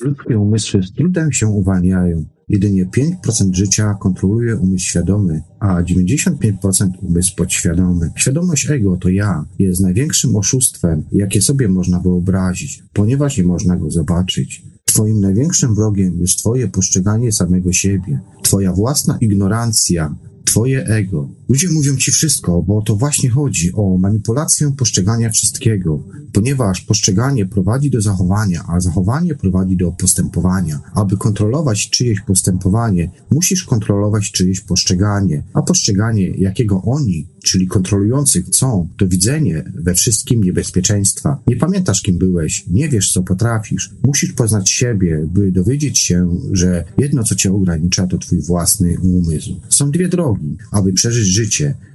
Ludzkie 0.00 0.38
umysły 0.38 0.82
z 0.82 0.92
trudem 0.92 1.32
się 1.32 1.46
uwalniają. 1.46 2.24
Jedynie 2.48 2.86
5% 2.86 3.54
życia 3.54 3.94
kontroluje 3.94 4.56
umysł 4.56 4.84
świadomy, 4.84 5.42
a 5.60 5.82
95% 5.82 6.88
umysł 7.02 7.36
podświadomy. 7.36 8.10
Świadomość 8.16 8.70
ego, 8.70 8.96
to 8.96 9.08
ja, 9.08 9.44
jest 9.58 9.80
największym 9.80 10.36
oszustwem, 10.36 11.04
jakie 11.12 11.42
sobie 11.42 11.68
można 11.68 12.00
wyobrazić, 12.00 12.84
ponieważ 12.92 13.38
nie 13.38 13.44
można 13.44 13.76
go 13.76 13.90
zobaczyć. 13.90 14.62
Twoim 14.84 15.20
największym 15.20 15.74
wrogiem 15.74 16.20
jest 16.20 16.38
Twoje 16.38 16.68
postrzeganie 16.68 17.32
samego 17.32 17.72
siebie, 17.72 18.20
Twoja 18.42 18.72
własna 18.72 19.18
ignorancja, 19.20 20.14
Twoje 20.44 20.84
ego. 20.84 21.28
Ludzie 21.52 21.68
mówią 21.70 21.96
Ci 21.96 22.10
wszystko, 22.10 22.62
bo 22.62 22.82
to 22.82 22.96
właśnie 22.96 23.30
chodzi, 23.30 23.72
o 23.72 23.98
manipulację 23.98 24.72
postrzegania 24.76 25.30
wszystkiego, 25.30 26.02
ponieważ 26.32 26.80
postrzeganie 26.80 27.46
prowadzi 27.46 27.90
do 27.90 28.00
zachowania, 28.00 28.64
a 28.68 28.80
zachowanie 28.80 29.34
prowadzi 29.34 29.76
do 29.76 29.92
postępowania. 29.92 30.80
Aby 30.94 31.16
kontrolować 31.16 31.90
czyjeś 31.90 32.20
postępowanie, 32.20 33.10
musisz 33.30 33.64
kontrolować 33.64 34.30
czyjeś 34.30 34.60
postrzeganie, 34.60 35.42
a 35.54 35.62
postrzeganie, 35.62 36.30
jakiego 36.30 36.82
oni, 36.82 37.26
czyli 37.42 37.66
kontrolujący 37.66 38.42
chcą, 38.42 38.88
to 38.98 39.08
widzenie 39.08 39.72
we 39.74 39.94
wszystkim 39.94 40.44
niebezpieczeństwa. 40.44 41.42
Nie 41.46 41.56
pamiętasz, 41.56 42.02
kim 42.02 42.18
byłeś, 42.18 42.64
nie 42.70 42.88
wiesz, 42.88 43.12
co 43.12 43.22
potrafisz. 43.22 43.90
Musisz 44.06 44.32
poznać 44.32 44.70
siebie, 44.70 45.28
by 45.32 45.52
dowiedzieć 45.52 45.98
się, 45.98 46.38
że 46.52 46.84
jedno, 46.98 47.24
co 47.24 47.34
cię 47.34 47.52
ogranicza, 47.52 48.06
to 48.06 48.18
twój 48.18 48.42
własny 48.42 48.96
umysł. 49.02 49.60
Są 49.68 49.90
dwie 49.90 50.08
drogi, 50.08 50.56
aby 50.70 50.92
przeżyć 50.92 51.26
życie. 51.26 51.41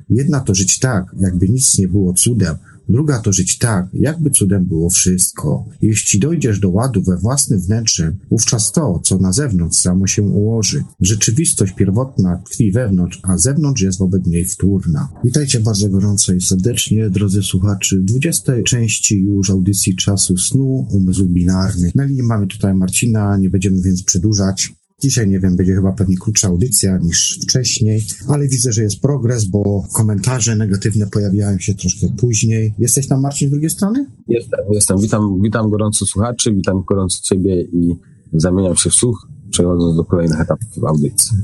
Jedna 0.09 0.39
to 0.39 0.55
żyć 0.55 0.79
tak, 0.79 1.15
jakby 1.19 1.49
nic 1.49 1.77
nie 1.77 1.87
było 1.87 2.13
cudem, 2.13 2.55
Druga 2.89 3.19
to 3.19 3.33
żyć 3.33 3.57
tak, 3.57 3.87
jakby 3.93 4.29
cudem 4.29 4.65
było 4.65 4.89
wszystko. 4.89 5.65
Jeśli 5.81 6.19
dojdziesz 6.19 6.59
do 6.59 6.69
ładu 6.69 7.01
we 7.03 7.17
własnym 7.17 7.59
wnętrze, 7.59 8.15
wówczas 8.29 8.71
to, 8.71 8.99
co 9.03 9.17
na 9.17 9.31
zewnątrz, 9.31 9.77
samo 9.77 10.07
się 10.07 10.23
ułoży. 10.23 10.83
Rzeczywistość 11.01 11.73
pierwotna 11.73 12.37
tkwi 12.45 12.71
wewnątrz, 12.71 13.19
a 13.23 13.37
zewnątrz 13.37 13.81
jest 13.81 13.99
wobec 13.99 14.25
niej 14.25 14.45
wtórna. 14.45 15.09
Witajcie 15.23 15.59
bardzo 15.59 15.89
gorąco 15.89 16.33
i 16.33 16.41
serdecznie, 16.41 17.09
drodzy 17.09 17.43
słuchaczy, 17.43 17.99
w 17.99 18.03
20 18.03 18.53
części 18.63 19.21
już 19.21 19.49
audycji 19.49 19.95
Czasu 19.95 20.37
Snu, 20.37 20.87
Umysł 20.91 21.25
Binarny. 21.25 21.91
Na 21.95 22.03
linii 22.03 22.23
mamy 22.23 22.47
tutaj 22.47 22.73
Marcina, 22.73 23.37
nie 23.37 23.49
będziemy 23.49 23.81
więc 23.81 24.03
przedłużać. 24.03 24.73
Dzisiaj, 25.01 25.27
nie 25.27 25.39
wiem, 25.39 25.55
będzie 25.55 25.75
chyba 25.75 25.91
pewnie 25.91 26.17
krótsza 26.17 26.47
audycja 26.47 26.97
niż 26.97 27.39
wcześniej, 27.43 28.01
ale 28.27 28.47
widzę, 28.47 28.71
że 28.71 28.83
jest 28.83 29.01
progres, 29.01 29.45
bo 29.45 29.83
komentarze 29.93 30.55
negatywne 30.55 31.07
pojawiają 31.07 31.59
się 31.59 31.73
troszkę 31.75 32.07
później. 32.17 32.73
Jesteś 32.79 33.07
tam, 33.07 33.21
Marcin, 33.21 33.47
z 33.47 33.51
drugiej 33.51 33.69
strony? 33.69 34.05
Jestem, 34.27 34.59
jestem. 34.71 34.97
Witam, 35.01 35.41
witam 35.41 35.69
gorąco 35.69 36.05
słuchaczy, 36.05 36.53
witam 36.53 36.83
gorąco 36.87 37.19
ciebie 37.23 37.61
i 37.61 37.95
zamieniam 38.33 38.75
się 38.75 38.89
w 38.89 38.93
słuch 38.93 39.27
przechodząc 39.51 39.97
do 39.97 40.03
kolejnych 40.03 40.41
etapów 40.41 40.83
audycji. 40.87 41.37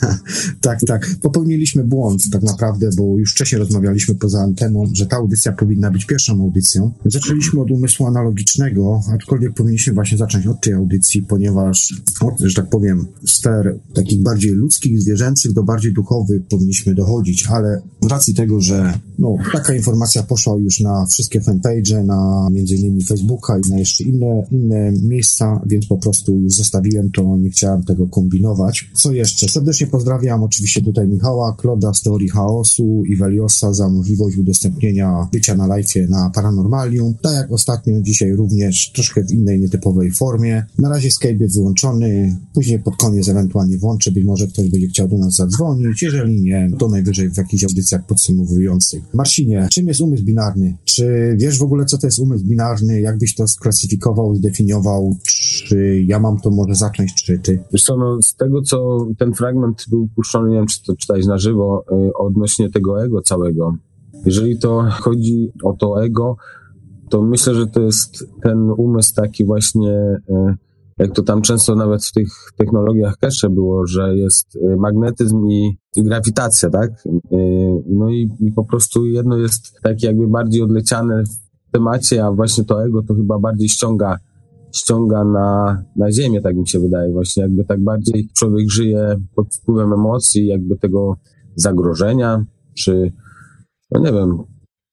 tak, 0.60 0.78
tak. 0.86 1.10
Popełniliśmy 1.22 1.84
błąd 1.84 2.22
tak 2.32 2.42
naprawdę, 2.42 2.90
bo 2.96 3.18
już 3.18 3.32
wcześniej 3.32 3.58
rozmawialiśmy 3.58 4.14
poza 4.14 4.40
anteną, 4.40 4.84
że 4.92 5.06
ta 5.06 5.16
audycja 5.16 5.52
powinna 5.52 5.90
być 5.90 6.04
pierwszą 6.04 6.40
audycją. 6.40 6.92
Zaczęliśmy 7.04 7.60
od 7.60 7.70
umysłu 7.70 8.06
analogicznego, 8.06 9.00
aczkolwiek 9.14 9.54
powinniśmy 9.54 9.92
właśnie 9.92 10.18
zacząć 10.18 10.46
od 10.46 10.60
tej 10.60 10.72
audycji, 10.72 11.22
ponieważ 11.22 11.94
że 12.40 12.54
tak 12.54 12.70
powiem, 12.70 13.06
sfer 13.26 13.78
takich 13.94 14.22
bardziej 14.22 14.50
ludzkich, 14.50 15.00
zwierzęcych 15.00 15.52
do 15.52 15.62
bardziej 15.62 15.92
duchowych 15.92 16.42
powinniśmy 16.46 16.94
dochodzić, 16.94 17.46
ale 17.46 17.82
z 18.02 18.06
racji 18.06 18.34
tego, 18.34 18.60
że 18.60 18.98
no, 19.18 19.36
taka 19.52 19.74
informacja 19.74 20.22
poszła 20.22 20.56
już 20.56 20.80
na 20.80 21.06
wszystkie 21.06 21.40
fanpage, 21.40 22.04
na 22.04 22.48
między 22.52 22.74
innymi 22.74 23.04
Facebooka 23.04 23.58
i 23.58 23.70
na 23.70 23.78
jeszcze 23.78 24.04
inne, 24.04 24.46
inne 24.50 24.92
miejsca, 25.02 25.60
więc 25.66 25.86
po 25.86 25.96
prostu 25.96 26.36
już 26.36 26.52
zostawiłem 26.52 27.10
to 27.10 27.36
nie 27.42 27.50
chciałem 27.50 27.84
tego 27.84 28.06
kombinować. 28.06 28.90
Co 28.94 29.12
jeszcze? 29.12 29.48
Serdecznie 29.48 29.86
pozdrawiam 29.86 30.42
oczywiście 30.42 30.82
tutaj 30.82 31.08
Michała, 31.08 31.56
Kloda 31.58 31.94
z 31.94 32.02
Teorii 32.02 32.28
Chaosu 32.28 33.02
i 33.04 33.16
Veliosa 33.16 33.74
za 33.74 33.88
możliwość 33.88 34.36
udostępnienia 34.36 35.28
bycia 35.32 35.56
na 35.56 35.66
live 35.66 35.82
na 36.08 36.30
Paranormalium. 36.34 37.14
Tak 37.22 37.34
jak 37.34 37.52
ostatnio, 37.52 38.00
dzisiaj 38.00 38.32
również 38.32 38.92
troszkę 38.94 39.24
w 39.24 39.30
innej, 39.30 39.60
nietypowej 39.60 40.10
formie. 40.10 40.64
Na 40.78 40.88
razie 40.88 41.10
Skype 41.10 41.48
wyłączony, 41.48 42.36
później 42.54 42.78
pod 42.78 42.96
koniec 42.96 43.28
ewentualnie 43.28 43.78
włączę, 43.78 44.12
być 44.12 44.24
może 44.24 44.46
ktoś 44.46 44.68
będzie 44.68 44.88
chciał 44.88 45.08
do 45.08 45.18
nas 45.18 45.34
zadzwonić. 45.34 46.02
Jeżeli 46.02 46.40
nie, 46.40 46.70
to 46.78 46.88
najwyżej 46.88 47.30
w 47.30 47.36
jakichś 47.36 47.64
audycjach 47.64 48.06
podsumowujących. 48.06 49.02
Marcinie, 49.14 49.68
czym 49.70 49.88
jest 49.88 50.00
umysł 50.00 50.24
binarny? 50.24 50.76
Czy 50.84 51.36
wiesz 51.38 51.58
w 51.58 51.62
ogóle, 51.62 51.84
co 51.84 51.98
to 51.98 52.06
jest 52.06 52.18
umysł 52.18 52.44
binarny? 52.44 53.00
Jak 53.00 53.18
byś 53.18 53.34
to 53.34 53.48
sklasyfikował, 53.48 54.36
zdefiniował? 54.36 55.16
Czy 55.66 56.04
ja 56.06 56.18
mam 56.18 56.40
to 56.40 56.50
może 56.50 56.74
zacząć, 56.74 57.14
czy 57.14 57.31
ty? 57.38 57.64
Wiesz 57.72 57.82
co, 57.82 57.96
no, 57.96 58.18
z 58.24 58.34
tego, 58.34 58.62
co 58.62 59.06
ten 59.18 59.34
fragment 59.34 59.84
był 59.90 60.08
puszczony, 60.16 60.50
nie 60.50 60.56
wiem, 60.56 60.66
czy 60.66 60.82
to 60.82 60.96
czytałeś 60.96 61.26
na 61.26 61.38
żywo, 61.38 61.84
y, 61.92 62.14
odnośnie 62.14 62.70
tego 62.70 63.04
ego 63.04 63.22
całego. 63.22 63.74
Jeżeli 64.24 64.58
to 64.58 64.84
chodzi 65.00 65.52
o 65.64 65.72
to 65.72 66.02
ego, 66.02 66.36
to 67.10 67.22
myślę, 67.22 67.54
że 67.54 67.66
to 67.66 67.80
jest 67.80 68.26
ten 68.42 68.70
umysł 68.76 69.14
taki 69.14 69.44
właśnie, 69.44 69.90
y, 70.30 70.56
jak 70.98 71.12
to 71.12 71.22
tam 71.22 71.42
często 71.42 71.76
nawet 71.76 72.04
w 72.04 72.12
tych 72.12 72.28
technologiach 72.56 73.16
cache 73.16 73.50
było, 73.50 73.86
że 73.86 74.16
jest 74.16 74.56
y, 74.56 74.76
magnetyzm 74.76 75.46
i, 75.46 75.78
i 75.96 76.02
grawitacja, 76.02 76.70
tak? 76.70 76.90
No 77.86 78.10
i, 78.10 78.30
i 78.40 78.52
po 78.52 78.64
prostu 78.64 79.06
jedno 79.06 79.36
jest 79.36 79.80
takie 79.82 80.06
jakby 80.06 80.28
bardziej 80.28 80.62
odleciane 80.62 81.24
w 81.24 81.72
temacie, 81.72 82.24
a 82.24 82.32
właśnie 82.32 82.64
to 82.64 82.84
ego 82.84 83.02
to 83.02 83.14
chyba 83.14 83.38
bardziej 83.38 83.68
ściąga 83.68 84.16
ściąga 84.72 85.24
na, 85.24 85.82
na 85.96 86.12
ziemię, 86.12 86.40
tak 86.40 86.56
mi 86.56 86.68
się 86.68 86.80
wydaje. 86.80 87.12
Właśnie 87.12 87.42
jakby 87.42 87.64
tak 87.64 87.80
bardziej 87.80 88.28
człowiek 88.36 88.70
żyje 88.70 89.16
pod 89.34 89.54
wpływem 89.54 89.92
emocji, 89.92 90.46
jakby 90.46 90.76
tego 90.76 91.16
zagrożenia, 91.56 92.44
czy 92.74 93.12
no 93.90 94.00
nie 94.00 94.12
wiem, 94.12 94.38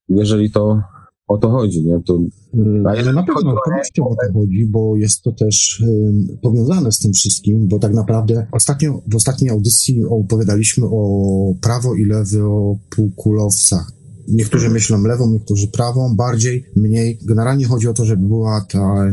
jeżeli 0.10 0.52
to 0.52 0.82
o 1.28 1.38
to 1.38 1.50
chodzi, 1.50 1.86
nie? 1.86 2.02
To, 2.06 2.20
mm, 2.54 2.88
ale 2.88 3.14
na 3.14 3.24
pewno 3.24 3.56
oczywiście 3.66 4.04
o 4.04 4.16
to 4.16 4.34
chodzi, 4.34 4.66
bo 4.66 4.96
jest 4.96 5.22
to 5.22 5.32
też 5.32 5.80
y, 5.80 6.38
powiązane 6.42 6.92
z 6.92 7.00
tym 7.00 7.14
wszystkim, 7.14 7.68
bo 7.68 7.80
tak 7.80 7.94
naprawdę 7.94 8.48
ostatnio, 8.52 9.02
w 9.08 9.16
ostatniej 9.16 9.50
audycji 9.50 10.06
opowiadaliśmy 10.06 10.86
o 10.86 11.54
prawo 11.62 11.96
i 11.96 12.06
lewo 12.06 12.48
o 12.48 12.76
półkulowcach 12.90 13.99
Niektórzy 14.30 14.70
myślą 14.70 15.04
lewą, 15.04 15.32
niektórzy 15.32 15.68
prawą, 15.68 16.16
bardziej, 16.16 16.66
mniej. 16.76 17.20
Generalnie 17.22 17.66
chodzi 17.66 17.88
o 17.88 17.94
to, 17.94 18.06
żeby 18.06 18.28
była 18.28 18.66
ta, 18.72 19.12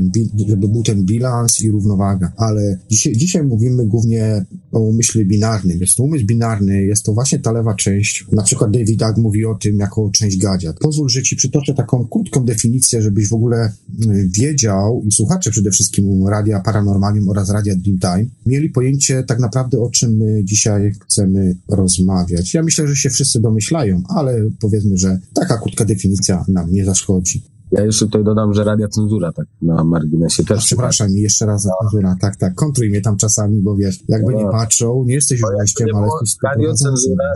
żeby 0.48 0.68
był 0.68 0.82
ten 0.82 1.04
bilans 1.04 1.60
i 1.60 1.70
równowaga. 1.70 2.32
Ale 2.36 2.78
dzisiaj, 2.90 3.12
dzisiaj 3.12 3.42
mówimy 3.44 3.86
głównie 3.86 4.44
o 4.76 4.80
umyśle 4.80 5.24
binarnym. 5.24 5.80
Jest 5.80 5.96
to 5.96 6.02
umysł 6.02 6.26
binarny, 6.26 6.82
jest 6.82 7.02
to 7.04 7.12
właśnie 7.12 7.38
ta 7.38 7.52
lewa 7.52 7.74
część. 7.74 8.26
Na 8.32 8.42
przykład 8.42 8.70
David 8.70 9.02
Ag 9.02 9.16
mówi 9.16 9.44
o 9.44 9.54
tym 9.54 9.78
jako 9.78 10.10
część 10.12 10.38
gadziat. 10.38 10.78
Pozwól, 10.78 11.08
że 11.08 11.22
ci 11.22 11.36
przytoczę 11.36 11.74
taką 11.74 12.06
krótką 12.06 12.44
definicję, 12.44 13.02
żebyś 13.02 13.28
w 13.28 13.34
ogóle 13.34 13.72
y, 14.06 14.28
wiedział 14.28 15.02
i 15.06 15.12
słuchacze 15.12 15.50
przede 15.50 15.70
wszystkim 15.70 16.28
Radia 16.28 16.60
Paranormalium 16.60 17.28
oraz 17.28 17.50
Radia 17.50 17.74
Dreamtime 17.76 18.30
mieli 18.46 18.70
pojęcie 18.70 19.22
tak 19.22 19.38
naprawdę 19.40 19.80
o 19.80 19.90
czym 19.90 20.16
my 20.16 20.44
dzisiaj 20.44 20.92
chcemy 21.00 21.56
rozmawiać. 21.68 22.54
Ja 22.54 22.62
myślę, 22.62 22.88
że 22.88 22.96
się 22.96 23.10
wszyscy 23.10 23.40
domyślają, 23.40 24.02
ale 24.08 24.50
powiedzmy, 24.60 24.98
że 24.98 25.06
że 25.06 25.18
taka 25.34 25.58
krótka 25.58 25.84
definicja 25.84 26.44
nam 26.48 26.72
nie 26.72 26.84
zaszkodzi. 26.84 27.42
Ja 27.72 27.84
jeszcze 27.84 28.04
tutaj 28.04 28.24
dodam, 28.24 28.54
że 28.54 28.64
radia 28.64 28.88
cenzura, 28.88 29.32
tak 29.32 29.46
na 29.62 29.84
marginesie 29.84 30.44
też. 30.44 30.64
Przepraszam, 30.64 31.08
i 31.08 31.20
jeszcze 31.20 31.46
raz 31.46 31.68
cenzura, 31.82 32.16
tak, 32.20 32.36
tak, 32.36 32.54
kontruj 32.54 32.90
mnie 32.90 33.00
tam 33.00 33.16
czasami, 33.16 33.62
bo 33.62 33.76
wiesz, 33.76 34.00
jakby 34.08 34.32
no. 34.32 34.38
nie 34.38 34.50
patrzą, 34.50 35.04
nie 35.06 35.14
jesteś 35.14 35.40
już 35.40 35.50
gościem, 35.58 35.88
ale 35.94 36.06
jesteś 36.06 36.36
radio 36.44 36.74
cenzura, 36.74 37.32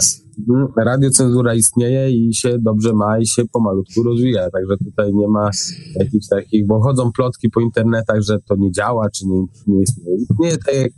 mm, 0.49 0.69
radio 0.77 1.11
cenzura 1.11 1.55
istnieje 1.55 2.11
i 2.11 2.35
się 2.35 2.59
dobrze 2.59 2.93
ma 2.93 3.19
i 3.19 3.27
się 3.27 3.45
pomalutku 3.53 4.03
rozwija, 4.03 4.51
także 4.51 4.77
tutaj 4.85 5.15
nie 5.15 5.29
ma 5.29 5.51
jakichś 5.95 6.27
takich, 6.29 6.67
bo 6.67 6.81
chodzą 6.81 7.13
plotki 7.13 7.51
po 7.51 7.61
internetach, 7.61 8.23
że 8.23 8.39
to 8.49 8.57
nie 8.57 8.73
działa, 8.73 9.11
czy 9.11 9.27
nie, 9.27 9.45
nie 9.67 9.83
istnieje. 9.83 10.19
Nie 10.39 10.51
tak 10.51 10.75
jak, 10.75 10.93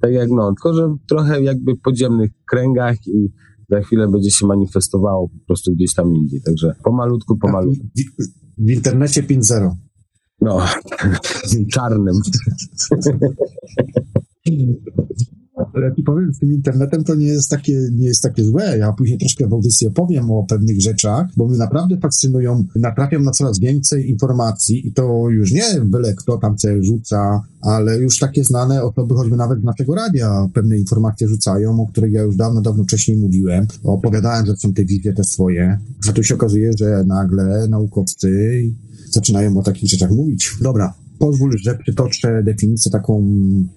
tak 0.00 0.12
jak 0.12 0.30
no, 0.30 0.48
tylko 0.54 0.74
że 0.74 0.96
trochę 1.08 1.42
jakby 1.42 1.74
w 1.74 1.80
podziemnych 1.80 2.30
kręgach 2.50 2.96
i 3.06 3.28
za 3.70 3.80
chwilę 3.80 4.08
będzie 4.08 4.30
się 4.30 4.46
manifestowało 4.46 5.28
po 5.28 5.46
prostu 5.46 5.72
gdzieś 5.72 5.94
tam 5.94 6.14
indziej. 6.14 6.40
Także 6.42 6.74
pomalutku, 6.84 7.36
pomalutku. 7.36 7.86
W, 8.58 8.70
internecie 8.70 9.22
5.0. 9.22 9.70
No, 10.40 10.66
czarnym. 11.74 12.20
Jak 15.58 15.94
powiem, 16.06 16.34
z 16.34 16.38
tym 16.38 16.52
internetem 16.52 17.04
to 17.04 17.14
nie 17.14 17.26
jest 17.26 17.50
takie, 17.50 17.88
nie 17.92 18.06
jest 18.06 18.22
takie 18.22 18.44
złe. 18.44 18.78
Ja 18.78 18.92
później 18.92 19.18
troszkę 19.18 19.48
w 19.48 19.52
audycji 19.52 19.86
opowiem 19.86 20.30
o 20.30 20.46
pewnych 20.48 20.80
rzeczach, 20.80 21.26
bo 21.36 21.48
mnie 21.48 21.58
naprawdę 21.58 21.98
fascynują, 21.98 22.64
natrafiam 22.76 23.22
na 23.22 23.30
coraz 23.30 23.58
więcej 23.58 24.10
informacji 24.10 24.88
i 24.88 24.92
to 24.92 25.28
już 25.30 25.52
nie 25.52 25.80
byle 25.84 26.14
kto 26.14 26.38
tam 26.38 26.56
co 26.56 26.68
rzuca, 26.82 27.42
ale 27.60 27.98
już 27.98 28.18
takie 28.18 28.44
znane 28.44 28.82
osoby, 28.82 29.14
choćby 29.14 29.36
nawet 29.36 29.60
z 29.60 29.64
naszego 29.64 29.94
radia, 29.94 30.48
pewne 30.54 30.78
informacje 30.78 31.28
rzucają, 31.28 31.80
o 31.80 31.86
których 31.86 32.12
ja 32.12 32.22
już 32.22 32.36
dawno, 32.36 32.60
dawno 32.60 32.84
wcześniej 32.84 33.16
mówiłem. 33.16 33.66
Opowiadałem, 33.82 34.56
są 34.56 34.72
te 34.72 34.84
wizje 34.84 35.12
te 35.12 35.24
swoje. 35.24 35.78
A 36.08 36.12
tu 36.12 36.22
się 36.22 36.34
okazuje, 36.34 36.70
że 36.78 37.04
nagle 37.06 37.68
naukowcy 37.68 38.62
zaczynają 39.10 39.58
o 39.58 39.62
takich 39.62 39.90
rzeczach 39.90 40.10
mówić. 40.10 40.50
Dobra, 40.60 40.94
pozwól, 41.18 41.58
że 41.58 41.78
przytoczę 41.78 42.42
definicję, 42.42 42.92
taką 42.92 43.24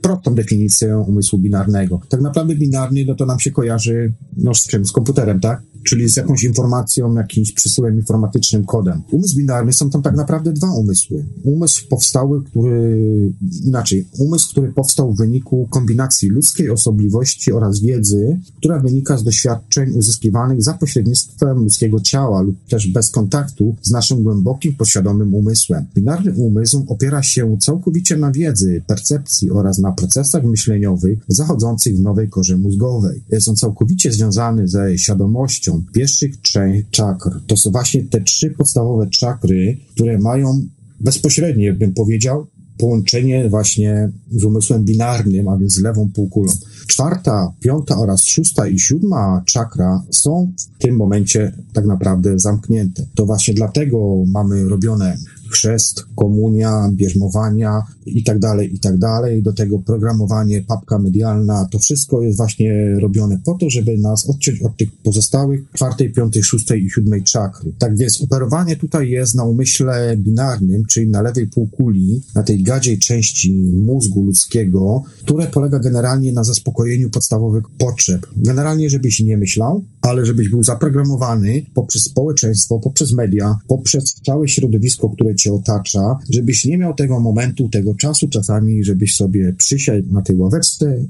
prostą 0.02 0.36
definicję 0.36 0.98
umysłu 0.98 1.40
binarnego. 1.40 2.02
Tak 2.10 2.22
naprawdę 2.22 2.56
binarny, 2.56 3.06
no 3.08 3.16
to 3.16 3.26
nam 3.26 3.40
się 3.40 3.52
kojarzy, 3.52 4.14
no 4.38 4.54
z 4.54 4.68
czym? 4.68 4.86
Z 4.86 4.92
komputerem, 4.92 5.40
tak? 5.40 5.62
Czyli 5.88 6.10
z 6.10 6.18
jakąś 6.18 6.44
informacją, 6.44 7.16
jakimś 7.16 7.52
przesyłem 7.52 7.96
informatycznym, 7.96 8.66
kodem. 8.66 9.02
Umysł 9.12 9.38
binarny 9.38 9.74
są 9.74 9.90
tam 9.90 10.02
tak 10.02 10.16
naprawdę 10.16 10.54
dwa 10.54 10.74
umysły. 10.74 11.26
Umysł 11.44 11.88
powstały, 11.90 12.44
który, 12.44 13.34
inaczej, 13.66 14.08
umysł, 14.20 14.52
który 14.52 14.74
powstał 14.74 15.14
w 15.14 15.18
wyniku 15.18 15.68
kombinacji 15.70 16.30
ludzkiej 16.30 16.70
osobliwości 16.70 17.52
oraz 17.52 17.80
wiedzy, 17.80 18.40
która 18.58 18.80
wynika 18.80 19.18
z 19.18 19.24
doświadczeń 19.24 19.90
uzyskiwanych 19.90 20.64
za 20.64 20.74
pośrednictwem 20.74 21.58
ludzkiego 21.58 22.00
ciała 22.00 22.42
lub 22.42 22.56
też 22.70 22.88
bez 22.88 23.10
kontaktu 23.10 23.76
z 23.82 23.92
naszym 23.92 24.24
głębokim, 24.24 24.76
podświadomym 24.76 25.34
umysłem. 25.34 25.86
Binarny 25.96 26.34
umysł 26.34 26.86
opiera 26.88 27.24
się 27.24 27.58
całkowicie 27.62 28.18
na 28.18 28.32
wiedzy, 28.32 28.82
percepcji 28.88 29.52
oraz 29.52 29.80
na 29.80 29.92
procesach 29.92 30.44
myśleniowych 30.44 31.20
zachodzących 31.28 31.98
w 31.98 32.02
nowej 32.02 32.30
korze 32.30 32.58
mózgowej. 32.58 33.24
On 33.48 33.56
całkowicie 33.56 34.12
związany 34.12 34.68
ze 34.68 34.98
świadomością, 34.98 35.77
pierwszych 35.94 36.38
trzech 36.38 36.90
czakr. 36.90 37.30
To 37.48 37.58
są 37.58 37.72
właśnie 37.72 38.04
te 38.04 38.22
trzy 38.22 38.50
podstawowe 38.50 39.10
czakry, 39.10 39.78
które 39.94 40.18
mają 40.18 40.68
bezpośrednie, 41.00 41.74
bym 41.74 41.94
powiedział, 41.94 42.48
połączenie 42.78 43.50
właśnie 43.50 44.12
z 44.32 44.44
umysłem 44.44 44.84
binarnym, 44.84 45.48
a 45.48 45.58
więc 45.58 45.74
z 45.74 45.82
lewą 45.82 46.10
półkulą. 46.14 46.52
Czwarta, 46.88 47.54
piąta 47.60 47.98
oraz 47.98 48.24
szósta 48.24 48.68
i 48.68 48.80
siódma 48.80 49.44
czakra 49.46 50.04
są 50.12 50.52
w 50.58 50.82
tym 50.82 50.96
momencie 50.96 51.52
tak 51.74 51.86
naprawdę 51.86 52.40
zamknięte. 52.40 53.06
To 53.16 53.26
właśnie 53.26 53.54
dlatego 53.54 54.24
mamy 54.28 54.70
robione 54.70 55.18
chrzest, 55.50 56.06
komunia, 56.16 56.90
bierzmowania 56.94 57.82
i 58.06 58.24
tak 58.24 58.40
dalej, 58.40 58.76
i 58.76 58.80
tak 58.80 58.98
dalej. 58.98 59.44
Do 59.44 59.54
tego 59.54 59.80
programowanie, 59.80 60.62
papka 60.62 61.00
medialna, 61.00 61.68
to 61.72 61.80
wszystko 61.80 62.22
jest 62.22 62.38
właśnie 62.38 62.96
robione 63.00 63.40
po 63.46 63.54
to, 63.54 63.70
żeby 63.70 63.98
nas 63.98 64.30
odciąć 64.30 64.62
od 64.62 64.78
tych 64.78 64.92
pozostałych 65.04 65.62
czwartej, 65.74 66.12
piątej, 66.14 66.44
szóstej 66.44 66.86
i 66.86 66.90
siódmej 66.90 67.24
czakry. 67.24 67.74
Tak 67.80 67.98
więc 67.98 68.22
operowanie 68.22 68.76
tutaj 68.76 69.10
jest 69.10 69.36
na 69.36 69.44
umyśle 69.44 70.18
binarnym, 70.18 70.86
czyli 70.86 71.08
na 71.08 71.22
lewej 71.22 71.48
półkuli, 71.48 72.22
na 72.36 72.44
tej 72.44 72.64
gadziej 72.64 73.00
części 73.00 73.54
mózgu 73.74 74.24
ludzkiego, 74.24 75.04
które 75.24 75.48
polega 75.48 75.80
generalnie 75.80 76.34
na 76.34 76.44
zaspokojeniu 76.44 77.10
podstawowych 77.10 77.64
potrzeb. 77.78 78.28
Generalnie, 78.38 78.90
żebyś 78.90 79.20
nie 79.20 79.38
myślał, 79.38 79.84
ale 80.08 80.26
żebyś 80.26 80.50
był 80.50 80.64
zaprogramowany 80.64 81.66
poprzez 81.74 82.04
społeczeństwo, 82.04 82.80
poprzez 82.80 83.14
media, 83.14 83.56
poprzez 83.68 84.14
całe 84.26 84.48
środowisko, 84.48 85.10
które 85.10 85.36
cię 85.36 85.54
otacza, 85.54 86.18
żebyś 86.30 86.66
nie 86.66 86.78
miał 86.78 86.94
tego 86.94 87.20
momentu, 87.20 87.70
tego 87.70 87.96
czasu 87.96 88.28
czasami, 88.30 88.84
żebyś 88.84 89.16
sobie 89.16 89.54
przysiadł 89.54 90.14
na 90.14 90.22
tej 90.22 90.38
ławeczce. 90.38 91.06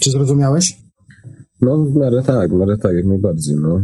Czy 0.00 0.10
zrozumiałeś? 0.10 0.82
No, 1.60 1.84
w 1.84 1.96
miarę 1.96 2.22
tak, 2.22 2.50
w 2.50 2.54
miarę 2.54 2.78
tak, 2.78 2.94
jak 2.94 3.06
najbardziej, 3.06 3.56
no. 3.56 3.80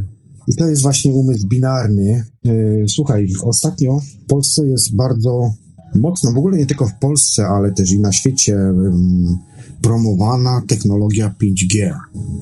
I 0.49 0.55
to 0.55 0.69
jest 0.69 0.83
właśnie 0.83 1.13
umysł 1.13 1.49
binarny. 1.49 2.25
E, 2.47 2.53
słuchaj, 2.89 3.29
ostatnio 3.43 4.01
w 4.01 4.27
Polsce 4.27 4.67
jest 4.67 4.97
bardzo 4.97 5.51
mocno, 5.95 6.33
w 6.33 6.39
ogóle 6.39 6.59
nie 6.59 6.67
tylko 6.67 6.87
w 6.87 6.99
Polsce, 6.99 7.47
ale 7.47 7.73
też 7.73 7.93
i 7.93 8.01
na 8.01 8.13
świecie 8.13 8.59
promowana 9.83 10.63
technologia 10.69 11.35
5G. 11.43 11.95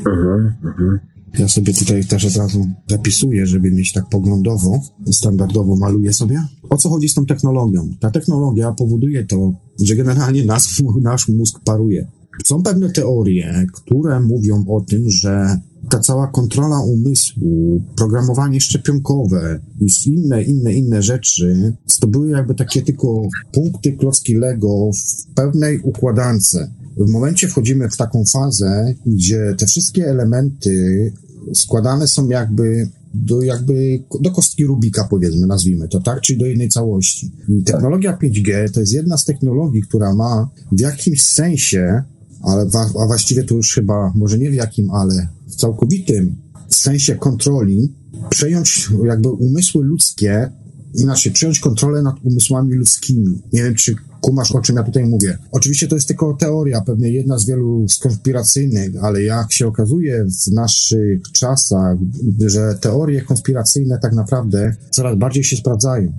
Mhm, 0.07 0.55
mhm. 0.65 1.12
Ja 1.39 1.49
sobie 1.49 1.75
tutaj 1.75 2.05
też 2.05 2.25
od 2.25 2.37
razu 2.37 2.67
zapisuję, 2.89 3.47
żeby 3.47 3.71
mieć 3.71 3.93
tak 3.93 4.09
poglądowo, 4.09 4.81
standardowo 5.13 5.77
maluję 5.77 6.13
sobie. 6.13 6.45
O 6.71 6.77
co 6.77 6.89
chodzi 6.89 7.09
z 7.09 7.15
tą 7.15 7.27
technologią? 7.27 7.89
Ta 8.01 8.11
technologia 8.11 8.73
powoduje 8.73 9.25
to, 9.25 9.53
że 9.83 9.97
generalnie 9.97 10.45
nasz, 10.45 10.83
nasz 11.03 11.29
mózg 11.29 11.61
paruje. 11.65 12.09
Są 12.45 12.63
pewne 12.63 12.91
teorie, 12.91 13.67
które 13.73 14.21
mówią 14.21 14.65
o 14.69 14.81
tym, 14.81 15.11
że 15.11 15.61
ta 15.91 15.99
cała 15.99 16.27
kontrola 16.27 16.81
umysłu, 16.81 17.83
programowanie 17.97 18.61
szczepionkowe 18.61 19.61
i 19.81 20.11
inne, 20.11 20.43
inne, 20.43 20.73
inne 20.73 21.03
rzeczy, 21.03 21.77
to 22.01 22.07
były 22.07 22.31
jakby 22.31 22.55
takie 22.55 22.83
tylko 22.83 23.23
punkty 23.53 23.93
klocki 23.93 24.35
Lego 24.35 24.91
w 24.93 25.35
pewnej 25.35 25.81
układance. 25.81 26.59
W 26.97 27.11
momencie 27.11 27.49
wchodzimy 27.49 27.89
w 27.89 27.97
taką 27.97 28.25
fazę, 28.25 28.95
gdzie 29.07 29.55
te 29.59 29.67
wszystkie 29.67 30.07
elementy 30.07 31.13
składane 31.55 32.09
są 32.09 32.29
jakby 32.29 32.89
do, 33.15 33.43
jakby 33.43 34.03
do 34.21 34.31
kostki 34.31 34.67
Rubika, 34.67 35.07
powiedzmy, 35.11 35.47
nazwijmy 35.47 35.89
to, 35.89 36.01
tak? 36.01 36.21
Czyli 36.21 36.39
do 36.39 36.47
jednej 36.47 36.69
całości. 36.69 37.33
I 37.49 37.63
technologia 37.65 38.19
5G 38.23 38.71
to 38.71 38.81
jest 38.81 38.93
jedna 38.93 39.17
z 39.17 39.25
technologii, 39.25 39.83
która 39.83 40.15
ma 40.15 40.49
w 40.73 40.81
jakimś 40.81 41.23
sensie, 41.23 42.03
ale 42.43 42.67
a 43.03 43.07
właściwie 43.07 43.45
to 43.45 43.55
już 43.55 43.75
chyba, 43.75 44.13
może 44.15 44.39
nie 44.39 44.51
w 44.51 44.55
jakim, 44.55 44.91
ale 44.91 45.29
w 45.49 45.55
całkowitym 45.55 46.37
sensie 46.69 47.15
kontroli, 47.15 47.93
przejąć 48.31 48.89
jakby 49.05 49.31
umysły 49.31 49.85
ludzkie 49.85 50.51
inaczej, 50.95 51.33
przejąć 51.33 51.61
kontrolę 51.61 52.03
nad 52.03 52.17
umysłami 52.25 52.75
ludzkimi. 52.75 53.43
Nie 53.53 53.63
wiem, 53.63 53.75
czy 53.75 53.95
kumasz, 54.21 54.53
o 54.53 54.61
czym 54.61 54.77
ja 54.77 54.83
tutaj 54.83 55.05
mówię. 55.05 55.39
Oczywiście 55.51 55.89
to 55.89 55.95
jest 55.95 56.09
tylko 56.09 56.37
teoria, 56.41 56.81
pewnie 56.81 57.13
jedna 57.13 57.39
z 57.39 57.47
wielu 57.47 57.87
konspiracyjnych, 58.03 59.05
ale 59.05 59.23
jak 59.23 59.53
się 59.53 59.67
okazuje 59.67 60.25
w 60.25 60.53
naszych 60.53 61.23
czasach, 61.33 61.99
że 62.47 62.79
teorie 62.81 63.23
konspiracyjne 63.23 63.99
tak 64.03 64.13
naprawdę 64.13 64.77
coraz 64.91 65.19
bardziej 65.19 65.45
się 65.45 65.57
sprawdzają. 65.57 66.13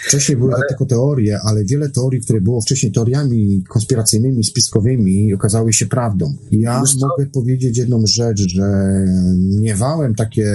Wcześniej 0.00 0.38
były 0.38 0.52
to 0.52 0.58
tylko 0.68 0.86
teorie, 0.86 1.40
ale 1.40 1.64
wiele 1.64 1.90
teorii, 1.90 2.20
które 2.20 2.40
było 2.40 2.60
wcześniej 2.60 2.92
teoriami 2.92 3.64
konspiracyjnymi, 3.68 4.44
spiskowymi, 4.44 5.34
okazały 5.34 5.72
się 5.72 5.86
prawdą. 5.86 6.34
Ja 6.50 6.82
mogę 7.00 7.26
powiedzieć 7.26 7.78
jedną 7.78 8.02
rzecz, 8.06 8.40
że 8.48 8.64
miewałem 9.60 10.14
takie 10.14 10.54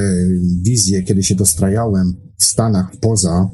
wizje, 0.62 1.04
kiedy 1.04 1.24
się 1.24 1.36
dostrajałem 1.36 2.16
w 2.38 2.44
Stanach 2.44 2.92
poza. 3.02 3.50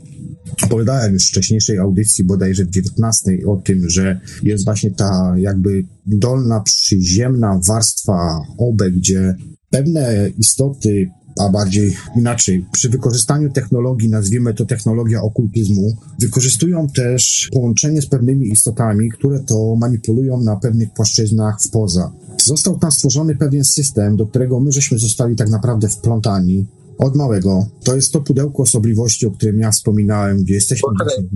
Opowiadałem 0.64 1.14
już 1.14 1.26
w 1.26 1.30
wcześniejszej 1.30 1.78
audycji, 1.78 2.24
bodajże 2.24 2.66
w 2.66 2.70
19, 2.70 3.32
o 3.48 3.56
tym, 3.56 3.90
że 3.90 4.20
jest 4.44 4.66
właśnie 4.66 4.92
ta 4.92 5.36
jakby 5.38 5.86
dolna, 6.06 6.60
przyziemna 6.60 7.60
warstwa 7.68 8.42
OBE, 8.58 8.92
gdzie 8.92 9.36
pewne 9.70 10.30
istoty 10.38 11.10
a 11.40 11.50
bardziej 11.50 11.94
inaczej, 12.16 12.66
przy 12.72 12.90
wykorzystaniu 12.90 13.52
technologii, 13.52 14.10
nazwijmy 14.10 14.54
to 14.54 14.66
technologia 14.66 15.22
okultyzmu, 15.22 15.98
wykorzystują 16.20 16.88
też 16.90 17.50
połączenie 17.54 18.02
z 18.02 18.08
pewnymi 18.08 18.48
istotami, 18.48 19.10
które 19.10 19.40
to 19.40 19.76
manipulują 19.76 20.42
na 20.42 20.56
pewnych 20.56 20.94
płaszczyznach 20.94 21.62
w 21.62 21.70
poza. 21.70 22.12
Został 22.44 22.80
tam 22.80 22.92
stworzony 22.92 23.36
pewien 23.36 23.64
system, 23.64 24.16
do 24.16 24.26
którego 24.26 24.60
my 24.60 24.72
żeśmy 24.72 25.00
zostali 25.00 25.36
tak 25.36 25.50
naprawdę 25.50 25.90
wplątani 25.90 26.66
od 26.98 27.16
małego. 27.16 27.68
To 27.84 27.96
jest 27.96 28.14
to 28.14 28.22
pudełko 28.22 28.64
osobliwości, 28.64 29.26
o 29.26 29.32
którym 29.32 29.60
ja 29.60 29.72
wspominałem, 29.72 30.44
gdzie 30.44 30.54
jesteśmy 30.54 30.90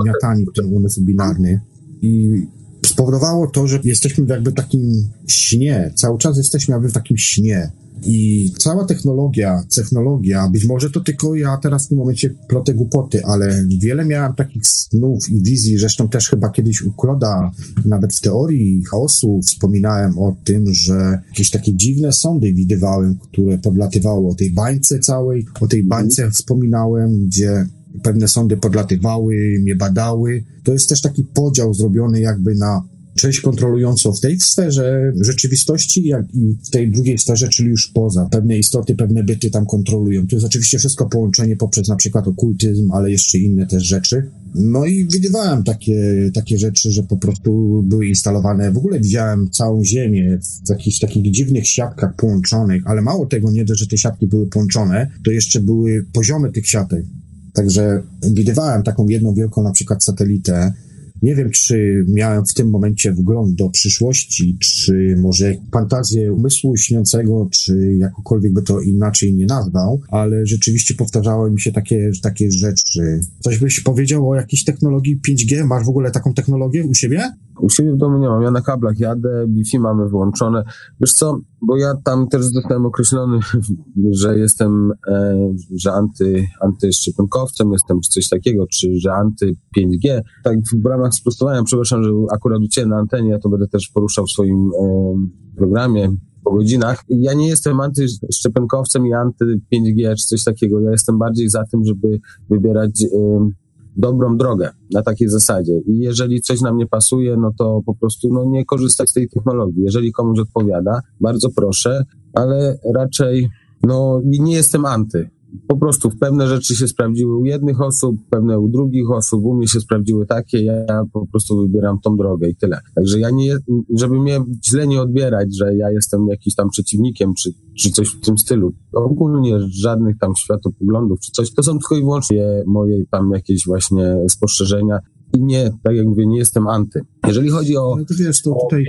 gniatani 0.03 0.45
w 0.45 0.53
ten 0.55 0.73
umysł 0.73 1.01
binarny. 1.01 1.61
I 2.01 2.41
spowodowało 2.85 3.47
to, 3.47 3.67
że 3.67 3.79
jesteśmy 3.83 4.25
w 4.25 4.29
jakby 4.29 4.51
takim 4.51 5.09
śnie, 5.27 5.93
cały 5.95 6.17
czas 6.17 6.37
jesteśmy 6.37 6.71
jakby 6.71 6.89
w 6.89 6.93
takim 6.93 7.17
śnie. 7.17 7.71
I 8.05 8.51
cała 8.57 8.85
technologia, 8.85 9.63
technologia, 9.75 10.49
być 10.49 10.65
może 10.65 10.89
to 10.89 10.99
tylko 10.99 11.35
ja 11.35 11.57
teraz 11.57 11.85
w 11.85 11.89
tym 11.89 11.97
momencie 11.97 12.29
plotę 12.29 12.73
głupoty, 12.73 13.25
ale 13.25 13.65
wiele 13.79 14.05
miałem 14.05 14.33
takich 14.33 14.67
snów 14.67 15.29
i 15.29 15.43
wizji, 15.43 15.77
zresztą 15.77 16.09
też 16.09 16.29
chyba 16.29 16.49
kiedyś 16.49 16.81
u 16.81 16.91
Kloda, 16.91 17.51
nawet 17.85 18.15
w 18.15 18.21
teorii 18.21 18.83
chaosu 18.83 19.39
wspominałem 19.45 20.19
o 20.19 20.35
tym, 20.43 20.73
że 20.73 21.21
jakieś 21.29 21.49
takie 21.49 21.73
dziwne 21.73 22.11
sądy 22.11 22.53
widywałem, 22.53 23.17
które 23.17 23.57
podlatywały 23.57 24.27
o 24.27 24.35
tej 24.35 24.51
bańce 24.51 24.99
całej, 24.99 25.45
o 25.61 25.67
tej 25.67 25.83
bańce 25.83 26.31
wspominałem, 26.31 27.25
gdzie 27.25 27.65
pewne 28.03 28.27
sądy 28.27 28.57
podlatywały, 28.57 29.35
mnie 29.61 29.75
badały. 29.75 30.43
To 30.63 30.73
jest 30.73 30.89
też 30.89 31.01
taki 31.01 31.23
podział 31.23 31.73
zrobiony 31.73 32.19
jakby 32.19 32.55
na 32.55 32.83
część 33.15 33.41
kontrolującą 33.41 34.13
w 34.13 34.19
tej 34.19 34.39
sferze 34.39 35.13
rzeczywistości, 35.21 36.07
jak 36.07 36.35
i 36.35 36.57
w 36.63 36.69
tej 36.69 36.91
drugiej 36.91 37.17
sferze, 37.17 37.49
czyli 37.49 37.69
już 37.69 37.87
poza. 37.87 38.27
Pewne 38.31 38.57
istoty, 38.57 38.95
pewne 38.95 39.23
byty 39.23 39.49
tam 39.49 39.65
kontrolują. 39.65 40.27
To 40.27 40.35
jest 40.35 40.45
oczywiście 40.45 40.79
wszystko 40.79 41.05
połączenie 41.05 41.55
poprzez 41.55 41.87
na 41.87 41.95
przykład 41.95 42.27
okultyzm, 42.27 42.91
ale 42.91 43.11
jeszcze 43.11 43.37
inne 43.37 43.67
też 43.67 43.83
rzeczy. 43.83 44.31
No 44.55 44.85
i 44.85 45.07
widywałem 45.07 45.63
takie, 45.63 46.31
takie 46.33 46.57
rzeczy, 46.57 46.91
że 46.91 47.03
po 47.03 47.17
prostu 47.17 47.81
były 47.83 48.07
instalowane. 48.07 48.71
W 48.71 48.77
ogóle 48.77 48.99
widziałem 48.99 49.49
całą 49.49 49.85
Ziemię 49.85 50.39
w 50.65 50.69
jakichś 50.69 50.99
takich 50.99 51.31
dziwnych 51.31 51.67
siatkach 51.67 52.15
połączonych, 52.15 52.87
ale 52.87 53.01
mało 53.01 53.25
tego, 53.25 53.51
nie 53.51 53.65
dość, 53.65 53.79
że 53.79 53.87
te 53.87 53.97
siatki 53.97 54.27
były 54.27 54.47
połączone, 54.47 55.11
to 55.25 55.31
jeszcze 55.31 55.59
były 55.59 56.05
poziomy 56.13 56.51
tych 56.51 56.67
siatek. 56.67 57.05
Także 57.53 58.03
widywałem 58.31 58.83
taką 58.83 59.07
jedną 59.07 59.33
wielką 59.33 59.63
na 59.63 59.71
przykład 59.71 60.03
satelitę, 60.03 60.73
Nie 61.21 61.35
wiem, 61.35 61.49
czy 61.51 62.05
miałem 62.07 62.45
w 62.45 62.53
tym 62.53 62.69
momencie 62.69 63.13
wgląd 63.13 63.55
do 63.55 63.69
przyszłości, 63.69 64.57
czy 64.59 65.15
może 65.19 65.55
fantazję 65.73 66.33
umysłu 66.33 66.77
śniącego, 66.77 67.49
czy 67.51 67.95
jakokolwiek 67.97 68.53
by 68.53 68.61
to 68.61 68.81
inaczej 68.81 69.33
nie 69.33 69.45
nazwał, 69.45 70.01
ale 70.09 70.45
rzeczywiście 70.45 70.93
powtarzały 70.93 71.51
mi 71.51 71.61
się 71.61 71.71
takie, 71.71 72.11
takie 72.21 72.51
rzeczy. 72.51 73.19
Coś 73.39 73.57
byś 73.57 73.79
powiedział 73.79 74.29
o 74.29 74.35
jakiejś 74.35 74.63
technologii 74.63 75.21
5G? 75.29 75.65
Masz 75.65 75.85
w 75.85 75.89
ogóle 75.89 76.11
taką 76.11 76.33
technologię 76.33 76.83
u 76.83 76.93
siebie? 76.93 77.31
U 77.61 77.69
siebie 77.69 77.93
w 77.93 77.97
domu 77.97 78.17
nie 78.17 78.29
mam, 78.29 78.41
ja 78.41 78.51
na 78.51 78.61
kablach 78.61 78.99
jadę, 78.99 79.45
Wi-Fi 79.49 79.79
mamy 79.79 80.09
wyłączone. 80.09 80.63
Wiesz 81.01 81.13
co, 81.13 81.39
bo 81.61 81.77
ja 81.77 81.93
tam 82.03 82.27
też 82.27 82.43
zostałem 82.43 82.85
określony, 82.85 83.39
że 84.21 84.39
jestem, 84.39 84.91
e, 85.07 85.37
że 85.75 85.93
anty, 85.93 86.47
antyszczepionkowcem 86.61 87.71
jestem, 87.71 87.99
czy 88.01 88.09
coś 88.09 88.29
takiego, 88.29 88.65
czy 88.67 88.99
że 88.99 89.13
anty 89.13 89.55
5G. 89.77 90.21
Tak 90.43 90.57
w 90.83 90.85
ramach 90.85 91.13
sprostowania, 91.13 91.63
przepraszam, 91.63 92.03
że 92.03 92.11
akurat 92.31 92.59
u 92.61 92.67
Ciebie 92.67 92.87
na 92.87 92.97
antenie, 92.97 93.29
ja 93.29 93.39
to 93.39 93.49
będę 93.49 93.67
też 93.67 93.89
poruszał 93.93 94.25
w 94.25 94.31
swoim 94.31 94.71
e, 94.81 95.15
programie 95.57 96.15
po 96.43 96.51
godzinach. 96.51 97.03
Ja 97.09 97.33
nie 97.33 97.47
jestem 97.47 97.79
antyszczepionkowcem 97.79 99.07
i 99.07 99.13
anty 99.13 99.45
5G 99.73 100.15
czy 100.15 100.27
coś 100.27 100.43
takiego. 100.43 100.81
Ja 100.81 100.91
jestem 100.91 101.17
bardziej 101.17 101.49
za 101.49 101.63
tym, 101.65 101.85
żeby 101.85 102.19
wybierać 102.49 103.03
e, 103.03 103.49
dobrą 103.95 104.37
drogę 104.37 104.69
na 104.91 105.03
takiej 105.03 105.29
zasadzie. 105.29 105.73
I 105.87 105.97
jeżeli 105.99 106.41
coś 106.41 106.61
nam 106.61 106.77
nie 106.77 106.87
pasuje, 106.87 107.37
no 107.37 107.51
to 107.57 107.81
po 107.85 107.95
prostu 107.95 108.33
no, 108.33 108.45
nie 108.45 108.65
korzystać 108.65 109.09
z 109.09 109.13
tej 109.13 109.29
technologii. 109.29 109.83
Jeżeli 109.83 110.11
komuś 110.11 110.39
odpowiada, 110.39 111.01
bardzo 111.21 111.49
proszę, 111.55 112.05
ale 112.33 112.79
raczej 112.95 113.49
no, 113.83 114.21
nie 114.23 114.53
jestem 114.53 114.85
anty 114.85 115.29
po 115.67 115.77
prostu 115.77 116.09
pewne 116.19 116.47
rzeczy 116.47 116.75
się 116.75 116.87
sprawdziły 116.87 117.37
u 117.37 117.45
jednych 117.45 117.81
osób, 117.81 118.15
pewne 118.29 118.59
u 118.59 118.69
drugich 118.69 119.11
osób, 119.11 119.45
u 119.45 119.53
mnie 119.53 119.67
się 119.67 119.79
sprawdziły 119.79 120.25
takie, 120.25 120.63
ja 120.63 121.03
po 121.13 121.27
prostu 121.27 121.61
wybieram 121.61 121.99
tą 122.03 122.17
drogę 122.17 122.49
i 122.49 122.55
tyle. 122.55 122.79
Także 122.95 123.19
ja 123.19 123.29
nie, 123.29 123.57
żeby 123.95 124.19
mnie 124.19 124.39
źle 124.65 124.87
nie 124.87 125.01
odbierać, 125.01 125.57
że 125.57 125.75
ja 125.75 125.91
jestem 125.91 126.27
jakiś 126.27 126.55
tam 126.55 126.69
przeciwnikiem, 126.69 127.33
czy, 127.33 127.53
czy 127.77 127.91
coś 127.91 128.07
w 128.07 128.19
tym 128.19 128.37
stylu. 128.37 128.73
Ogólnie 128.93 129.59
żadnych 129.69 130.17
tam 130.17 130.35
światopoglądów, 130.35 131.19
czy 131.19 131.31
coś, 131.31 131.53
to 131.53 131.63
są 131.63 131.71
tylko 131.71 131.95
i 131.95 131.99
wyłącznie 131.99 132.63
moje 132.65 133.05
tam 133.11 133.31
jakieś 133.31 133.65
właśnie 133.65 134.17
spostrzeżenia 134.29 134.99
i 135.33 135.43
nie, 135.43 135.71
tak 135.83 135.95
jak 135.95 136.07
mówię, 136.07 136.27
nie 136.27 136.37
jestem 136.37 136.67
anty. 136.67 137.01
Jeżeli 137.27 137.49
chodzi 137.49 137.77
o... 137.77 137.95
No 137.97 138.05
to 138.05 138.13
wiesz, 138.19 138.41
to 138.41 138.55
tutaj... 138.63 138.85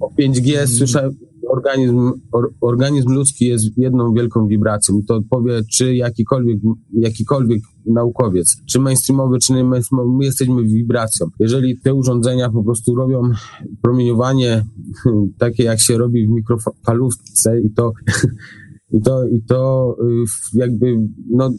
O 0.00 0.10
5G 0.18 0.66
słyszałem, 0.66 1.16
organizm, 1.50 2.12
or, 2.32 2.54
organizm 2.60 3.12
ludzki 3.12 3.46
jest 3.46 3.64
jedną 3.76 4.12
wielką 4.12 4.46
wibracją. 4.46 5.00
To 5.08 5.20
powie, 5.30 5.60
czy 5.72 5.96
jakikolwiek, 5.96 6.58
jakikolwiek 6.92 7.62
naukowiec, 7.86 8.56
czy 8.66 8.80
mainstreamowy, 8.80 9.38
czy 9.38 9.52
nie 9.52 9.64
mainstreamowy, 9.64 10.18
my 10.18 10.24
jesteśmy 10.24 10.64
wibracją. 10.64 11.26
Jeżeli 11.38 11.80
te 11.80 11.94
urządzenia 11.94 12.50
po 12.50 12.64
prostu 12.64 12.94
robią 12.94 13.22
promieniowanie 13.82 14.64
takie, 15.38 15.64
jak 15.64 15.80
się 15.80 15.98
robi 15.98 16.26
w 16.26 16.30
mikrofalówce 16.30 17.60
i 17.60 17.70
to 17.70 17.92
I 18.92 19.00
to, 19.02 19.24
i 19.24 19.42
to 19.42 19.96
y, 20.54 20.58
jakby 20.58 20.98
no, 21.30 21.50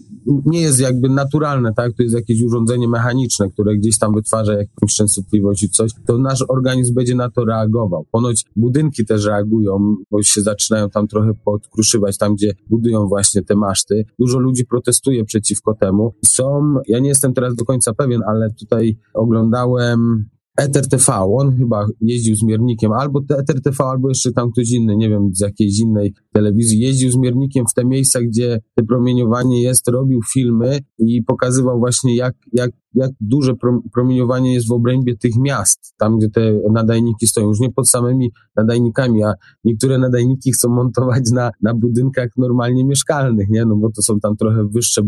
nie 0.46 0.62
jest 0.62 0.80
jakby 0.80 1.10
naturalne, 1.10 1.74
tak? 1.74 1.94
To 1.94 2.04
jest 2.04 2.16
jakieś 2.16 2.42
urządzenie 2.42 2.88
mechaniczne, 2.88 3.50
które 3.50 3.78
gdzieś 3.78 4.00
tam 4.00 4.14
wytwarza 4.14 4.54
jakąś 4.54 4.96
częstotliwość 4.96 5.64
i 5.64 5.70
coś, 5.70 5.92
to 6.06 6.18
nasz 6.18 6.46
organizm 6.48 6.94
będzie 6.94 7.16
na 7.16 7.30
to 7.30 7.46
reagował. 7.46 8.06
Ponoć 8.12 8.46
budynki 8.56 9.06
też 9.06 9.26
reagują, 9.26 9.96
bo 10.12 10.24
się 10.24 10.42
zaczynają 10.42 10.90
tam 10.90 11.08
trochę 11.08 11.34
podkruszywać, 11.46 12.18
tam 12.18 12.36
gdzie 12.36 12.54
budują 12.70 13.08
właśnie 13.08 13.42
te 13.44 13.56
maszty. 13.56 14.06
Dużo 14.20 14.40
ludzi 14.40 14.66
protestuje 14.66 15.26
przeciwko 15.26 15.74
temu. 15.74 16.14
Są, 16.26 16.76
ja 16.88 17.00
nie 17.00 17.10
jestem 17.10 17.34
teraz 17.34 17.56
do 17.56 17.66
końca 17.66 17.94
pewien, 17.94 18.22
ale 18.28 18.50
tutaj 18.54 18.98
oglądałem 19.14 20.30
Ether 20.58 20.90
TV, 20.90 21.14
on 21.14 21.58
chyba 21.58 21.88
jeździł 22.02 22.36
z 22.36 22.44
miernikiem, 22.44 22.92
albo 22.92 23.22
Ether 23.40 23.62
TV, 23.62 23.84
albo 23.84 24.10
jeszcze 24.10 24.32
tam 24.32 24.52
ktoś 24.52 24.72
inny, 24.72 24.98
nie 24.98 25.10
wiem, 25.10 25.30
z 25.34 25.40
jakiejś 25.40 25.80
innej 25.80 26.14
telewizji, 26.34 26.80
jeździł 26.80 27.12
z 27.12 27.18
miernikiem 27.18 27.66
w 27.72 27.74
te 27.74 27.86
miejsca, 27.86 28.22
gdzie 28.22 28.60
te 28.76 28.84
promieniowanie 28.84 29.62
jest, 29.62 29.88
robił 29.88 30.20
filmy 30.34 30.80
i 31.00 31.24
pokazywał 31.24 31.80
właśnie 31.80 32.16
jak, 32.16 32.34
jak 32.54 32.72
jak 32.94 33.12
duże 33.20 33.54
promieniowanie 33.94 34.54
jest 34.54 34.68
w 34.68 34.72
obrębie 34.72 35.18
tych 35.18 35.32
miast, 35.38 35.94
tam 35.98 36.18
gdzie 36.18 36.30
te 36.30 36.54
nadajniki 36.72 37.28
stoją, 37.28 37.48
już 37.48 37.60
nie 37.60 37.72
pod 37.72 37.90
samymi 37.90 38.32
nadajnikami, 38.56 39.24
a 39.24 39.34
niektóre 39.64 39.98
nadajniki 39.98 40.52
chcą 40.52 40.70
montować 40.70 41.32
na, 41.32 41.52
na 41.62 41.74
budynkach 41.74 42.30
normalnie 42.38 42.86
mieszkalnych, 42.86 43.50
nie? 43.50 43.66
No 43.66 43.76
bo 43.76 43.92
to 43.92 44.02
są 44.02 44.20
tam 44.20 44.36
trochę 44.38 44.68
wyższe 44.68 45.02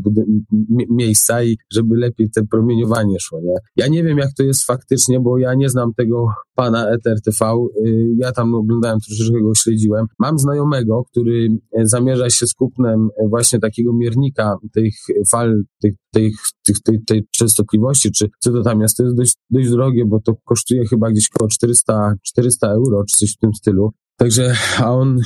miejsca 0.89 1.43
i 1.43 1.57
żeby 1.73 1.97
lepiej 1.97 2.29
te 2.29 2.45
promieniowanie 2.45 3.19
szło, 3.19 3.39
nie? 3.43 3.55
Ja 3.75 3.87
nie 3.87 4.03
wiem, 4.03 4.17
jak 4.17 4.33
to 4.37 4.43
jest 4.43 4.65
faktycznie, 4.65 5.19
bo 5.19 5.37
ja 5.37 5.53
nie 5.53 5.69
znam 5.69 5.93
tego 5.93 6.27
pana 6.55 6.89
ETRTV, 6.89 7.67
y, 7.85 8.15
ja 8.17 8.31
tam 8.31 8.55
oglądałem, 8.55 8.99
troszeczkę 8.99 9.41
go 9.41 9.55
śledziłem. 9.55 10.05
Mam 10.19 10.39
znajomego, 10.39 11.03
który 11.11 11.47
zamierza 11.83 12.29
się 12.29 12.47
z 12.47 12.53
kupnem 12.53 13.09
właśnie 13.29 13.59
takiego 13.59 13.93
miernika 13.93 14.55
tych 14.73 14.93
fal, 15.31 15.63
tych, 15.81 15.93
tych, 16.13 16.33
tych, 16.65 16.79
tej, 16.79 17.03
tej 17.03 17.27
częstotliwości, 17.31 18.11
czy 18.11 18.29
co 18.39 18.51
to 18.51 18.61
tam 18.61 18.81
jest, 18.81 18.97
to 18.97 19.03
jest 19.03 19.15
dość, 19.15 19.35
dość 19.49 19.69
drogie, 19.69 20.05
bo 20.05 20.19
to 20.19 20.33
kosztuje 20.45 20.85
chyba 20.87 21.11
gdzieś 21.11 21.29
około 21.35 21.49
400, 21.49 22.13
400 22.23 22.67
euro, 22.71 23.03
czy 23.09 23.17
coś 23.17 23.33
w 23.33 23.37
tym 23.37 23.53
stylu. 23.53 23.91
Także, 24.23 24.53
a 24.77 24.91
on, 24.91 25.19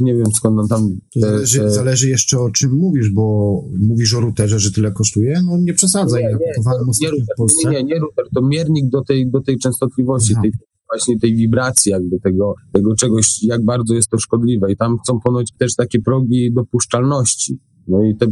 nie 0.00 0.14
wiem 0.14 0.26
skąd 0.34 0.58
on 0.58 0.68
tam... 0.68 0.90
Te, 1.14 1.20
zależy, 1.20 1.58
te... 1.58 1.70
zależy 1.70 2.08
jeszcze 2.08 2.38
o 2.38 2.50
czym 2.50 2.72
mówisz, 2.72 3.10
bo 3.10 3.60
mówisz 3.80 4.14
o 4.14 4.20
routerze, 4.20 4.58
że 4.58 4.72
tyle 4.72 4.92
kosztuje? 4.92 5.42
No 5.46 5.58
nie 5.58 5.74
przesadzaj, 5.74 6.22
nie, 6.22 6.30
ja 6.30 6.38
kupowałem 6.54 6.86
nie, 7.00 7.08
nie, 7.08 7.22
w 7.22 7.36
Polsce. 7.36 7.70
Nie, 7.70 7.76
nie, 7.76 7.84
nie 7.84 7.98
router, 8.00 8.24
to 8.34 8.42
miernik 8.42 8.88
do 8.88 9.02
tej, 9.04 9.30
do 9.30 9.40
tej 9.40 9.58
częstotliwości, 9.58 10.34
tej, 10.42 10.52
właśnie 10.90 11.18
tej 11.18 11.36
wibracji, 11.36 11.92
jakby 11.92 12.20
tego, 12.20 12.54
tego 12.72 12.94
czegoś, 12.94 13.42
jak 13.42 13.64
bardzo 13.64 13.94
jest 13.94 14.08
to 14.08 14.18
szkodliwe. 14.18 14.72
I 14.72 14.76
tam 14.76 14.98
chcą 14.98 15.20
ponoć 15.20 15.52
też 15.58 15.74
takie 15.74 16.00
progi 16.00 16.52
dopuszczalności. 16.52 17.58
No 17.88 18.02
i 18.02 18.16
te 18.16 18.26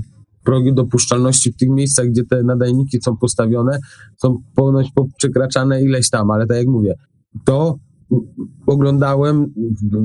progi 0.45 0.75
dopuszczalności 0.75 1.53
w 1.53 1.57
tych 1.57 1.69
miejscach, 1.69 2.07
gdzie 2.07 2.25
te 2.25 2.43
nadajniki 2.43 2.99
są 3.05 3.17
postawione, 3.17 3.79
są 4.17 4.43
ponoć 4.55 4.89
przekraczane 5.17 5.83
ileś 5.83 6.11
tam, 6.11 6.31
ale 6.31 6.47
tak 6.47 6.57
jak 6.57 6.67
mówię, 6.67 6.95
to 7.45 7.79
oglądałem, 8.67 9.55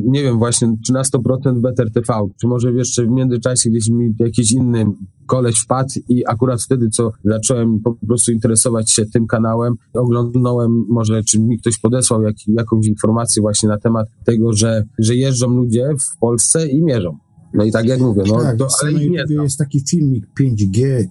nie 0.06 0.24
wiem 0.24 0.38
właśnie, 0.38 0.76
czy 0.86 0.94
na 0.94 1.02
100% 1.02 1.62
Better 1.62 1.92
TV, 1.92 2.14
czy 2.42 2.48
może 2.48 2.72
jeszcze 2.72 3.06
w 3.06 3.10
międzyczasie 3.10 3.70
gdzieś 3.70 3.90
mi 3.90 4.14
jakiś 4.20 4.52
inny 4.52 4.86
koleś 5.26 5.60
wpadł 5.60 5.90
i 6.10 6.26
akurat 6.26 6.62
wtedy, 6.62 6.90
co 6.90 7.12
zacząłem 7.24 7.80
po 7.80 7.96
prostu 8.08 8.32
interesować 8.32 8.92
się 8.92 9.06
tym 9.06 9.28
kanałem, 9.28 9.76
oglądałem 9.94 10.86
może, 10.90 11.24
czy 11.24 11.40
mi 11.40 11.60
ktoś 11.60 11.80
podesłał 11.80 12.22
jak, 12.22 12.36
jakąś 12.48 12.88
informację 12.88 13.42
właśnie 13.42 13.70
na 13.70 13.78
temat 13.78 14.08
tego, 14.26 14.54
że, 14.54 14.84
że 15.00 15.16
jeżdżą 15.16 15.50
ludzie 15.50 15.90
w 16.00 16.20
Polsce 16.20 16.68
i 16.68 16.84
mierzą. 16.84 17.18
No 17.54 17.64
i 17.64 17.72
tak 17.72 17.86
jak 17.86 18.00
mówię, 18.00 18.24
no 18.28 18.42
tak, 18.42 18.58
to, 18.58 18.68
ale 18.82 18.94
nie 18.94 19.26
jest 19.44 19.58
taki 19.58 19.82
filmik 19.90 20.26
5G 20.40 20.84
y, 20.84 21.10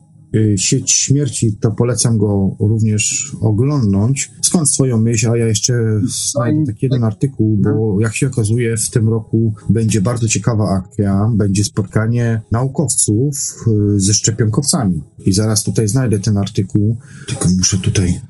Sieć 0.56 0.92
Śmierci, 0.92 1.56
to 1.60 1.70
polecam 1.70 2.18
go 2.18 2.56
również 2.60 3.36
oglądnąć. 3.40 4.30
Skąd 4.42 4.70
swoją 4.70 5.00
myśl, 5.00 5.30
a 5.30 5.36
ja 5.36 5.46
jeszcze 5.46 5.74
znajdę 6.32 6.66
taki 6.66 6.86
jeden 6.86 7.04
artykuł, 7.04 7.56
bo 7.56 8.00
jak 8.00 8.16
się 8.16 8.26
okazuje 8.26 8.76
w 8.76 8.90
tym 8.90 9.08
roku 9.08 9.54
będzie 9.70 10.00
bardzo 10.00 10.28
ciekawa 10.28 10.68
akcja, 10.68 11.30
będzie 11.34 11.64
spotkanie 11.64 12.40
naukowców 12.52 13.36
y, 13.96 14.00
ze 14.00 14.14
szczepionkowcami. 14.14 15.02
I 15.26 15.32
zaraz 15.32 15.64
tutaj 15.64 15.88
znajdę 15.88 16.18
ten 16.18 16.36
artykuł, 16.36 16.96
tylko 17.26 17.48
muszę 17.58 17.78
tutaj 17.78 18.20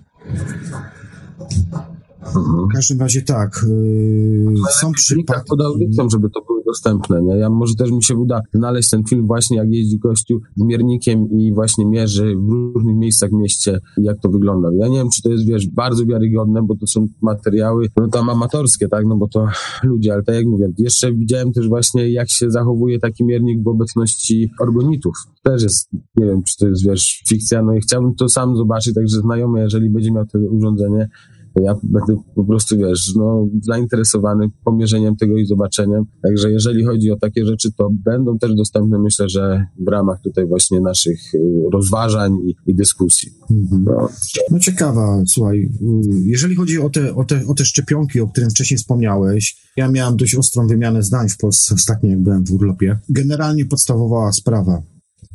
w 2.34 2.72
każdym 2.72 3.00
razie 3.00 3.22
tak. 3.22 3.66
Yy, 3.68 4.54
są 4.70 4.92
przypadki... 4.92 5.48
pod 5.48 5.60
audycją, 5.60 6.10
żeby 6.10 6.30
to 6.30 6.40
były 6.46 6.62
dostępne. 6.66 7.22
Nie? 7.22 7.36
Ja 7.36 7.50
może 7.50 7.74
też 7.74 7.90
mi 7.90 8.02
się 8.02 8.16
uda 8.16 8.40
znaleźć 8.54 8.90
ten 8.90 9.04
film 9.04 9.26
właśnie, 9.26 9.56
jak 9.56 9.72
jeździ 9.72 9.98
gościu 9.98 10.40
z 10.56 10.62
miernikiem 10.62 11.30
i 11.30 11.52
właśnie 11.54 11.86
mierzy 11.86 12.36
w 12.36 12.50
różnych 12.74 12.96
miejscach 12.96 13.30
w 13.30 13.32
mieście, 13.32 13.80
jak 13.96 14.20
to 14.20 14.28
wygląda. 14.28 14.68
Ja 14.78 14.88
nie 14.88 14.98
wiem, 14.98 15.08
czy 15.10 15.22
to 15.22 15.30
jest, 15.30 15.46
wiesz, 15.46 15.68
bardzo 15.68 16.06
wiarygodne, 16.06 16.62
bo 16.62 16.76
to 16.76 16.86
są 16.86 17.06
materiały, 17.22 17.88
no 17.96 18.08
tam 18.08 18.30
amatorskie, 18.30 18.88
tak, 18.88 19.04
no 19.06 19.16
bo 19.16 19.28
to 19.28 19.48
ludzie, 19.82 20.12
ale 20.12 20.22
tak 20.22 20.34
jak 20.34 20.46
mówię, 20.46 20.68
jeszcze 20.78 21.12
widziałem 21.12 21.52
też 21.52 21.68
właśnie, 21.68 22.12
jak 22.12 22.30
się 22.30 22.50
zachowuje 22.50 22.98
taki 22.98 23.24
miernik 23.24 23.62
w 23.62 23.68
obecności 23.68 24.50
organitów. 24.60 25.14
Też 25.42 25.62
jest, 25.62 25.90
nie 26.16 26.26
wiem, 26.26 26.42
czy 26.42 26.56
to 26.58 26.68
jest, 26.68 26.86
wiesz, 26.86 27.22
fikcja, 27.28 27.62
no 27.62 27.74
i 27.74 27.80
chciałbym 27.80 28.14
to 28.14 28.28
sam 28.28 28.56
zobaczyć, 28.56 28.94
także 28.94 29.20
znajomy, 29.20 29.60
jeżeli 29.60 29.90
będzie 29.90 30.12
miał 30.12 30.26
to 30.26 30.38
urządzenie, 30.38 31.08
ja 31.60 31.74
będę 31.82 32.22
po 32.34 32.44
prostu, 32.44 32.78
wiesz, 32.78 33.14
no, 33.16 33.48
zainteresowany 33.62 34.50
pomierzeniem 34.64 35.16
tego 35.16 35.36
i 35.36 35.46
zobaczeniem. 35.46 36.04
Także 36.22 36.50
jeżeli 36.50 36.84
chodzi 36.84 37.10
o 37.10 37.16
takie 37.16 37.44
rzeczy, 37.44 37.72
to 37.72 37.90
będą 38.04 38.38
też 38.38 38.54
dostępne, 38.54 38.98
myślę, 38.98 39.28
że 39.28 39.66
w 39.78 39.88
ramach 39.88 40.20
tutaj 40.20 40.46
właśnie 40.46 40.80
naszych 40.80 41.34
y, 41.34 41.38
rozważań 41.72 42.36
i, 42.44 42.54
i 42.66 42.74
dyskusji. 42.74 43.32
Mhm. 43.50 43.84
No. 43.84 44.08
no 44.50 44.58
ciekawa, 44.58 45.22
słuchaj, 45.26 45.58
y, 45.58 45.70
jeżeli 46.24 46.56
chodzi 46.56 46.78
o 46.78 46.90
te, 46.90 47.14
o, 47.14 47.24
te, 47.24 47.46
o 47.46 47.54
te 47.54 47.64
szczepionki, 47.64 48.20
o 48.20 48.28
którym 48.28 48.50
wcześniej 48.50 48.78
wspomniałeś, 48.78 49.56
ja 49.76 49.88
miałem 49.88 50.16
dość 50.16 50.34
ostrą 50.34 50.66
wymianę 50.66 51.02
zdań 51.02 51.28
w 51.28 51.36
Polsce 51.36 51.74
ostatnio, 51.74 52.10
jak 52.10 52.20
byłem 52.20 52.44
w 52.44 52.52
urlopie. 52.52 52.98
Generalnie 53.08 53.64
podstawowa 53.64 54.32
sprawa. 54.32 54.82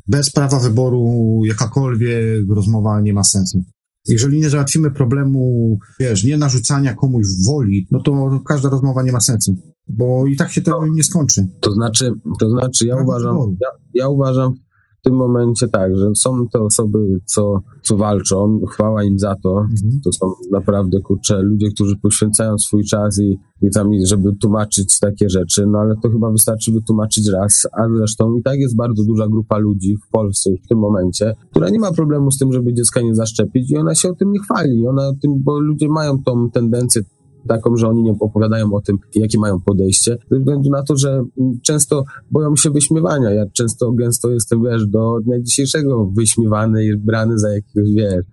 Bez 0.07 0.31
prawa 0.31 0.59
wyboru 0.59 1.41
jakakolwiek 1.45 2.49
rozmowa 2.49 3.01
nie 3.01 3.13
ma 3.13 3.23
sensu. 3.23 3.63
Jeżeli 4.08 4.39
nie 4.39 4.50
załatwimy 4.50 4.91
problemu, 4.91 5.77
wiesz, 6.00 6.24
nie 6.24 6.38
narzucania 6.38 6.93
komuś 6.93 7.25
woli, 7.48 7.88
no 7.91 8.01
to 8.01 8.41
każda 8.48 8.70
rozmowa 8.70 9.03
nie 9.03 9.12
ma 9.12 9.20
sensu, 9.20 9.55
bo 9.88 10.27
i 10.27 10.36
tak 10.36 10.51
się 10.51 10.62
to 10.62 10.88
nie 10.88 11.03
skończy. 11.03 11.48
To 11.60 11.72
znaczy, 11.72 12.13
to 12.39 12.50
znaczy 12.50 12.86
ja 12.86 12.96
uważam, 13.03 13.38
ja, 13.62 13.67
ja 13.93 14.10
uważam 14.10 14.53
w 15.01 15.03
tym 15.03 15.15
momencie 15.15 15.67
tak, 15.67 15.98
że 15.98 16.15
są 16.15 16.48
te 16.48 16.60
osoby, 16.60 17.20
co, 17.25 17.62
co 17.81 17.98
walczą, 17.98 18.60
chwała 18.70 19.03
im 19.03 19.20
za 19.20 19.36
to. 19.43 19.50
Mhm. 19.50 20.01
To 20.03 20.12
są 20.12 20.34
naprawdę, 20.51 21.00
kurczę, 21.00 21.41
ludzie, 21.41 21.67
którzy 21.75 21.96
poświęcają 21.98 22.58
swój 22.58 22.84
czas 22.84 23.20
i, 23.20 23.38
i 23.62 23.70
tam, 23.70 23.89
żeby 24.05 24.36
tłumaczyć 24.41 25.00
takie 25.00 25.29
rzeczy, 25.29 25.65
no 25.67 25.79
ale 25.79 25.96
to 26.03 26.10
chyba 26.10 26.31
wystarczy 26.31 26.72
wytłumaczyć 26.72 27.29
raz, 27.29 27.67
a 27.72 27.88
zresztą 27.98 28.36
i 28.36 28.43
tak 28.43 28.60
jest 28.60 28.75
bardzo 28.75 29.03
duża 29.03 29.27
grupa 29.27 29.58
ludzi 29.58 29.98
w 30.08 30.12
Polsce 30.12 30.50
w 30.65 30.67
tym 30.67 30.77
momencie, 30.77 31.36
która 31.51 31.70
nie 31.70 31.79
ma 31.79 31.91
problemu 31.91 32.31
z 32.31 32.38
tym, 32.38 32.53
żeby 32.53 32.74
dziecka 32.74 33.01
nie 33.01 33.15
zaszczepić 33.15 33.72
i 33.72 33.77
ona 33.77 33.96
się 33.96 34.10
o 34.10 34.15
tym 34.15 34.31
nie 34.31 34.39
chwali, 34.39 34.88
ona 34.88 35.12
tym, 35.22 35.43
bo 35.43 35.60
ludzie 35.60 35.89
mają 35.89 36.24
tą 36.24 36.50
tendencję 36.50 37.01
taką, 37.48 37.75
że 37.75 37.88
oni 37.88 38.03
nie 38.03 38.15
opowiadają 38.19 38.74
o 38.74 38.81
tym, 38.81 38.98
jakie 39.15 39.39
mają 39.39 39.62
podejście, 39.62 40.17
ze 40.31 40.39
względu 40.39 40.69
na 40.69 40.83
to, 40.83 40.98
że 40.98 41.24
często 41.63 42.03
boją 42.31 42.55
się 42.55 42.69
wyśmiewania. 42.69 43.31
Ja 43.31 43.45
często, 43.53 43.91
gęsto 43.91 44.29
jestem, 44.29 44.63
wiesz, 44.63 44.88
do 44.88 45.19
dnia 45.24 45.39
dzisiejszego 45.41 46.12
wyśmiewany 46.17 46.86
i 46.86 46.98
brany 46.98 47.39
za 47.39 47.50
jakiegoś, 47.53 47.91
wiesz, 47.93 48.25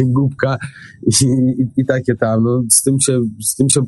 głupka 0.14 0.58
i, 1.06 1.24
i, 1.24 1.80
i 1.80 1.84
takie 1.86 2.14
tam. 2.14 2.44
No, 2.44 2.62
z, 2.72 2.82
tym 2.82 3.00
się, 3.00 3.20
z 3.40 3.54
tym 3.54 3.70
się 3.70 3.84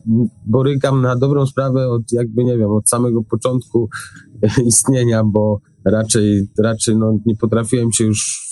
borykam 0.47 1.03
na 1.03 1.17
dobrą 1.17 1.47
sprawę 1.47 1.89
od 1.89 2.13
jakby, 2.13 2.45
nie 2.45 2.59
wiem, 2.59 2.71
od 2.71 2.89
samego 2.89 3.23
początku 3.23 3.89
istnienia, 4.67 5.25
bo 5.25 5.61
raczej, 5.85 6.49
raczej 6.59 6.97
no, 6.97 7.19
nie 7.27 7.37
potrafiłem 7.37 7.93
się 7.93 8.05
już 8.05 8.45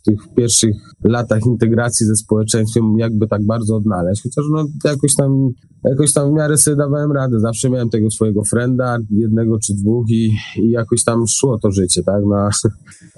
w 0.00 0.04
tych 0.04 0.34
pierwszych 0.36 0.76
latach 1.04 1.40
integracji 1.46 2.06
ze 2.06 2.16
społeczeństwem 2.16 2.98
jakby 2.98 3.28
tak 3.28 3.46
bardzo 3.46 3.76
odnaleźć, 3.76 4.22
chociaż 4.22 4.44
no 4.52 4.66
jakoś 4.84 5.14
tam, 5.14 5.50
jakoś 5.84 6.12
tam 6.12 6.30
w 6.30 6.32
miarę 6.32 6.56
sobie 6.56 6.76
dawałem 6.76 7.12
radę, 7.12 7.40
zawsze 7.40 7.70
miałem 7.70 7.90
tego 7.90 8.10
swojego 8.10 8.44
frenda, 8.44 8.98
jednego 9.10 9.58
czy 9.58 9.74
dwóch 9.74 10.10
i, 10.10 10.30
i 10.56 10.70
jakoś 10.70 11.04
tam 11.04 11.24
szło 11.28 11.58
to 11.58 11.70
życie, 11.70 12.02
tak, 12.02 12.22
no, 12.28 12.48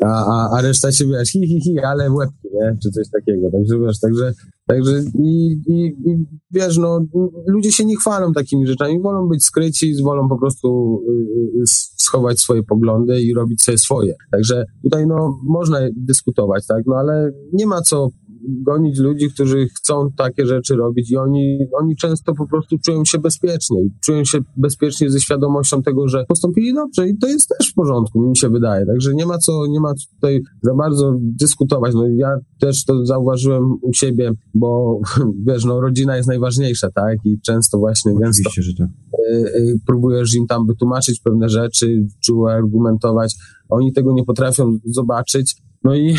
a, 0.04 0.06
a, 0.06 0.58
a 0.58 0.62
reszta 0.62 0.92
się 0.92 1.06
wiesz, 1.06 1.28
hi, 1.28 1.46
hi, 1.46 1.60
hi, 1.60 1.78
ale 1.78 2.10
w 2.10 2.14
łebki, 2.14 2.48
nie, 2.54 2.76
czy 2.82 2.90
coś 2.90 3.06
takiego, 3.10 3.50
także 3.50 3.78
wiesz, 3.78 4.00
także, 4.00 4.32
także 4.66 5.02
i, 5.18 5.60
i, 5.66 5.86
i 5.86 6.26
wiesz, 6.50 6.78
no, 6.78 7.00
ludzie 7.46 7.72
się 7.72 7.84
nie 7.84 7.96
chwalą 7.96 8.32
takimi 8.32 8.66
rzeczami, 8.66 9.02
wolą 9.02 9.28
być 9.28 9.44
skryci, 9.44 10.02
wolą 10.02 10.28
po 10.28 10.38
prostu 10.38 11.00
y, 11.08 11.60
y, 11.60 11.62
schować 11.96 12.40
swoje 12.40 12.62
poglądy 12.62 13.22
i 13.22 13.34
robić 13.34 13.62
sobie 13.62 13.78
swoje, 13.78 14.14
także 14.32 14.64
tutaj 14.82 15.06
no, 15.06 15.38
można 15.44 15.78
dyskutować, 15.96 16.66
tak, 16.66 16.82
no 16.86 16.96
ale 16.96 17.30
nie 17.52 17.66
ma 17.66 17.80
co 17.80 18.08
gonić 18.48 18.98
ludzi, 18.98 19.30
którzy 19.30 19.68
chcą 19.68 20.10
takie 20.16 20.46
rzeczy 20.46 20.76
robić 20.76 21.10
i 21.10 21.16
oni, 21.16 21.58
oni 21.80 21.96
często 21.96 22.34
po 22.34 22.46
prostu 22.46 22.76
czują 22.84 23.04
się 23.04 23.18
bezpiecznie. 23.18 23.82
Czują 24.04 24.24
się 24.24 24.38
bezpiecznie 24.56 25.10
ze 25.10 25.20
świadomością 25.20 25.82
tego, 25.82 26.08
że 26.08 26.24
postąpili 26.28 26.74
dobrze 26.74 27.08
i 27.08 27.18
to 27.18 27.28
jest 27.28 27.48
też 27.58 27.70
w 27.70 27.74
porządku, 27.74 28.20
mi 28.20 28.36
się 28.36 28.48
wydaje. 28.48 28.86
Także 28.86 29.14
nie 29.14 29.26
ma 29.26 29.38
co, 29.38 29.66
nie 29.66 29.80
ma 29.80 29.94
co 29.94 30.04
tutaj 30.14 30.42
za 30.62 30.74
bardzo 30.74 31.16
dyskutować. 31.20 31.94
No 31.94 32.08
ja 32.08 32.36
też 32.60 32.84
to 32.84 33.06
zauważyłem 33.06 33.72
u 33.82 33.92
siebie, 33.92 34.32
bo 34.54 35.00
wiesz, 35.46 35.64
no 35.64 35.80
rodzina 35.80 36.16
jest 36.16 36.28
najważniejsza, 36.28 36.90
tak? 36.90 37.18
I 37.24 37.40
często 37.40 37.78
właśnie 37.78 38.14
gęsto 38.14 38.48
Oczywiście, 38.48 38.62
że 38.62 38.72
tak. 38.78 38.88
y, 39.20 39.58
y, 39.58 39.80
próbujesz 39.86 40.34
im 40.34 40.46
tam 40.46 40.66
wytłumaczyć 40.66 41.20
pewne 41.20 41.48
rzeczy, 41.48 42.06
czy 42.24 42.34
uargumentować. 42.34 43.34
Oni 43.68 43.92
tego 43.92 44.12
nie 44.12 44.24
potrafią 44.24 44.78
zobaczyć. 44.84 45.56
No 45.84 45.94
i, 45.94 46.16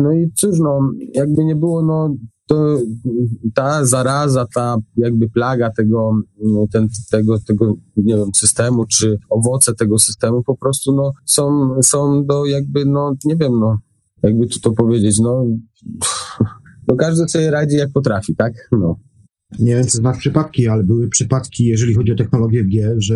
no 0.00 0.12
i 0.12 0.32
cóż, 0.34 0.58
no, 0.58 0.80
jakby 1.14 1.44
nie 1.44 1.56
było, 1.56 1.82
no, 1.82 2.16
to 2.46 2.78
ta 3.54 3.86
zaraza, 3.86 4.46
ta 4.54 4.76
jakby 4.96 5.28
plaga 5.28 5.70
tego, 5.70 6.20
no, 6.42 6.66
ten, 6.72 6.88
tego, 7.10 7.38
tego, 7.40 7.74
nie 7.96 8.16
wiem, 8.16 8.28
systemu, 8.36 8.84
czy 8.86 9.18
owoce 9.30 9.74
tego 9.74 9.98
systemu 9.98 10.42
po 10.42 10.56
prostu, 10.56 10.96
no, 10.96 11.12
są, 11.24 11.70
są 11.82 12.26
do 12.26 12.46
jakby, 12.46 12.84
no, 12.84 13.14
nie 13.24 13.36
wiem, 13.36 13.60
no, 13.60 13.78
jakby 14.22 14.46
tu 14.46 14.60
to 14.60 14.72
powiedzieć, 14.72 15.20
no, 15.20 15.44
no 16.88 16.96
każdy 16.96 17.28
sobie 17.28 17.50
radzi 17.50 17.76
jak 17.76 17.92
potrafi, 17.92 18.36
tak? 18.36 18.52
No. 18.72 18.96
Nie 19.58 19.76
wiem, 19.76 19.84
czy 19.84 19.96
znasz 19.96 20.18
przypadki, 20.18 20.68
ale 20.68 20.84
były 20.84 21.08
przypadki, 21.08 21.64
jeżeli 21.64 21.94
chodzi 21.94 22.12
o 22.12 22.16
technologię 22.16 22.64
w 22.64 22.68
G, 22.68 22.94
że 22.98 23.14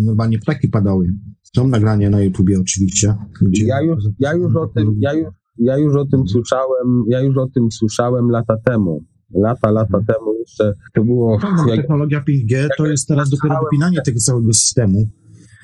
normalnie 0.00 0.38
ptaki 0.38 0.68
padały. 0.68 1.14
Są 1.56 1.68
nagrania 1.68 2.10
na 2.10 2.22
YouTubie 2.22 2.60
oczywiście. 2.60 3.14
Ja 3.52 3.82
już, 3.82 4.04
ja 4.18 4.34
już 4.34 4.56
o 4.56 4.66
tym, 4.66 4.96
ja 4.98 5.14
już, 5.14 5.28
ja 5.60 5.78
już 5.78 5.96
o 5.96 6.04
tym 6.04 6.28
słyszałem, 6.28 7.04
ja 7.08 7.20
już 7.20 7.36
o 7.36 7.46
tym 7.54 7.70
słyszałem 7.70 8.30
lata 8.30 8.56
temu. 8.64 9.04
Lata, 9.34 9.70
lata 9.70 9.98
temu 9.98 10.34
jeszcze 10.38 10.72
to 10.94 11.04
było. 11.04 11.38
No, 11.56 11.68
Jak, 11.68 11.80
technologia 11.80 12.20
5G 12.28 12.68
to 12.78 12.86
jest 12.86 13.08
teraz 13.08 13.30
dopiero 13.30 13.60
dopinanie 13.64 14.02
tego 14.02 14.20
całego 14.20 14.52
systemu, 14.52 15.08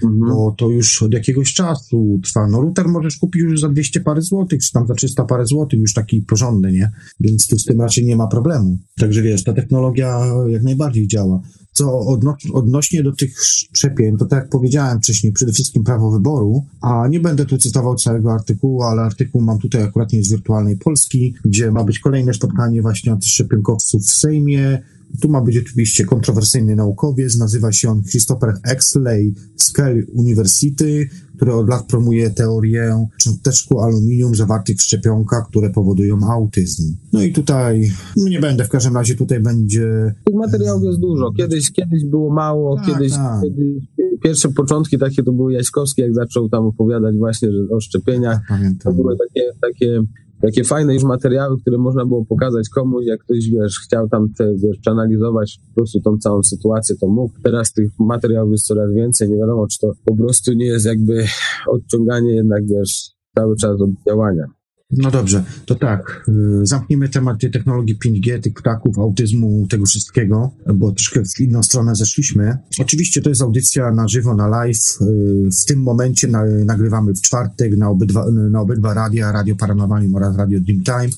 mhm. 0.03 0.31
bo 0.31 0.55
to 0.59 0.71
już 0.71 1.03
od 1.03 1.15
jakiegoś 1.15 1.53
czasu 1.53 2.21
trwa. 2.25 2.49
No 2.49 2.61
router 2.61 2.89
możesz 2.89 3.17
kupić 3.17 3.43
już 3.43 3.61
za 3.61 3.69
200 3.69 4.01
parę 4.01 4.23
złotych, 4.23 4.61
czy 4.63 4.73
tam 4.73 4.87
za 4.87 4.95
300 4.95 5.25
parę 5.25 5.47
złotych, 5.47 5.81
już 5.81 5.95
taki 5.95 6.23
porządny, 6.23 6.73
nie? 6.73 6.91
Więc 7.21 7.49
tu 7.49 7.59
z 7.59 7.65
tym 7.65 7.81
raczej 7.81 8.05
nie 8.05 8.17
ma 8.17 8.27
problemu. 8.27 8.79
Także 9.01 9.23
wiesz, 9.23 9.45
ta 9.45 9.53
technologia 9.53 10.21
jak 10.49 10.63
najbardziej 10.63 11.09
działa. 11.09 11.41
Co 11.77 12.01
odno 12.01 12.37
odnośnie 12.53 13.03
do 13.03 13.13
tych 13.13 13.43
szczepień, 13.73 14.17
to 14.17 14.27
tak 14.27 14.39
jak 14.39 14.49
powiedziałem 14.49 15.01
wcześniej, 15.01 15.33
przede 15.33 15.53
wszystkim 15.53 15.85
prawo 15.85 16.11
wyboru, 16.11 16.65
a 16.81 17.09
nie 17.09 17.21
będę 17.21 17.47
tu 17.47 17.59
cytował 17.59 17.95
całego 17.95 18.33
artykułu, 18.33 18.83
ale 18.83 19.03
artykuł 19.03 19.43
mam 19.43 19.59
tutaj 19.59 19.83
akurat 19.83 20.13
nie 20.13 20.23
z 20.23 20.31
wirtualnej 20.31 20.77
Polski, 20.77 21.35
gdzie 21.45 21.71
ma 21.71 21.85
być 21.85 21.99
kolejne 21.99 22.35
spotkanie 22.35 22.83
właśnie 22.83 23.13
antyszczepionkowców 23.13 24.03
w 24.03 24.11
Sejmie, 24.11 24.83
tu 25.21 25.29
ma 25.29 25.41
być 25.41 25.59
oczywiście 25.59 26.05
kontrowersyjny 26.05 26.77
naukowiec, 26.77 27.39
nazywa 27.39 27.73
się 27.73 27.91
on 27.91 28.03
Christopher 28.03 28.55
Exley 28.65 29.35
z 29.57 29.73
Kell 29.73 30.07
University, 30.13 31.09
który 31.37 31.53
od 31.53 31.69
lat 31.69 31.87
promuje 31.87 32.31
teorię 32.31 33.07
cząsteczku 33.19 33.81
aluminium 33.81 34.35
zawartych 34.35 34.77
w 34.77 34.83
szczepionkach, 34.83 35.49
które 35.49 35.71
powodują 35.71 36.19
autyzm. 36.31 36.97
No 37.13 37.23
i 37.23 37.33
tutaj, 37.33 37.91
no 38.17 38.29
nie 38.29 38.41
będę, 38.41 38.65
w 38.65 38.69
każdym 38.69 38.95
razie 38.95 39.15
tutaj 39.15 39.41
będzie... 39.41 40.15
Tych 40.25 40.37
materiałów 40.37 40.85
jest 40.85 41.01
dużo. 41.01 41.33
Kiedyś, 41.33 41.73
kiedyś 41.73 42.05
było 42.05 42.35
mało, 42.35 42.77
Tak, 42.77 42.87
kiedyś, 42.87 43.13
tak. 43.13 43.43
kiedyś 43.43 43.83
pierwsze 44.23 44.49
początki 44.49 44.99
takie 44.99 45.23
to 45.23 45.33
były 45.33 45.53
Jaśkowski, 45.53 46.03
jak 46.03 46.15
zaczął 46.15 46.49
tam 46.49 46.65
opowiadać 46.67 47.17
właśnie 47.17 47.53
że 47.53 47.59
o 47.77 47.81
szczepieniach. 47.81 48.39
To 48.39 48.55
Pamiętam. 48.55 48.97
były 48.97 49.17
takie, 49.19 49.43
takie, 49.61 50.03
takie 50.43 50.65
fajne 50.65 50.95
już 50.95 51.05
materiały, 51.05 51.61
które 51.61 51.79
można 51.79 52.07
było 52.07 52.25
pokazać 52.25 52.69
komuś, 52.69 53.05
jak 53.07 53.21
ktoś, 53.21 53.51
wiesz, 53.51 53.81
chciał 53.85 54.09
tam 54.09 54.33
te, 54.39 54.55
wiesz, 54.55 54.79
przeanalizować 54.81 55.59
po 55.69 55.75
prostu 55.75 56.01
tą 56.01 56.19
całą 56.19 56.43
sytuację, 56.43 56.97
to 57.01 57.09
mógł. 57.09 57.35
Teraz 57.43 57.73
tych 57.73 57.91
materiałów 57.99 58.51
jest 58.53 58.67
coraz 58.67 58.93
więcej, 58.93 59.31
nie 59.31 59.37
wiadomo, 59.37 59.67
czy 59.67 59.79
to 59.79 59.93
po 60.05 60.17
prostu 60.17 60.53
nie 60.53 60.67
jest 60.67 60.87
jakby 60.87 61.25
odciąganie 61.67 62.35
jednak, 62.35 62.67
wiesz, 62.67 63.11
cały 63.35 63.57
czas 63.57 63.81
od 63.81 63.91
działania. 64.09 64.56
No 64.91 65.11
dobrze, 65.11 65.45
to 65.67 65.75
tak, 65.75 66.27
y, 66.63 66.67
zamknijmy 66.67 67.09
temat 67.09 67.41
tej 67.41 67.51
technologii 67.51 67.99
5G, 67.99 68.41
tych 68.41 68.55
ptaków, 68.55 68.99
autyzmu, 68.99 69.67
tego 69.71 69.87
wszystkiego, 69.87 70.51
bo 70.75 70.93
troszkę 70.93 71.23
w 71.25 71.41
inną 71.41 71.63
stronę 71.63 71.95
zeszliśmy. 71.95 72.59
Oczywiście 72.81 73.23
to 73.23 73.29
jest 73.29 73.43
audycja 73.43 73.91
na 73.91 74.09
żywo, 74.09 74.35
na 74.35 74.49
live. 74.49 74.99
Y, 75.03 75.51
W 75.63 75.65
tym 75.65 75.83
momencie 75.83 76.29
na, 76.29 76.45
nagrywamy 76.45 77.15
w 77.15 77.21
czwartek 77.21 77.77
na 77.77 77.91
obydwa, 77.91 78.31
na 78.31 78.61
obydwa 78.61 78.95
radia, 78.95 79.33
Radio 79.33 79.57
Paranormalium 79.57 80.15
oraz 80.15 80.37
Radio 80.37 80.61
Dreamtime. 80.61 81.09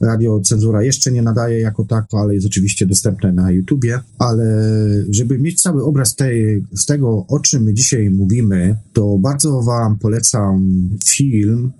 Radio 0.00 0.40
Cenzura 0.40 0.82
jeszcze 0.82 1.12
nie 1.12 1.22
nadaje 1.22 1.60
jako 1.60 1.84
tako, 1.84 2.20
ale 2.20 2.34
jest 2.34 2.46
oczywiście 2.46 2.86
dostępne 2.86 3.32
na 3.32 3.50
YouTubie. 3.50 4.00
Ale 4.18 4.44
żeby 5.10 5.38
mieć 5.38 5.62
cały 5.62 5.84
obraz 5.84 6.14
tej, 6.14 6.64
z 6.74 6.86
tego, 6.86 7.26
o 7.28 7.40
czym 7.40 7.62
my 7.62 7.74
dzisiaj 7.74 8.10
mówimy, 8.10 8.76
to 8.92 9.18
bardzo 9.18 9.62
Wam 9.62 9.98
polecam 9.98 10.70
film, 11.04 11.72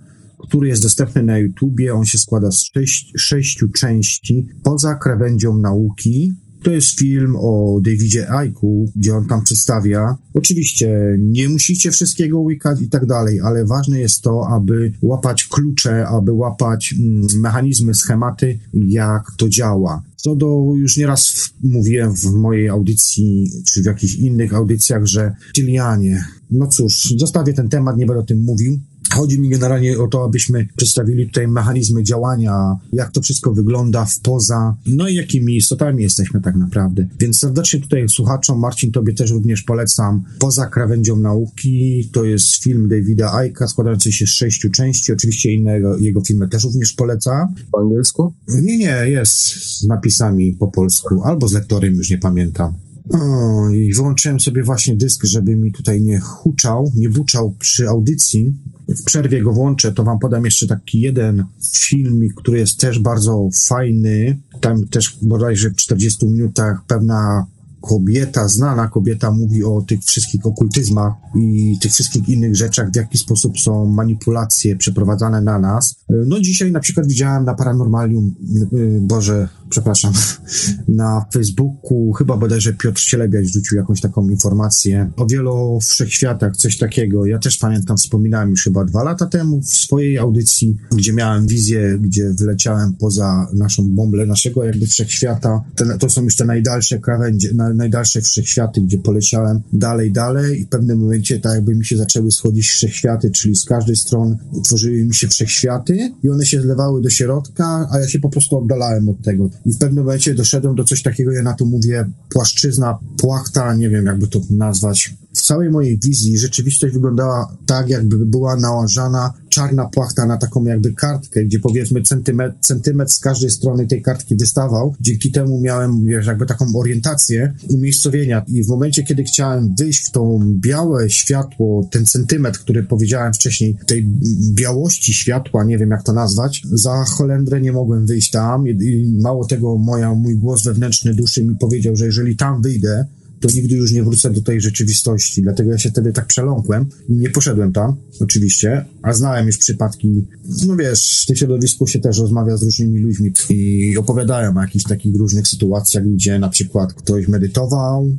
który 0.51 0.69
jest 0.69 0.83
dostępny 0.83 1.23
na 1.23 1.39
YouTubie. 1.39 1.95
On 1.95 2.05
się 2.05 2.19
składa 2.19 2.51
z 2.51 2.63
sześć, 2.75 3.13
sześciu 3.17 3.69
części. 3.69 4.47
Poza 4.63 4.95
krawędzią 4.95 5.59
nauki. 5.59 6.35
To 6.63 6.71
jest 6.71 6.99
film 6.99 7.37
o 7.37 7.81
Davidzie 7.85 8.31
Aiku, 8.31 8.93
gdzie 8.97 9.15
on 9.15 9.27
tam 9.27 9.45
przedstawia. 9.45 10.17
Oczywiście 10.35 11.17
nie 11.19 11.49
musicie 11.49 11.91
wszystkiego 11.91 12.41
łykać 12.41 12.81
i 12.81 12.89
tak 12.89 13.07
dalej, 13.07 13.41
ale 13.41 13.65
ważne 13.65 14.01
jest 14.01 14.23
to, 14.23 14.49
aby 14.49 14.93
łapać 15.03 15.45
klucze, 15.45 16.07
aby 16.07 16.33
łapać 16.33 16.95
mm, 16.99 17.27
mechanizmy, 17.41 17.95
schematy, 17.95 18.59
jak 18.75 19.23
to 19.37 19.49
działa. 19.49 20.03
Co 20.17 20.37
do, 20.37 20.73
już 20.77 20.97
nieraz 20.97 21.29
w, 21.29 21.53
mówiłem 21.63 22.15
w 22.15 22.25
mojej 22.25 22.69
audycji, 22.69 23.51
czy 23.67 23.83
w 23.83 23.87
jakichś 23.87 24.15
innych 24.15 24.55
audycjach, 24.55 25.07
że 25.07 25.35
Tylianie, 25.55 26.25
no 26.51 26.67
cóż, 26.67 27.15
zostawię 27.19 27.53
ten 27.53 27.69
temat, 27.69 27.97
nie 27.97 28.07
będę 28.07 28.21
o 28.21 28.27
tym 28.27 28.39
mówił. 28.39 28.81
Chodzi 29.13 29.41
mi 29.41 29.49
generalnie 29.49 29.99
o 29.99 30.09
to, 30.09 30.25
abyśmy 30.25 30.69
przedstawili 30.77 31.27
tutaj 31.27 31.49
mechanizmy 31.49 32.03
działania, 32.03 32.77
jak 32.93 33.13
to 33.13 33.23
wszystko 33.23 33.53
wygląda 33.53 34.05
w 34.05 34.21
poza, 34.21 34.77
no 34.87 35.09
i 35.09 35.15
jakimi 35.15 35.57
istotami 35.57 36.03
jesteśmy 36.03 36.41
tak 36.41 36.57
naprawdę. 36.57 37.07
Więc 37.21 37.39
serdecznie 37.39 37.81
tutaj 37.81 38.09
słuchaczom, 38.09 38.59
Marcin, 38.59 38.93
tobie 38.93 39.15
też 39.15 39.31
również 39.31 39.63
polecam 39.63 40.25
Poza 40.39 40.67
krawędzią 40.67 41.17
nauki. 41.17 42.11
To 42.13 42.25
jest 42.25 42.63
film 42.63 42.89
Davida 42.89 43.33
Aika 43.33 43.69
składający 43.69 44.13
się 44.13 44.27
z 44.27 44.31
sześciu 44.31 44.71
części. 44.71 45.13
Oczywiście 45.13 45.53
innego 45.53 45.97
jego 45.99 46.21
filmy 46.21 46.49
też 46.49 46.65
również 46.65 46.93
poleca. 46.93 47.49
Po 47.73 47.81
angielsku? 47.81 48.33
Nie, 48.49 48.79
nie, 48.79 49.05
jest 49.07 49.33
z 49.33 49.87
napisami 49.87 50.53
po 50.53 50.69
polsku, 50.69 51.23
albo 51.25 51.49
z 51.49 51.53
lektorem, 51.53 51.95
już 51.95 52.11
nie 52.11 52.19
pamiętam. 52.19 52.90
O, 53.13 53.71
i 53.71 53.95
wyłączyłem 53.95 54.41
sobie 54.41 54.63
właśnie 54.63 54.97
dysk, 54.97 55.25
żeby 55.25 55.57
mi 55.57 55.73
tutaj 55.73 56.03
nie 56.03 56.21
huczał, 56.21 56.93
nie 56.97 57.09
buczał 57.09 57.55
przy 57.59 57.89
audycji. 57.89 58.55
W 58.89 59.05
przerwie 59.05 59.43
go 59.43 59.53
włączę, 59.53 59.93
to 59.93 60.05
wam 60.05 60.19
podam 60.19 60.45
jeszcze 60.45 60.67
taki 60.67 61.01
jeden 61.01 61.45
filmik, 61.75 62.35
który 62.35 62.59
jest 62.59 62.81
też 62.81 62.99
bardzo 62.99 63.49
fajny. 63.69 64.39
Tam 64.61 64.89
też 64.89 65.19
bodajże 65.23 65.71
w 65.71 65.77
40 65.77 66.27
minutach 66.27 66.85
pewna 66.87 67.47
kobieta, 67.81 68.49
znana 68.49 68.89
kobieta 68.89 69.31
mówi 69.31 69.65
o 69.65 69.83
tych 69.83 70.01
wszystkich 70.05 70.47
okultyzmach 70.47 71.13
i 71.37 71.79
tych 71.81 71.93
wszystkich 71.93 72.29
innych 72.29 72.57
rzeczach, 72.57 72.91
w 72.91 72.97
jaki 72.97 73.19
sposób 73.19 73.59
są 73.59 73.87
manipulacje 73.87 74.77
przeprowadzane 74.77 75.41
na 75.41 75.59
nas. 75.59 75.95
No 76.09 76.41
dzisiaj 76.41 76.73
na 76.73 76.81
przykład 76.81 77.07
widziałem 77.07 77.45
na 77.45 77.55
Paranormalium, 77.55 78.35
y, 78.73 78.99
Boże, 79.03 79.49
przepraszam, 79.71 80.13
na 80.89 81.27
Facebooku, 81.33 82.13
chyba 82.13 82.37
bodajże 82.37 82.73
Piotr 82.73 83.01
Cielebiać 83.01 83.53
rzucił 83.53 83.77
jakąś 83.77 84.01
taką 84.01 84.29
informację 84.29 85.11
o 85.17 85.27
wielu 85.27 85.79
wszechświatach, 85.81 86.57
coś 86.57 86.79
takiego. 86.79 87.27
Ja 87.27 87.39
też 87.39 87.59
pamiętam, 87.59 87.97
wspominałem 87.97 88.51
już 88.51 88.65
chyba 88.65 88.85
dwa 88.85 89.05
lata 89.05 89.27
temu 89.27 89.61
w 89.61 89.69
swojej 89.69 90.19
audycji, 90.19 90.77
gdzie 90.97 91.13
miałem 91.13 91.47
wizję, 91.47 91.99
gdzie 92.01 92.35
wyleciałem 92.35 92.93
poza 92.93 93.49
naszą 93.55 93.89
bąblę 93.89 94.27
naszego 94.27 94.65
jakby 94.65 94.87
wszechświata. 94.87 95.65
Te, 95.75 95.99
to 95.99 96.11
są 96.11 96.23
już 96.23 96.37
te 96.37 96.45
najdalsze 96.45 96.99
krawędzie, 96.99 97.55
na, 97.55 97.75
najdalsze 97.75 98.21
wszechświaty, 98.21 98.81
gdzie 98.81 98.99
poleciałem 98.99 99.61
dalej, 99.73 100.13
dalej 100.13 100.61
i 100.61 100.65
w 100.65 100.69
pewnym 100.69 100.99
momencie 100.99 101.41
tak 101.41 101.55
jakby 101.55 101.75
mi 101.75 101.87
się 101.87 101.97
zaczęły 101.97 102.31
schodzić 102.31 102.69
wszechświaty, 102.69 103.31
czyli 103.31 103.57
z 103.57 103.65
każdej 103.65 103.97
strony 103.97 104.39
utworzyły 104.53 105.05
mi 105.05 105.15
się 105.15 105.29
wszechświaty 105.29 106.13
i 106.23 106.29
one 106.29 106.47
się 106.47 106.63
zlewały 106.63 107.03
do 107.03 107.11
środka, 107.11 107.89
a 107.93 107.99
ja 107.99 108.09
się 108.09 108.19
po 108.19 108.29
prostu 108.29 108.59
oddalałem 108.59 109.09
od 109.09 109.23
tego. 109.23 109.51
I 109.67 109.73
w 109.73 109.79
pewnym 109.79 110.05
momencie 110.05 110.35
doszedłem 110.35 110.75
do 110.75 110.85
coś 110.85 111.03
takiego, 111.03 111.33
ja 111.33 111.43
na 111.43 111.55
to 111.55 111.65
mówię, 111.65 112.11
płaszczyzna, 112.29 112.99
płachta, 113.19 113.75
nie 113.75 113.91
wiem 113.91 114.07
jakby 114.07 114.29
to 114.29 114.41
nazwać. 114.51 115.15
W 115.33 115.43
całej 115.43 115.71
mojej 115.71 115.99
wizji 115.99 116.39
rzeczywistość 116.39 116.95
wyglądała 116.95 117.57
tak, 117.67 117.89
jakby 117.89 118.27
była 118.27 118.57
nałożona 118.57 119.33
czarna 119.49 119.85
płachta 119.85 120.27
na 120.27 120.37
taką 120.37 120.65
jakby 120.65 120.93
kartkę, 120.93 121.45
gdzie 121.45 121.59
powiedzmy 121.59 122.03
centymetr, 122.03 122.57
centymetr 122.61 123.13
z 123.13 123.19
każdej 123.19 123.51
strony 123.51 123.87
tej 123.87 124.03
kartki 124.03 124.37
wystawał. 124.37 124.95
Dzięki 125.01 125.33
temu 125.33 125.61
miałem, 125.61 126.05
wiesz, 126.05 126.27
jakby 126.27 126.47
taką 126.47 126.67
orientację 126.77 127.55
umiejscowienia 127.69 128.45
i 128.49 128.65
w 128.65 128.69
momencie, 128.69 129.03
kiedy 129.03 129.25
chciałem 129.25 129.75
wyjść 129.79 130.07
w 130.07 130.11
tą 130.11 130.41
białe 130.61 131.11
światło, 131.11 131.89
ten 131.91 132.07
centymetr, 132.07 132.59
który 132.59 132.83
powiedziałem 132.83 133.33
wcześniej, 133.33 133.77
tej 133.87 134.07
białości 134.55 135.15
światła, 135.15 135.65
nie 135.65 135.79
wiem 135.79 135.91
jak 135.91 136.03
to 136.03 136.13
nazwać, 136.13 136.63
za 136.73 137.05
Holendrę 137.05 137.61
nie 137.61 137.73
mogłem 137.73 138.07
wyjść 138.07 138.31
tam 138.31 138.69
i 138.69 139.17
mało 139.23 139.47
tego 139.47 139.79
moja, 139.79 140.15
mój 140.15 140.37
głos 140.37 140.65
wewnętrzny 140.65 141.15
duszy 141.15 141.45
mi 141.45 141.57
powiedział, 141.57 141.97
że 141.97 142.07
jeżeli 142.07 142.37
tam 142.37 142.63
wyjdę, 142.63 143.07
to 143.41 143.49
nigdy 143.55 143.77
już 143.77 143.93
nie 143.93 144.03
wrócę 144.03 144.31
do 144.31 144.41
tej 144.41 144.61
rzeczywistości. 144.61 145.43
Dlatego 145.43 145.71
ja 145.71 145.79
się 145.79 145.91
wtedy 145.91 146.13
tak 146.13 146.27
przeląkłem 146.27 146.87
i 147.09 147.13
nie 147.13 147.31
poszedłem 147.31 147.73
tam, 147.73 147.97
oczywiście, 148.21 148.85
a 149.03 149.13
znałem 149.13 149.47
już 149.47 149.59
przypadki, 149.59 150.27
no 150.67 150.77
wiesz, 150.77 151.23
w 151.23 151.27
tym 151.27 151.37
środowisku 151.37 151.87
się 151.87 151.99
też 151.99 152.19
rozmawia 152.19 152.57
z 152.57 152.63
różnymi 152.63 153.01
ludźmi 153.01 153.33
i 153.51 153.97
opowiadają 153.99 154.57
o 154.57 154.61
jakichś 154.61 154.85
takich 154.85 155.17
różnych 155.17 155.49
sytuacjach, 155.49 156.09
gdzie 156.09 156.39
na 156.39 156.49
przykład 156.49 156.95
ktoś 156.95 157.29
medytował 157.29 158.17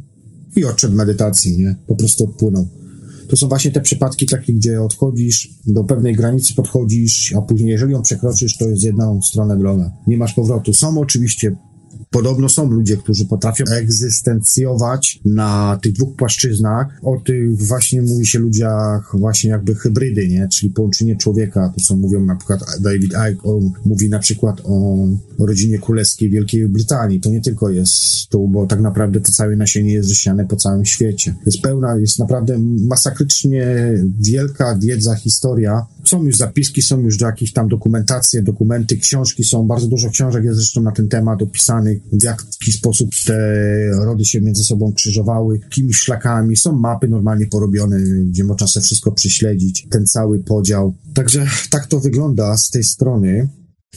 i 0.56 0.66
odszedł 0.66 0.96
medytacji, 0.96 1.58
nie? 1.58 1.76
Po 1.88 1.96
prostu 1.96 2.24
odpłynął. 2.24 2.68
To 3.28 3.38
są 3.38 3.48
właśnie 3.48 3.72
te 3.72 3.82
przypadki 3.82 4.26
takie, 4.26 4.54
gdzie 4.54 4.82
odchodzisz, 4.82 5.50
do 5.68 5.84
pewnej 5.84 6.16
granicy 6.16 6.54
podchodzisz, 6.54 7.34
a 7.38 7.42
później, 7.42 7.70
jeżeli 7.70 7.94
ją 7.94 8.02
przekroczysz, 8.02 8.58
to 8.58 8.70
jest 8.70 8.84
jedną 8.84 9.22
stronę 9.22 9.60
droga. 9.60 9.92
Nie 10.08 10.18
masz 10.18 10.34
powrotu. 10.34 10.74
Są 10.74 11.00
oczywiście 11.00 11.56
Podobno 12.12 12.50
są 12.50 12.72
ludzie, 12.72 12.98
którzy 12.98 13.26
potrafią 13.26 13.64
egzystencjować 13.66 15.20
na 15.26 15.80
tych 15.82 15.94
dwóch 15.94 16.16
płaszczyznach. 16.16 16.88
O 17.04 17.22
tych 17.26 17.58
właśnie 17.58 18.02
mówi 18.02 18.26
się 18.26 18.40
ludziach 18.40 19.12
właśnie 19.14 19.50
jakby 19.50 19.76
hybrydy, 19.76 20.28
nie? 20.28 20.48
Czyli 20.48 20.74
połączenie 20.74 21.16
człowieka, 21.16 21.74
to 21.76 21.84
co 21.84 21.96
mówią 21.96 22.26
na 22.26 22.36
przykład 22.36 22.60
David 22.80 23.14
Icke, 23.32 23.44
on 23.44 23.72
mówi 23.86 24.10
na 24.10 24.20
przykład 24.20 24.62
o, 24.64 24.98
rodzinie 25.40 25.80
królewskiej 25.80 26.30
Wielkiej 26.30 26.68
Brytanii. 26.68 27.20
To 27.20 27.30
nie 27.30 27.42
tylko 27.42 27.70
jest 27.70 28.28
tu, 28.30 28.48
bo 28.48 28.68
tak 28.68 28.82
naprawdę 28.82 29.22
to 29.22 29.32
całe 29.32 29.56
nasienie 29.56 29.94
jest 29.94 30.10
zasiane 30.10 30.46
po 30.46 30.56
całym 30.56 30.86
świecie. 30.86 31.36
Jest 31.46 31.62
pełna, 31.62 31.98
jest 31.98 32.20
naprawdę 32.20 32.60
masakrycznie 32.88 33.94
wielka 34.20 34.78
wiedza, 34.82 35.16
historia. 35.16 35.86
Są 36.12 36.24
już 36.24 36.38
zapiski, 36.38 36.82
są 36.82 37.00
już 37.00 37.22
jakieś 37.22 37.54
tam 37.54 37.68
dokumentacje, 37.68 38.42
dokumenty, 38.42 38.98
książki 38.98 39.44
są, 39.44 39.68
bardzo 39.68 39.88
dużo 39.88 40.10
książek 40.10 40.44
jest 40.44 40.58
zresztą 40.58 40.82
na 40.82 40.92
ten 40.92 41.08
temat 41.08 41.42
opisanych 41.42 42.02
w 42.12 42.24
jaki 42.24 42.72
sposób 42.72 43.10
te 43.26 43.36
rody 44.06 44.26
się 44.26 44.42
między 44.42 44.64
sobą 44.64 44.94
krzyżowały, 44.94 45.60
jakimi 45.64 45.94
szlakami. 45.94 46.58
Są 46.58 46.80
mapy 46.80 47.08
normalnie 47.08 47.48
porobione, 47.48 48.00
gdzie 48.26 48.44
można 48.44 48.68
sobie 48.68 48.84
wszystko 48.84 49.12
prześledzić, 49.12 49.88
ten 49.90 50.06
cały 50.06 50.44
podział. 50.44 50.96
Także 51.14 51.48
tak 51.70 51.88
to 51.88 52.00
wygląda 52.00 52.58
z 52.58 52.70
tej 52.70 52.84
strony. 52.84 53.50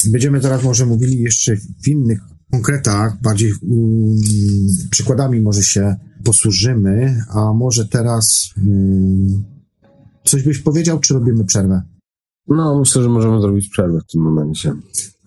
Będziemy 0.06 0.40
teraz 0.40 0.62
może 0.62 0.86
mówili 0.86 1.18
jeszcze 1.18 1.56
w 1.56 1.88
innych 1.88 2.20
konkretach, 2.50 3.22
bardziej 3.22 3.52
um, 3.62 4.16
przykładami 4.90 5.40
może 5.40 5.62
się 5.62 5.96
posłużymy, 6.24 7.24
a 7.28 7.52
może 7.52 7.88
teraz 7.88 8.50
um, 8.56 9.44
coś 10.24 10.42
byś 10.42 10.58
powiedział, 10.58 11.00
czy 11.00 11.14
robimy 11.14 11.44
przerwę? 11.44 11.93
No, 12.48 12.78
myślę, 12.78 13.02
że 13.02 13.08
możemy 13.08 13.40
zrobić 13.40 13.68
przerwę 13.68 14.00
w 14.00 14.12
tym 14.12 14.22
momencie. 14.22 14.72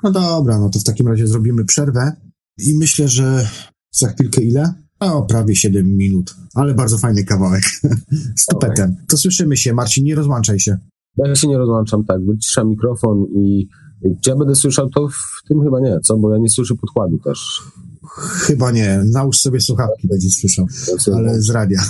No 0.04 0.12
dobra, 0.12 0.60
no 0.60 0.70
to 0.70 0.80
w 0.80 0.84
takim 0.84 1.08
razie 1.08 1.28
zrobimy 1.28 1.66
przerwę. 1.66 2.12
I 2.58 2.78
myślę, 2.78 3.08
że 3.08 3.48
za 3.92 4.08
chwilkę 4.08 4.42
ile? 4.42 4.74
O, 5.00 5.26
prawie 5.26 5.56
7 5.56 5.96
minut, 5.98 6.36
ale 6.56 6.74
bardzo 6.74 6.98
fajny 6.98 7.24
kawałek 7.24 7.64
z 8.42 8.46
tupetem. 8.46 8.96
To 9.10 9.18
słyszymy 9.18 9.58
się, 9.58 9.74
Marcin, 9.74 10.04
nie 10.04 10.16
rozłączaj 10.16 10.60
się. 10.60 10.78
Ja 11.18 11.36
się 11.36 11.48
nie 11.48 11.58
rozłączam, 11.58 12.06
tak, 12.06 12.26
wyciszam 12.26 12.70
mikrofon 12.70 13.26
i 13.36 13.68
czy 14.22 14.30
ja 14.30 14.36
będę 14.36 14.56
słyszał 14.56 14.90
to 14.90 15.08
w 15.08 15.48
tym 15.48 15.64
chyba 15.64 15.80
nie, 15.80 16.00
co? 16.04 16.18
Bo 16.18 16.34
ja 16.34 16.38
nie 16.38 16.50
słyszę 16.50 16.76
podkładu 16.76 17.18
też. 17.18 17.62
Chyba 18.18 18.72
nie, 18.72 19.04
nałóż 19.12 19.40
sobie 19.40 19.62
słuchawki, 19.62 20.08
będziesz 20.08 20.34
słyszał, 20.34 20.66
ale 21.16 21.42
z 21.42 21.50
radia. 21.50 21.82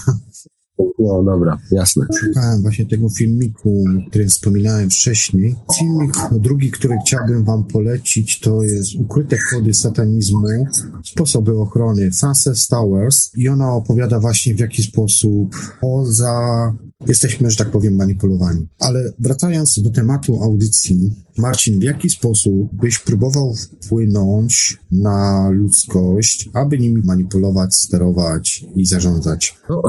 No 1.00 1.24
dobra, 1.24 1.58
jasne. 1.72 2.06
Szukałem 2.20 2.62
właśnie 2.62 2.86
tego 2.86 3.10
filmiku, 3.10 3.84
o 4.08 4.10
którym 4.10 4.28
wspominałem 4.28 4.90
wcześniej. 4.90 5.56
Filmik 5.80 6.14
drugi, 6.32 6.72
który 6.72 6.98
chciałbym 7.06 7.44
wam 7.44 7.64
polecić, 7.64 8.40
to 8.40 8.64
jest 8.64 8.96
Ukryte 8.96 9.38
kody 9.52 9.74
satanizmu, 9.74 10.68
sposoby 11.04 11.60
ochrony 11.60 12.12
Frances 12.12 12.68
Towers 12.68 13.32
i 13.36 13.50
ona 13.50 13.74
opowiada 13.74 14.20
właśnie 14.20 14.56
w 14.56 14.60
jaki 14.60 14.84
sposób 14.84 15.56
poza 15.82 16.74
jesteśmy, 17.08 17.52
że 17.52 17.58
tak 17.58 17.72
powiem, 17.72 17.96
manipulowani. 17.96 18.68
Ale 18.80 19.14
wracając 19.20 19.80
do 19.82 19.90
tematu 19.90 20.44
audycji, 20.44 21.12
Marcin, 21.38 21.80
w 21.80 21.84
jaki 21.84 22.10
sposób 22.10 22.70
byś 22.74 23.00
próbował 23.00 23.54
wpłynąć 23.54 24.78
na 24.92 25.50
ludzkość, 25.50 26.50
aby 26.54 26.78
nimi 26.78 27.02
manipulować, 27.06 27.76
sterować 27.76 28.66
i 28.76 28.86
zarządzać? 28.86 29.58
No, 29.70 29.82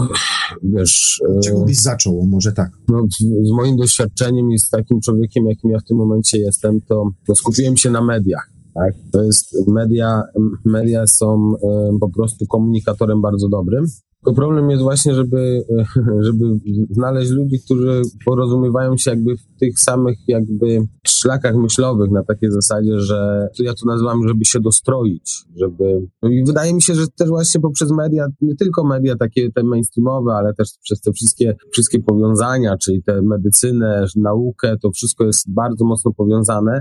wiesz... 0.62 1.20
Czego 1.44 1.64
byś 1.64 1.80
zaczął? 1.80 2.26
Może 2.26 2.52
tak. 2.52 2.70
No, 2.88 3.06
z 3.42 3.50
moim 3.56 3.76
doświadczeniem 3.76 4.50
i 4.50 4.58
z 4.58 4.70
takim 4.70 5.00
człowiekiem, 5.00 5.46
jakim 5.46 5.70
ja 5.70 5.78
w 5.78 5.84
tym 5.84 5.96
momencie 5.96 6.38
jestem, 6.38 6.80
to, 6.80 7.10
to 7.26 7.34
skupiłem 7.34 7.76
się 7.76 7.90
na 7.90 8.04
mediach. 8.04 8.50
Tak? 8.74 8.94
To 9.12 9.22
jest 9.22 9.68
media, 9.68 10.22
media 10.64 11.06
są 11.06 11.54
y, 11.54 11.98
po 12.00 12.10
prostu 12.10 12.46
komunikatorem 12.46 13.22
bardzo 13.22 13.48
dobrym. 13.48 13.86
Problem 14.24 14.70
jest 14.70 14.82
właśnie, 14.82 15.14
żeby, 15.14 15.62
żeby 16.26 16.44
znaleźć 16.90 17.30
ludzi, 17.30 17.60
którzy 17.64 18.02
porozumiewają 18.24 18.96
się 18.96 19.10
jakby 19.10 19.36
w 19.36 19.58
tych 19.60 19.80
samych 19.80 20.18
jakby 20.28 20.80
szlakach 21.06 21.56
myślowych 21.56 22.10
na 22.10 22.24
takiej 22.24 22.50
zasadzie, 22.50 23.00
że 23.00 23.48
to 23.56 23.62
ja 23.62 23.74
to 23.74 23.86
nazywam, 23.86 24.28
żeby 24.28 24.44
się 24.44 24.60
dostroić, 24.60 25.44
żeby... 25.56 26.00
No 26.22 26.28
I 26.28 26.44
wydaje 26.46 26.74
mi 26.74 26.82
się, 26.82 26.94
że 26.94 27.06
też 27.18 27.28
właśnie 27.28 27.60
poprzez 27.60 27.90
media, 27.90 28.26
nie 28.40 28.56
tylko 28.56 28.84
media 28.84 29.16
takie 29.16 29.52
te 29.52 29.62
mainstreamowe, 29.62 30.32
ale 30.32 30.54
też 30.54 30.68
przez 30.82 31.00
te 31.00 31.12
wszystkie, 31.12 31.56
wszystkie 31.72 32.00
powiązania, 32.00 32.76
czyli 32.76 33.02
te 33.02 33.22
medycynę, 33.22 34.04
naukę, 34.16 34.76
to 34.82 34.90
wszystko 34.90 35.24
jest 35.24 35.52
bardzo 35.54 35.84
mocno 35.84 36.12
powiązane 36.12 36.80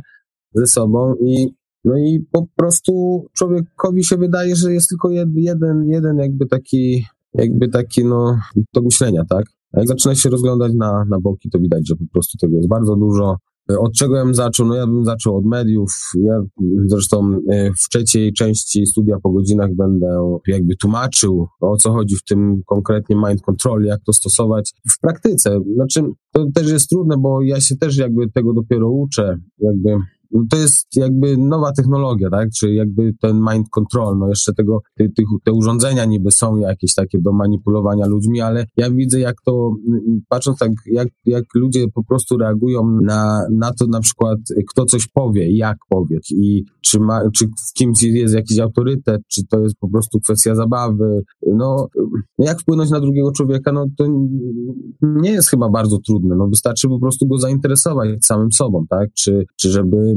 ze 0.54 0.68
sobą 0.68 1.16
i 1.26 1.48
no 1.86 1.98
i 1.98 2.26
po 2.32 2.46
prostu 2.56 3.26
człowiekowi 3.34 4.04
się 4.04 4.18
wydaje, 4.18 4.56
że 4.56 4.74
jest 4.74 4.90
tylko 4.90 5.10
jeden, 5.36 5.88
jeden 5.88 6.18
jakby 6.18 6.46
taki 6.46 7.06
jakby 7.34 7.68
taki, 7.68 8.06
no, 8.06 8.40
do 8.74 8.82
myślenia, 8.82 9.22
tak? 9.30 9.46
A 9.74 9.80
jak 9.80 9.88
zaczyna 9.88 10.16
się 10.16 10.30
rozglądać 10.30 10.74
na, 10.74 11.06
na 11.10 11.20
boki, 11.20 11.50
to 11.50 11.60
widać, 11.60 11.88
że 11.88 11.96
po 11.96 12.06
prostu 12.14 12.38
tego 12.38 12.56
jest 12.56 12.70
bardzo 12.70 12.96
dużo. 12.96 13.38
Od 13.80 13.94
czego 13.94 14.16
ja 14.16 14.26
bym 14.26 14.36
zaczął? 14.36 14.66
No 14.66 14.76
ja 14.76 14.88
bym 14.88 15.06
zaczął 15.06 15.38
od 15.38 15.46
mediów. 15.46 16.12
Ja 16.22 16.42
zresztą 16.86 17.40
e, 17.52 17.72
w 17.74 17.90
trzeciej 17.90 18.34
części 18.34 18.86
studia 18.86 19.18
po 19.24 19.32
godzinach 19.32 19.76
będę 19.76 20.40
jakby 20.48 20.76
tłumaczył, 20.76 21.48
o 21.62 21.78
co 21.78 21.92
chodzi 21.92 22.16
w 22.16 22.24
tym 22.24 22.62
konkretnie 22.66 23.16
mind 23.16 23.42
control, 23.42 23.84
jak 23.84 24.04
to 24.04 24.14
stosować 24.14 24.74
w 24.92 25.00
praktyce. 25.00 25.60
Znaczy, 25.76 26.02
to 26.32 26.46
też 26.54 26.72
jest 26.72 26.90
trudne, 26.90 27.18
bo 27.18 27.42
ja 27.42 27.62
się 27.62 27.76
też 27.76 27.98
jakby 27.98 28.30
tego 28.32 28.54
dopiero 28.54 28.90
uczę, 28.90 29.38
jakby 29.60 29.90
to 30.50 30.58
jest 30.58 30.88
jakby 30.96 31.38
nowa 31.38 31.72
technologia, 31.72 32.30
tak? 32.30 32.50
Czy 32.58 32.74
jakby 32.74 33.14
ten 33.22 33.42
mind 33.52 33.70
control, 33.70 34.18
no 34.18 34.28
jeszcze 34.30 34.54
tego, 34.54 34.82
te, 34.98 35.06
te 35.46 35.52
urządzenia 35.52 36.06
niby 36.06 36.32
są 36.32 36.58
jakieś 36.58 36.94
takie 36.94 37.20
do 37.20 37.34
manipulowania 37.34 38.08
ludźmi, 38.08 38.42
ale 38.42 38.66
ja 38.78 38.92
widzę 38.92 39.20
jak 39.20 39.36
to, 39.46 39.74
patrząc 40.30 40.60
tak, 40.60 40.72
jak, 40.86 41.08
jak 41.26 41.44
ludzie 41.56 41.86
po 41.94 42.04
prostu 42.04 42.38
reagują 42.38 43.00
na, 43.02 43.48
na 43.52 43.74
to 43.74 43.88
na 43.88 44.00
przykład, 44.00 44.40
kto 44.70 44.86
coś 44.86 45.08
powie, 45.08 45.58
jak 45.58 45.78
powie 45.90 46.20
i 46.30 46.64
czy, 46.82 47.00
ma, 47.00 47.22
czy 47.32 47.46
w 47.46 47.74
kimś 47.74 48.04
jest 48.04 48.34
jakiś 48.34 48.60
autorytet, 48.60 49.22
czy 49.28 49.42
to 49.50 49.60
jest 49.60 49.76
po 49.80 49.90
prostu 49.90 50.20
kwestia 50.20 50.56
zabawy, 50.56 51.24
no 51.48 51.88
jak 52.38 52.62
wpłynąć 52.62 52.90
na 52.90 53.00
drugiego 53.00 53.32
człowieka, 53.32 53.72
no 53.72 53.86
to 53.98 54.06
nie 55.02 55.32
jest 55.32 55.50
chyba 55.50 55.70
bardzo 55.70 55.98
trudne, 56.08 56.36
no 56.36 56.48
wystarczy 56.48 56.88
po 56.88 57.00
prostu 57.00 57.28
go 57.28 57.38
zainteresować 57.38 58.10
samym 58.26 58.52
sobą, 58.52 58.86
tak? 58.90 59.10
Czy, 59.14 59.46
czy 59.56 59.70
żeby 59.70 60.16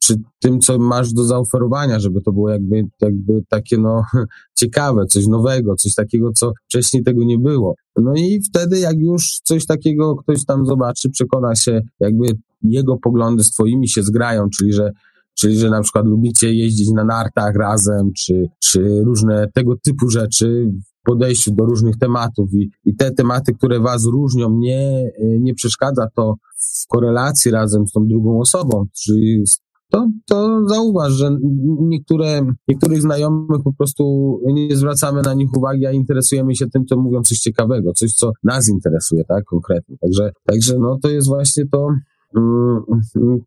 przy 0.00 0.14
tym, 0.38 0.60
co 0.60 0.78
masz 0.78 1.12
do 1.12 1.24
zaoferowania, 1.24 2.00
żeby 2.00 2.20
to 2.20 2.32
było 2.32 2.50
jakby, 2.50 2.84
jakby 3.00 3.42
takie 3.48 3.78
no 3.78 4.02
ciekawe, 4.60 5.06
coś 5.06 5.26
nowego, 5.26 5.74
coś 5.74 5.94
takiego, 5.94 6.32
co 6.32 6.52
wcześniej 6.68 7.02
tego 7.02 7.24
nie 7.24 7.38
było. 7.38 7.74
No 7.96 8.14
i 8.16 8.40
wtedy, 8.42 8.78
jak 8.78 8.98
już 8.98 9.40
coś 9.44 9.66
takiego 9.66 10.16
ktoś 10.16 10.44
tam 10.44 10.66
zobaczy, 10.66 11.10
przekona 11.10 11.54
się, 11.54 11.80
jakby 12.00 12.26
jego 12.62 12.96
poglądy 12.96 13.44
z 13.44 13.50
twoimi 13.50 13.88
się 13.88 14.02
zgrają, 14.02 14.48
czyli 14.58 14.72
że 14.72 14.90
czyli 15.34 15.58
że 15.58 15.70
na 15.70 15.82
przykład 15.82 16.06
lubicie 16.06 16.54
jeździć 16.54 16.90
na 16.90 17.04
nartach 17.04 17.56
razem, 17.56 18.10
czy, 18.16 18.48
czy 18.58 19.02
różne 19.04 19.48
tego 19.54 19.76
typu 19.76 20.08
rzeczy 20.08 20.72
podejściu 21.04 21.54
do 21.54 21.64
różnych 21.64 21.98
tematów 21.98 22.50
i, 22.54 22.70
i 22.84 22.96
te 22.96 23.10
tematy, 23.10 23.54
które 23.54 23.80
was 23.80 24.04
różnią, 24.04 24.58
nie, 24.58 25.10
nie 25.40 25.54
przeszkadza 25.54 26.06
to 26.16 26.34
w 26.56 26.86
korelacji 26.88 27.50
razem 27.50 27.86
z 27.86 27.92
tą 27.92 28.06
drugą 28.06 28.40
osobą, 28.40 28.84
czyli 29.04 29.44
to, 29.90 30.08
to 30.26 30.68
zauważ, 30.68 31.12
że 31.12 31.36
niektóre, 31.80 32.46
niektórych 32.68 33.02
znajomych 33.02 33.62
po 33.64 33.72
prostu 33.72 34.04
nie 34.44 34.76
zwracamy 34.76 35.22
na 35.22 35.34
nich 35.34 35.56
uwagi, 35.56 35.86
a 35.86 35.92
interesujemy 35.92 36.54
się 36.54 36.66
tym, 36.66 36.86
co 36.86 36.96
mówią 36.96 37.22
coś 37.22 37.38
ciekawego, 37.38 37.92
coś, 37.92 38.12
co 38.12 38.32
nas 38.44 38.68
interesuje, 38.68 39.24
tak, 39.24 39.44
konkretnie. 39.44 39.96
Także, 40.00 40.30
także 40.44 40.78
no 40.78 40.98
to 41.02 41.10
jest 41.10 41.28
właśnie 41.28 41.64
to, 41.72 41.88
mm, 42.36 42.82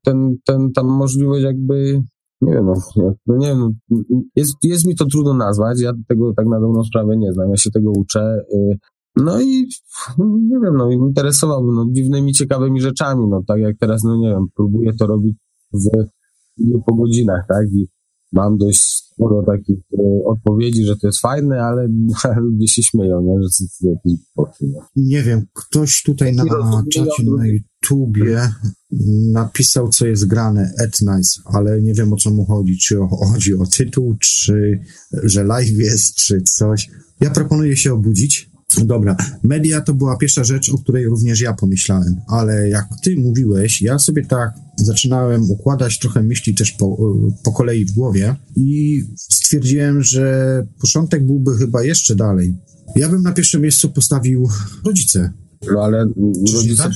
ten, 0.04 0.38
ten, 0.46 0.72
ta 0.72 0.84
możliwość 0.84 1.44
jakby 1.44 2.04
nie 2.46 2.54
wiem, 2.54 2.66
no, 2.66 2.74
no 3.28 3.38
nie 3.38 3.48
wiem, 3.48 3.60
no, 3.60 3.98
jest, 4.36 4.54
jest 4.64 4.88
mi 4.88 4.96
to 4.96 5.06
trudno 5.06 5.34
nazwać, 5.34 5.82
ja 5.82 5.92
tego 6.08 6.34
tak 6.34 6.46
na 6.46 6.60
dobrą 6.60 6.84
sprawę 6.84 7.18
nie 7.18 7.34
znam, 7.34 7.50
ja 7.50 7.58
się 7.58 7.72
tego 7.72 7.92
uczę, 7.92 8.46
y, 8.54 8.78
no 9.16 9.42
i 9.42 9.68
nie 10.20 10.60
wiem, 10.64 10.78
no 10.78 10.92
interesowałbym 10.92 11.76
no, 11.76 11.86
dziwnymi, 11.92 12.34
ciekawymi 12.34 12.82
rzeczami, 12.82 13.28
no 13.30 13.42
tak 13.48 13.60
jak 13.60 13.78
teraz, 13.80 14.04
no 14.04 14.18
nie 14.18 14.30
wiem, 14.30 14.46
próbuję 14.56 14.94
to 14.94 15.08
robić 15.08 15.38
w, 15.74 15.88
po 16.86 16.96
godzinach, 16.96 17.46
tak, 17.48 17.66
i 17.74 17.88
mam 18.34 18.58
dość 18.58 19.04
sporo 19.14 19.44
takich 19.44 19.80
e, 19.94 20.26
odpowiedzi, 20.26 20.86
że 20.86 20.98
to 20.98 21.08
jest 21.08 21.22
fajne, 21.22 21.62
ale 21.64 21.88
ludzie 22.38 22.68
się 22.68 22.84
śmieją, 22.84 23.22
nie? 23.22 23.44
że 23.44 23.50
to 23.50 23.64
jest 23.64 23.84
jakiś 23.84 24.20
nie? 24.62 24.80
nie 24.96 25.22
wiem, 25.22 25.46
ktoś 25.54 26.04
tutaj 26.04 26.36
na 26.36 26.44
czacie 26.94 27.24
na 27.38 27.48
YouTubie 27.48 28.50
napisał, 29.32 29.90
co 29.90 30.06
jest 30.06 30.28
grane 30.28 30.74
at 30.84 31.02
nice, 31.02 31.42
ale 31.46 31.82
nie 31.82 31.94
wiem 31.94 32.14
o 32.14 32.18
co 32.18 32.32
mu 32.32 32.46
chodzi, 32.46 32.78
czy 32.78 32.98
chodzi 33.10 33.54
o 33.54 33.66
tytuł, 33.66 34.16
czy 34.20 34.80
że 35.24 35.44
live 35.44 35.78
jest, 35.78 36.16
czy 36.16 36.42
coś. 36.42 36.90
Ja 37.20 37.30
proponuję 37.30 37.78
się 37.78 37.94
obudzić, 37.94 38.54
Dobra, 38.78 39.16
media 39.44 39.82
to 39.82 39.94
była 39.94 40.18
pierwsza 40.18 40.44
rzecz, 40.44 40.70
o 40.70 40.78
której 40.78 41.06
również 41.06 41.42
ja 41.42 41.54
pomyślałem, 41.54 42.22
ale 42.28 42.70
jak 42.70 42.88
ty 43.04 43.16
mówiłeś, 43.16 43.82
ja 43.82 44.00
sobie 44.00 44.26
tak 44.26 44.54
zaczynałem 44.78 45.52
układać 45.52 46.00
trochę 46.00 46.24
myśli 46.24 46.56
też 46.56 46.72
po, 46.72 46.98
po 47.44 47.52
kolei 47.52 47.86
w 47.86 47.92
głowie 47.92 48.36
i 48.56 49.04
stwierdziłem, 49.18 50.04
że 50.04 50.68
początek 50.82 51.26
byłby 51.26 51.58
chyba 51.58 51.84
jeszcze 51.84 52.16
dalej. 52.16 52.56
Ja 52.96 53.10
bym 53.10 53.22
na 53.22 53.32
pierwszym 53.32 53.62
miejscu 53.62 53.90
postawił 53.90 54.50
rodzice. 54.86 55.34
No 55.74 55.84
ale 55.84 56.06
rodzice, 56.54 56.84
tak? 56.84 56.92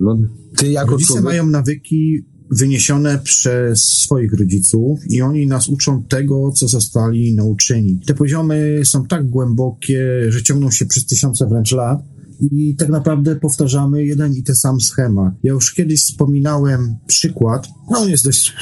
no, 0.00 0.18
ty 0.56 0.68
jako 0.68 0.90
rodzice 0.90 1.08
człowiek... 1.08 1.24
mają 1.24 1.46
nawyki 1.46 2.24
wyniesione 2.50 3.18
przez 3.18 3.82
swoich 3.82 4.32
rodziców 4.38 5.00
i 5.10 5.22
oni 5.22 5.46
nas 5.46 5.68
uczą 5.68 6.02
tego, 6.02 6.52
co 6.52 6.68
zostali 6.68 7.34
nauczeni. 7.34 8.00
Te 8.06 8.14
poziomy 8.14 8.80
są 8.84 9.06
tak 9.06 9.28
głębokie, 9.28 10.04
że 10.28 10.42
ciągną 10.42 10.70
się 10.70 10.86
przez 10.86 11.06
tysiące 11.06 11.46
wręcz 11.46 11.72
lat 11.72 11.98
i 12.40 12.76
tak 12.76 12.88
naprawdę 12.88 13.36
powtarzamy 13.36 14.04
jeden 14.04 14.34
i 14.34 14.42
ten 14.42 14.56
sam 14.56 14.80
schemat. 14.80 15.34
Ja 15.42 15.52
już 15.52 15.74
kiedyś 15.74 16.02
wspominałem 16.02 16.96
przykład, 17.06 17.68
no 17.90 17.98
on 17.98 18.08
jest 18.08 18.24
dość 18.24 18.54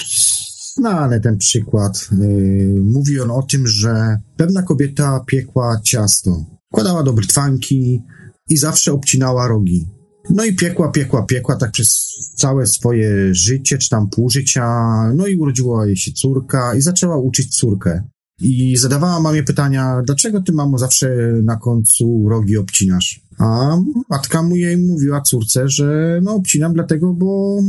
znany 0.76 1.20
ten 1.20 1.38
przykład. 1.38 2.08
Yy, 2.12 2.80
mówi 2.84 3.20
on 3.20 3.30
o 3.30 3.42
tym, 3.42 3.66
że 3.66 4.18
pewna 4.36 4.62
kobieta 4.62 5.24
piekła 5.26 5.80
ciasto. 5.84 6.44
Kładała 6.72 7.02
do 7.02 7.12
brytwanki 7.12 8.02
i 8.50 8.56
zawsze 8.56 8.92
obcinała 8.92 9.48
rogi. 9.48 9.86
No 10.30 10.44
i 10.44 10.54
piekła, 10.54 10.90
piekła, 10.90 11.22
piekła, 11.22 11.56
tak 11.56 11.70
przez 11.70 11.88
całe 12.36 12.66
swoje 12.66 13.34
życie, 13.34 13.78
czy 13.78 13.88
tam 13.88 14.10
pół 14.10 14.30
życia. 14.30 14.66
No 15.14 15.26
i 15.26 15.36
urodziła 15.36 15.86
jej 15.86 15.96
się 15.96 16.12
córka 16.12 16.74
i 16.74 16.80
zaczęła 16.80 17.18
uczyć 17.18 17.56
córkę. 17.56 18.02
I 18.40 18.76
zadawała 18.76 19.20
mamie 19.20 19.42
pytania, 19.42 20.02
dlaczego 20.06 20.40
ty, 20.40 20.52
mamo, 20.52 20.78
zawsze 20.78 21.16
na 21.42 21.56
końcu 21.56 22.28
rogi 22.28 22.56
obcinasz? 22.56 23.20
A 23.40 23.76
matka 24.10 24.42
mu 24.42 24.56
jej 24.56 24.76
mówiła 24.76 25.20
córce, 25.20 25.68
że 25.68 26.20
no 26.22 26.34
obcinam 26.34 26.72
dlatego, 26.72 27.12
bo 27.12 27.60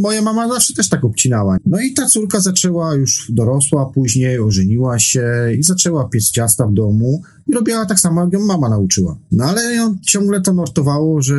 moja 0.00 0.22
mama 0.22 0.48
zawsze 0.48 0.74
też 0.74 0.88
tak 0.88 1.04
obcinała. 1.04 1.56
No 1.66 1.80
i 1.80 1.92
ta 1.92 2.06
córka 2.06 2.40
zaczęła 2.40 2.94
już 2.94 3.32
dorosła, 3.32 3.90
później 3.94 4.38
ożeniła 4.38 4.98
się 4.98 5.26
i 5.58 5.62
zaczęła 5.62 6.08
piec 6.08 6.30
ciasta 6.30 6.66
w 6.66 6.72
domu 6.72 7.22
i 7.46 7.52
robiła 7.52 7.86
tak 7.86 8.00
samo, 8.00 8.24
jak 8.24 8.32
ją 8.32 8.40
mama 8.40 8.68
nauczyła. 8.68 9.18
No 9.32 9.44
ale 9.44 9.74
ją 9.74 9.96
ciągle 10.06 10.40
to 10.40 10.52
nurtowało, 10.52 11.22
że 11.22 11.34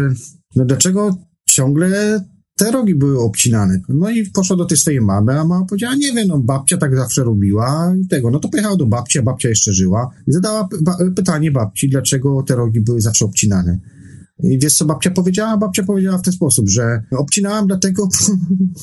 no 0.55 0.65
dlaczego 0.65 1.15
ciągle 1.49 2.21
te 2.57 2.71
rogi 2.71 2.95
były 2.95 3.19
obcinane. 3.19 3.79
No 3.89 4.09
i 4.09 4.25
poszła 4.25 4.55
do 4.55 4.65
tej 4.65 4.77
swojej 4.77 5.01
mamy, 5.01 5.39
a 5.39 5.45
mama 5.45 5.65
powiedziała, 5.65 5.95
nie 5.95 6.13
wiem, 6.13 6.27
no 6.27 6.39
babcia 6.39 6.77
tak 6.77 6.95
zawsze 6.95 7.23
robiła 7.23 7.95
i 8.03 8.07
tego. 8.07 8.31
No 8.31 8.39
to 8.39 8.49
pojechała 8.49 8.75
do 8.75 8.85
babci, 8.85 9.19
a 9.19 9.21
babcia 9.21 9.49
jeszcze 9.49 9.73
żyła 9.73 10.09
i 10.27 10.31
zadała 10.31 10.69
ba 10.81 10.97
pytanie 11.15 11.51
babci, 11.51 11.89
dlaczego 11.89 12.43
te 12.43 12.55
rogi 12.55 12.81
były 12.81 13.01
zawsze 13.01 13.25
obcinane. 13.25 13.79
I 14.43 14.59
wiesz, 14.59 14.73
co 14.73 14.85
babcia 14.85 15.11
powiedziała? 15.11 15.57
Babcia 15.57 15.83
powiedziała 15.83 16.17
w 16.17 16.21
ten 16.21 16.33
sposób, 16.33 16.69
że 16.69 17.03
obcinałam 17.11 17.67
dlatego, 17.67 18.09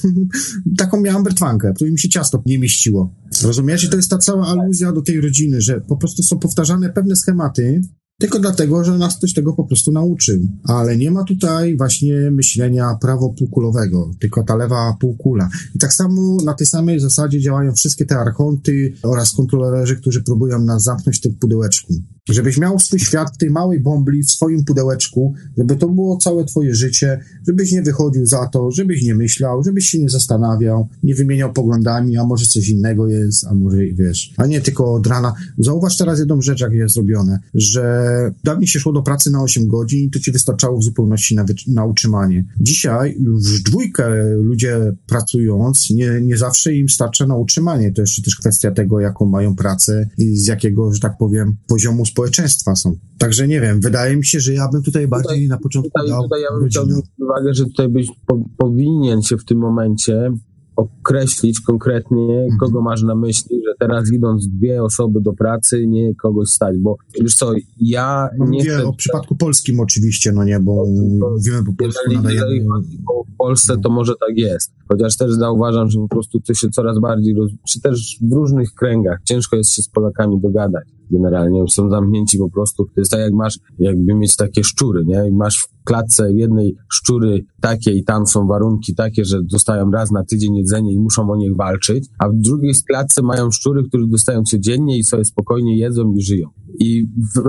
taką 0.79 1.01
miałam 1.01 1.25
bertwankę, 1.25 1.73
w 1.73 1.75
której 1.75 1.93
mi 1.93 1.99
się 1.99 2.09
ciasto 2.09 2.43
nie 2.47 2.59
mieściło. 2.59 3.15
Rozumiesz? 3.43 3.85
I 3.85 3.89
to 3.89 3.97
jest 3.97 4.11
ta 4.11 4.19
cała 4.19 4.47
aluzja 4.47 4.93
do 4.93 5.03
tej 5.03 5.21
rodziny, 5.21 5.61
że 5.61 5.81
po 5.81 5.97
prostu 5.97 6.23
są 6.23 6.39
powtarzane 6.39 6.91
pewne 6.91 7.17
schematy, 7.17 7.81
tylko 8.19 8.39
dlatego, 8.39 8.85
że 8.85 8.99
nas 8.99 9.17
ktoś 9.17 9.33
tego 9.35 9.53
po 9.53 9.65
prostu 9.65 9.93
nauczył. 9.93 10.49
Ale 10.65 10.97
nie 10.97 11.11
ma 11.11 11.25
tutaj 11.25 11.77
właśnie 11.77 12.31
myślenia 12.31 12.99
prawopółkulowego, 13.01 14.11
tylko 14.21 14.45
ta 14.45 14.57
lewa 14.57 14.97
półkula. 15.01 15.49
I 15.75 15.79
tak 15.79 15.93
samo 15.93 16.37
na 16.45 16.55
tej 16.55 16.67
samej 16.67 17.01
zasadzie 17.01 17.41
działają 17.41 17.73
wszystkie 17.73 18.07
te 18.07 18.19
archonty 18.19 18.95
oraz 19.03 19.33
kontrolerzy, 19.33 19.97
którzy 19.97 20.23
próbują 20.23 20.61
nas 20.61 20.83
zamknąć 20.83 21.19
w 21.19 21.21
tym 21.21 21.35
pudełeczku. 21.35 21.95
Żebyś 22.29 22.59
miał 22.59 22.79
swój 22.79 22.99
świat 22.99 23.35
w 23.35 23.37
tej 23.37 23.51
małej 23.51 23.81
bombli, 23.81 24.23
w 24.23 24.31
swoim 24.31 24.65
pudełeczku, 24.65 25.35
żeby 25.59 25.77
to 25.77 25.89
było 25.89 26.17
całe 26.17 26.45
twoje 26.45 26.75
życie, 26.75 27.21
żebyś 27.47 27.73
nie 27.73 27.83
wychodził 27.83 28.27
za 28.27 28.47
to, 28.47 28.71
żebyś 28.71 29.03
nie 29.03 29.15
myślał, 29.15 29.65
żebyś 29.65 29.87
się 29.87 29.99
nie 29.99 30.09
zastanawiał, 30.09 30.89
nie 31.03 31.15
wymieniał 31.15 31.53
poglądami, 31.53 32.17
a 32.17 32.25
może 32.25 32.47
coś 32.47 32.69
innego 32.69 33.09
jest, 33.09 33.47
a 33.47 33.55
może 33.55 33.77
wiesz, 33.77 34.35
a 34.37 34.47
nie 34.47 34.61
tylko 34.61 34.95
od 34.95 35.07
rana. 35.07 35.35
Zauważ 35.59 35.97
teraz 35.97 36.19
jedną 36.19 36.43
rzecz, 36.43 36.61
jak 36.61 36.73
jest 36.73 36.95
zrobione, 36.95 37.39
że 37.55 38.05
dawniej 38.45 38.67
się 38.67 38.81
szło 38.81 38.93
do 38.93 39.03
pracy 39.03 39.31
na 39.31 39.43
8 39.43 39.69
godzin 39.69 40.05
i 40.05 40.11
to 40.11 40.19
ci 40.19 40.33
wystarczało 40.33 40.79
w 40.79 40.85
zupełności 40.85 41.35
na, 41.35 41.45
na 41.67 41.85
utrzymanie. 41.85 42.45
Dzisiaj 42.61 43.17
już 43.21 43.63
dwójkę 43.63 44.25
ludzie 44.37 44.93
pracując, 45.07 45.91
nie, 45.91 46.21
nie 46.21 46.37
zawsze 46.37 46.75
im 46.75 46.89
starcza 46.89 47.27
na 47.27 47.37
utrzymanie. 47.37 47.93
To 47.93 48.01
jeszcze 48.01 48.23
też 48.23 48.37
kwestia 48.37 48.71
tego, 48.71 49.01
jaką 49.01 49.27
mają 49.27 49.57
pracę 49.57 50.09
i 50.19 50.37
z 50.37 50.47
jakiego, 50.47 50.93
że 50.93 51.01
tak 51.01 51.19
powiem, 51.19 51.57
poziomu 51.67 52.07
społeczeństwa 52.15 52.77
są. 52.77 52.97
Także 53.19 53.49
nie 53.49 53.61
wiem, 53.61 53.81
wydaje 53.81 54.17
mi 54.17 54.27
się, 54.27 54.41
że 54.41 54.55
ja 54.55 54.69
bym 54.73 54.83
tutaj 54.83 55.09
bardziej 55.09 55.29
tutaj, 55.29 55.49
na 55.49 55.59
początku 55.59 55.91
tutaj, 55.91 56.09
dał 56.11 56.23
tutaj 56.23 56.43
ja 56.43 56.59
bym 56.59 56.69
chciał 56.69 56.87
uwagę, 57.21 57.55
że 57.55 57.65
tutaj 57.65 57.89
byś 57.89 58.09
po, 58.27 58.45
powinien 58.59 59.23
się 59.23 59.37
w 59.37 59.45
tym 59.45 59.59
momencie 59.59 60.33
określić 60.77 61.61
konkretnie, 61.61 62.35
Mhm. 62.43 62.59
kogo 62.61 62.83
masz 62.83 63.03
na 63.03 63.15
myśli, 63.15 63.63
że 63.67 63.75
teraz 63.79 64.13
idąc 64.13 64.49
dwie 64.49 64.83
osoby 64.83 65.21
do 65.21 65.33
pracy, 65.33 65.87
nie 65.87 66.15
kogoś 66.15 66.49
stać, 66.49 66.79
bo 66.79 66.97
wiesz 67.21 67.35
co, 67.35 67.53
ja 67.81 68.29
No 68.39 68.45
nie 68.45 68.59
mówię 68.59 68.71
chcę, 68.71 68.85
o 68.87 68.93
przypadku 68.93 69.37
polskim 69.37 69.81
oczywiście, 69.81 70.33
no 70.33 70.45
nie, 70.45 70.61
bo 70.61 70.85
to- 71.21 71.31
mówimy 71.31 71.65
po 71.65 71.73
polsku, 71.73 72.03
jeżeli, 72.05 72.17
nadajemy... 72.17 72.55
jeżeli 72.55 72.69
o 73.09 73.25
Polsce, 73.39 73.77
to 73.83 73.91
może 73.91 74.13
tak 74.21 74.37
jest. 74.39 74.73
Chociaż 74.89 75.17
też 75.17 75.33
zauważam, 75.33 75.91
że 75.91 75.99
po 75.99 76.09
prostu 76.09 76.41
to 76.41 76.55
się 76.55 76.69
coraz 76.71 76.99
bardziej, 77.01 77.35
roz... 77.35 77.51
czy 77.69 77.81
też 77.81 78.19
w 78.23 78.33
różnych 78.33 78.75
kręgach, 78.75 79.19
ciężko 79.25 79.57
jest 79.57 79.71
się 79.73 79.83
z 79.83 79.89
Polakami 79.89 80.41
dogadać. 80.41 80.85
Generalnie 81.11 81.65
są 81.69 81.91
zamknięci 81.91 82.39
po 82.39 82.51
prostu. 82.51 82.85
To 82.85 83.01
jest 83.01 83.11
tak, 83.11 83.21
jak 83.21 83.33
masz, 83.33 83.59
jakby 83.79 84.15
mieć 84.15 84.37
takie 84.37 84.65
szczury, 84.65 85.05
nie? 85.07 85.31
Masz 85.33 85.59
w 85.59 85.85
klatce 85.85 86.33
jednej 86.33 86.77
szczury 86.93 87.45
takie 87.61 87.93
i 87.93 88.05
tam 88.05 88.27
są 88.27 88.47
warunki 88.47 88.95
takie, 88.95 89.25
że 89.25 89.43
dostają 89.43 89.91
raz 89.91 90.11
na 90.11 90.25
tydzień 90.25 90.57
jedzenie 90.57 90.93
i 90.93 91.01
muszą 91.01 91.31
o 91.31 91.37
nich 91.37 91.57
walczyć, 91.57 92.09
a 92.19 92.29
w 92.29 92.35
drugiej 92.35 92.75
klatce 92.89 93.23
mają 93.23 93.51
szczury, 93.51 93.83
które 93.89 94.07
dostają 94.07 94.43
codziennie 94.43 94.99
i 94.99 95.05
sobie 95.05 95.25
spokojnie 95.25 95.79
jedzą 95.79 96.13
i 96.13 96.23
żyją. 96.23 96.49
I 96.79 97.07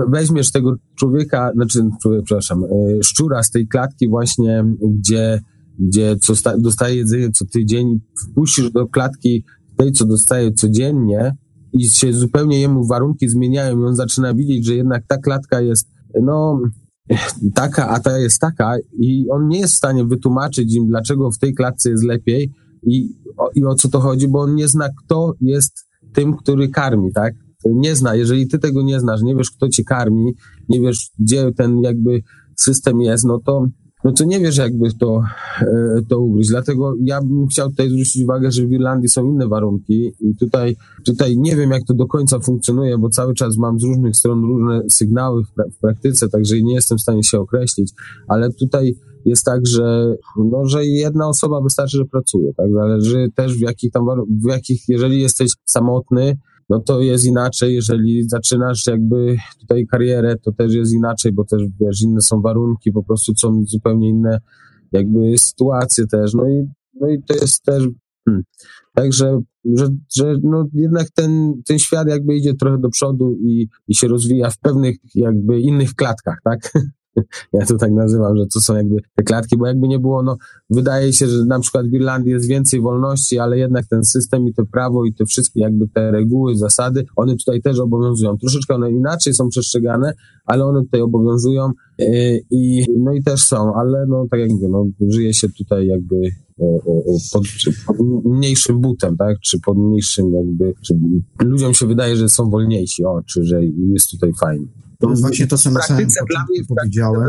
weźmiesz 0.08 0.52
tego 0.52 0.74
człowieka, 0.98 1.52
znaczy, 1.54 1.78
człowiek, 2.02 2.24
przepraszam, 2.24 2.64
e, 2.64 2.68
szczura 3.02 3.42
z 3.42 3.50
tej 3.50 3.66
klatki 3.68 4.08
właśnie, 4.08 4.64
gdzie, 4.98 5.40
gdzie 5.78 6.16
co 6.16 6.36
sta- 6.36 6.58
dostaje 6.58 6.96
jedzenie 6.96 7.30
co 7.30 7.44
tydzień 7.46 8.00
wpuścisz 8.22 8.70
do 8.70 8.86
klatki 8.86 9.44
tej, 9.76 9.92
co 9.92 10.06
dostaje 10.06 10.52
codziennie 10.52 11.36
i 11.78 11.84
się 11.90 12.12
zupełnie 12.12 12.60
jemu 12.60 12.86
warunki 12.86 13.28
zmieniają 13.28 13.80
i 13.80 13.84
on 13.84 13.96
zaczyna 13.96 14.34
widzieć, 14.34 14.66
że 14.66 14.74
jednak 14.74 15.04
ta 15.08 15.18
klatka 15.18 15.60
jest, 15.60 15.88
no, 16.22 16.60
taka, 17.54 17.88
a 17.88 18.00
ta 18.00 18.18
jest 18.18 18.40
taka 18.40 18.76
i 18.98 19.26
on 19.30 19.48
nie 19.48 19.58
jest 19.58 19.74
w 19.74 19.76
stanie 19.76 20.04
wytłumaczyć 20.04 20.74
im, 20.74 20.86
dlaczego 20.86 21.30
w 21.30 21.38
tej 21.38 21.54
klatce 21.54 21.90
jest 21.90 22.04
lepiej 22.04 22.52
i 22.82 23.08
o, 23.36 23.50
i 23.54 23.64
o 23.64 23.74
co 23.74 23.88
to 23.88 24.00
chodzi, 24.00 24.28
bo 24.28 24.40
on 24.40 24.54
nie 24.54 24.68
zna, 24.68 24.88
kto 25.04 25.34
jest 25.40 25.86
tym, 26.12 26.36
który 26.36 26.68
karmi, 26.68 27.12
tak? 27.12 27.34
Nie 27.64 27.96
zna, 27.96 28.14
jeżeli 28.14 28.48
ty 28.48 28.58
tego 28.58 28.82
nie 28.82 29.00
znasz, 29.00 29.22
nie 29.22 29.36
wiesz, 29.36 29.50
kto 29.50 29.68
cię 29.68 29.84
karmi, 29.84 30.32
nie 30.68 30.80
wiesz, 30.80 31.10
gdzie 31.18 31.52
ten 31.52 31.78
jakby 31.78 32.20
system 32.56 33.00
jest, 33.00 33.24
no 33.24 33.40
to, 33.46 33.66
no 34.06 34.12
to 34.12 34.24
nie 34.24 34.40
wiesz, 34.40 34.56
jakby 34.56 34.92
to, 34.92 35.22
e, 35.60 35.66
to 36.08 36.20
ugryźć. 36.20 36.50
Dlatego 36.50 36.94
ja 37.00 37.20
bym 37.20 37.46
chciał 37.46 37.70
tutaj 37.70 37.90
zwrócić 37.90 38.22
uwagę, 38.22 38.50
że 38.50 38.66
w 38.66 38.72
Irlandii 38.72 39.08
są 39.08 39.24
inne 39.24 39.48
warunki 39.48 40.12
i 40.20 40.36
tutaj, 40.36 40.76
tutaj 41.06 41.38
nie 41.38 41.56
wiem, 41.56 41.70
jak 41.70 41.82
to 41.84 41.94
do 41.94 42.06
końca 42.06 42.38
funkcjonuje, 42.38 42.98
bo 42.98 43.08
cały 43.08 43.34
czas 43.34 43.56
mam 43.56 43.80
z 43.80 43.84
różnych 43.84 44.16
stron 44.16 44.42
różne 44.44 44.82
sygnały 44.90 45.44
w, 45.44 45.46
pra- 45.46 45.70
w 45.72 45.78
praktyce, 45.78 46.28
także 46.28 46.62
nie 46.62 46.74
jestem 46.74 46.98
w 46.98 47.00
stanie 47.00 47.24
się 47.24 47.40
określić, 47.40 47.92
ale 48.28 48.52
tutaj 48.52 48.94
jest 49.24 49.44
tak, 49.44 49.66
że, 49.66 50.16
no, 50.36 50.66
że 50.66 50.84
jedna 50.84 51.28
osoba 51.28 51.60
wystarczy, 51.60 51.96
że 51.96 52.04
pracuje, 52.04 52.52
tak? 52.56 52.72
Zależy 52.72 53.28
też 53.34 53.58
w 53.58 53.60
jakich 53.60 53.92
tam, 53.92 54.04
warun- 54.04 54.26
w 54.44 54.48
jakich, 54.48 54.88
jeżeli 54.88 55.20
jesteś 55.20 55.52
samotny, 55.64 56.38
no 56.68 56.80
to 56.80 57.00
jest 57.00 57.24
inaczej, 57.24 57.74
jeżeli 57.74 58.28
zaczynasz 58.28 58.86
jakby 58.86 59.36
tutaj 59.60 59.86
karierę, 59.86 60.36
to 60.42 60.52
też 60.52 60.74
jest 60.74 60.92
inaczej, 60.92 61.32
bo 61.32 61.44
też 61.44 61.62
wiesz, 61.80 62.02
inne 62.02 62.20
są 62.20 62.40
warunki, 62.40 62.92
po 62.92 63.02
prostu 63.02 63.32
są 63.36 63.62
zupełnie 63.66 64.08
inne 64.08 64.40
jakby 64.92 65.38
sytuacje 65.38 66.06
też, 66.06 66.34
no 66.34 66.48
i, 66.48 66.66
no 67.00 67.08
i 67.08 67.22
to 67.22 67.34
jest 67.34 67.62
też, 67.62 67.88
hmm. 68.24 68.44
także, 68.94 69.40
że, 69.64 69.88
że 70.16 70.34
no 70.42 70.66
jednak 70.72 71.10
ten, 71.10 71.62
ten 71.66 71.78
świat 71.78 72.08
jakby 72.08 72.36
idzie 72.36 72.54
trochę 72.54 72.78
do 72.78 72.88
przodu 72.88 73.36
i, 73.40 73.68
i 73.88 73.94
się 73.94 74.08
rozwija 74.08 74.50
w 74.50 74.58
pewnych 74.58 74.96
jakby 75.14 75.60
innych 75.60 75.94
klatkach, 75.94 76.38
tak? 76.44 76.72
Ja 77.52 77.66
to 77.66 77.76
tak 77.76 77.92
nazywam, 77.92 78.36
że 78.36 78.46
to 78.54 78.60
są 78.60 78.76
jakby 78.76 78.96
te 79.14 79.22
klatki, 79.22 79.56
bo 79.56 79.66
jakby 79.66 79.88
nie 79.88 79.98
było, 79.98 80.22
no 80.22 80.36
wydaje 80.70 81.12
się, 81.12 81.28
że 81.28 81.44
na 81.44 81.60
przykład 81.60 81.86
w 81.86 81.92
Irlandii 81.92 82.32
jest 82.32 82.48
więcej 82.48 82.80
wolności, 82.80 83.38
ale 83.38 83.58
jednak 83.58 83.86
ten 83.86 84.04
system 84.04 84.48
i 84.48 84.54
to 84.54 84.62
prawo 84.72 85.04
i 85.04 85.14
te 85.14 85.24
wszystkie 85.24 85.60
jakby 85.60 85.88
te 85.88 86.10
reguły, 86.10 86.56
zasady, 86.56 87.04
one 87.16 87.36
tutaj 87.36 87.62
też 87.62 87.78
obowiązują. 87.78 88.38
Troszeczkę 88.38 88.74
one 88.74 88.90
inaczej 88.90 89.34
są 89.34 89.48
przestrzegane, 89.48 90.12
ale 90.44 90.64
one 90.64 90.82
tutaj 90.82 91.00
obowiązują 91.00 91.70
yy, 91.98 92.40
i 92.50 92.84
no 92.98 93.12
i 93.12 93.22
też 93.22 93.40
są, 93.40 93.74
ale 93.74 94.06
no 94.08 94.26
tak 94.30 94.40
jak 94.40 94.50
mówię, 94.50 94.68
no 94.68 94.86
żyje 95.08 95.34
się 95.34 95.48
tutaj 95.48 95.86
jakby 95.86 96.16
yy, 96.16 96.66
yy, 96.86 97.18
pod, 97.32 97.42
pod 97.86 97.96
mniejszym 98.24 98.80
butem, 98.80 99.16
tak, 99.16 99.40
czy 99.40 99.60
pod 99.60 99.78
mniejszym 99.78 100.32
jakby, 100.32 100.74
czy 100.86 100.94
ludziom 101.44 101.74
się 101.74 101.86
wydaje, 101.86 102.16
że 102.16 102.28
są 102.28 102.50
wolniejsi, 102.50 103.04
o, 103.04 103.22
czy 103.26 103.44
że 103.44 103.64
jest 103.64 104.10
tutaj 104.10 104.32
fajnie. 104.40 104.66
To 104.98 105.10
jest 105.10 105.22
właśnie 105.22 105.46
to, 105.46 105.58
co 105.58 105.70
na 105.70 105.82
samym 105.82 106.06
początku 106.06 106.74
powiedziałem. 106.74 107.28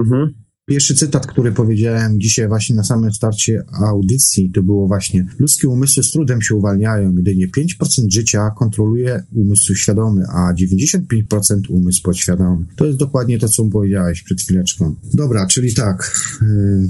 Mhm. 0.00 0.34
Pierwszy 0.66 0.94
cytat, 0.94 1.26
który 1.26 1.52
powiedziałem 1.52 2.20
dzisiaj 2.20 2.48
właśnie 2.48 2.76
na 2.76 2.84
samym 2.84 3.12
starcie 3.12 3.62
audycji, 3.72 4.50
to 4.50 4.62
było 4.62 4.88
właśnie 4.88 5.26
ludzkie 5.38 5.68
umysły 5.68 6.02
z 6.02 6.10
trudem 6.10 6.42
się 6.42 6.54
uwalniają. 6.54 7.16
Jedynie 7.16 7.48
5% 7.48 8.10
życia 8.12 8.50
kontroluje 8.58 9.22
umysł 9.32 9.74
świadomy, 9.74 10.24
a 10.28 10.54
95% 10.54 11.60
umysł 11.68 12.02
podświadomy. 12.02 12.66
To 12.76 12.86
jest 12.86 12.98
dokładnie 12.98 13.38
to, 13.38 13.48
co 13.48 13.64
powiedziałeś 13.64 14.22
przed 14.22 14.40
chwileczką. 14.40 14.94
Dobra, 15.14 15.46
czyli 15.46 15.74
tak. 15.74 16.20
yy, 16.42 16.88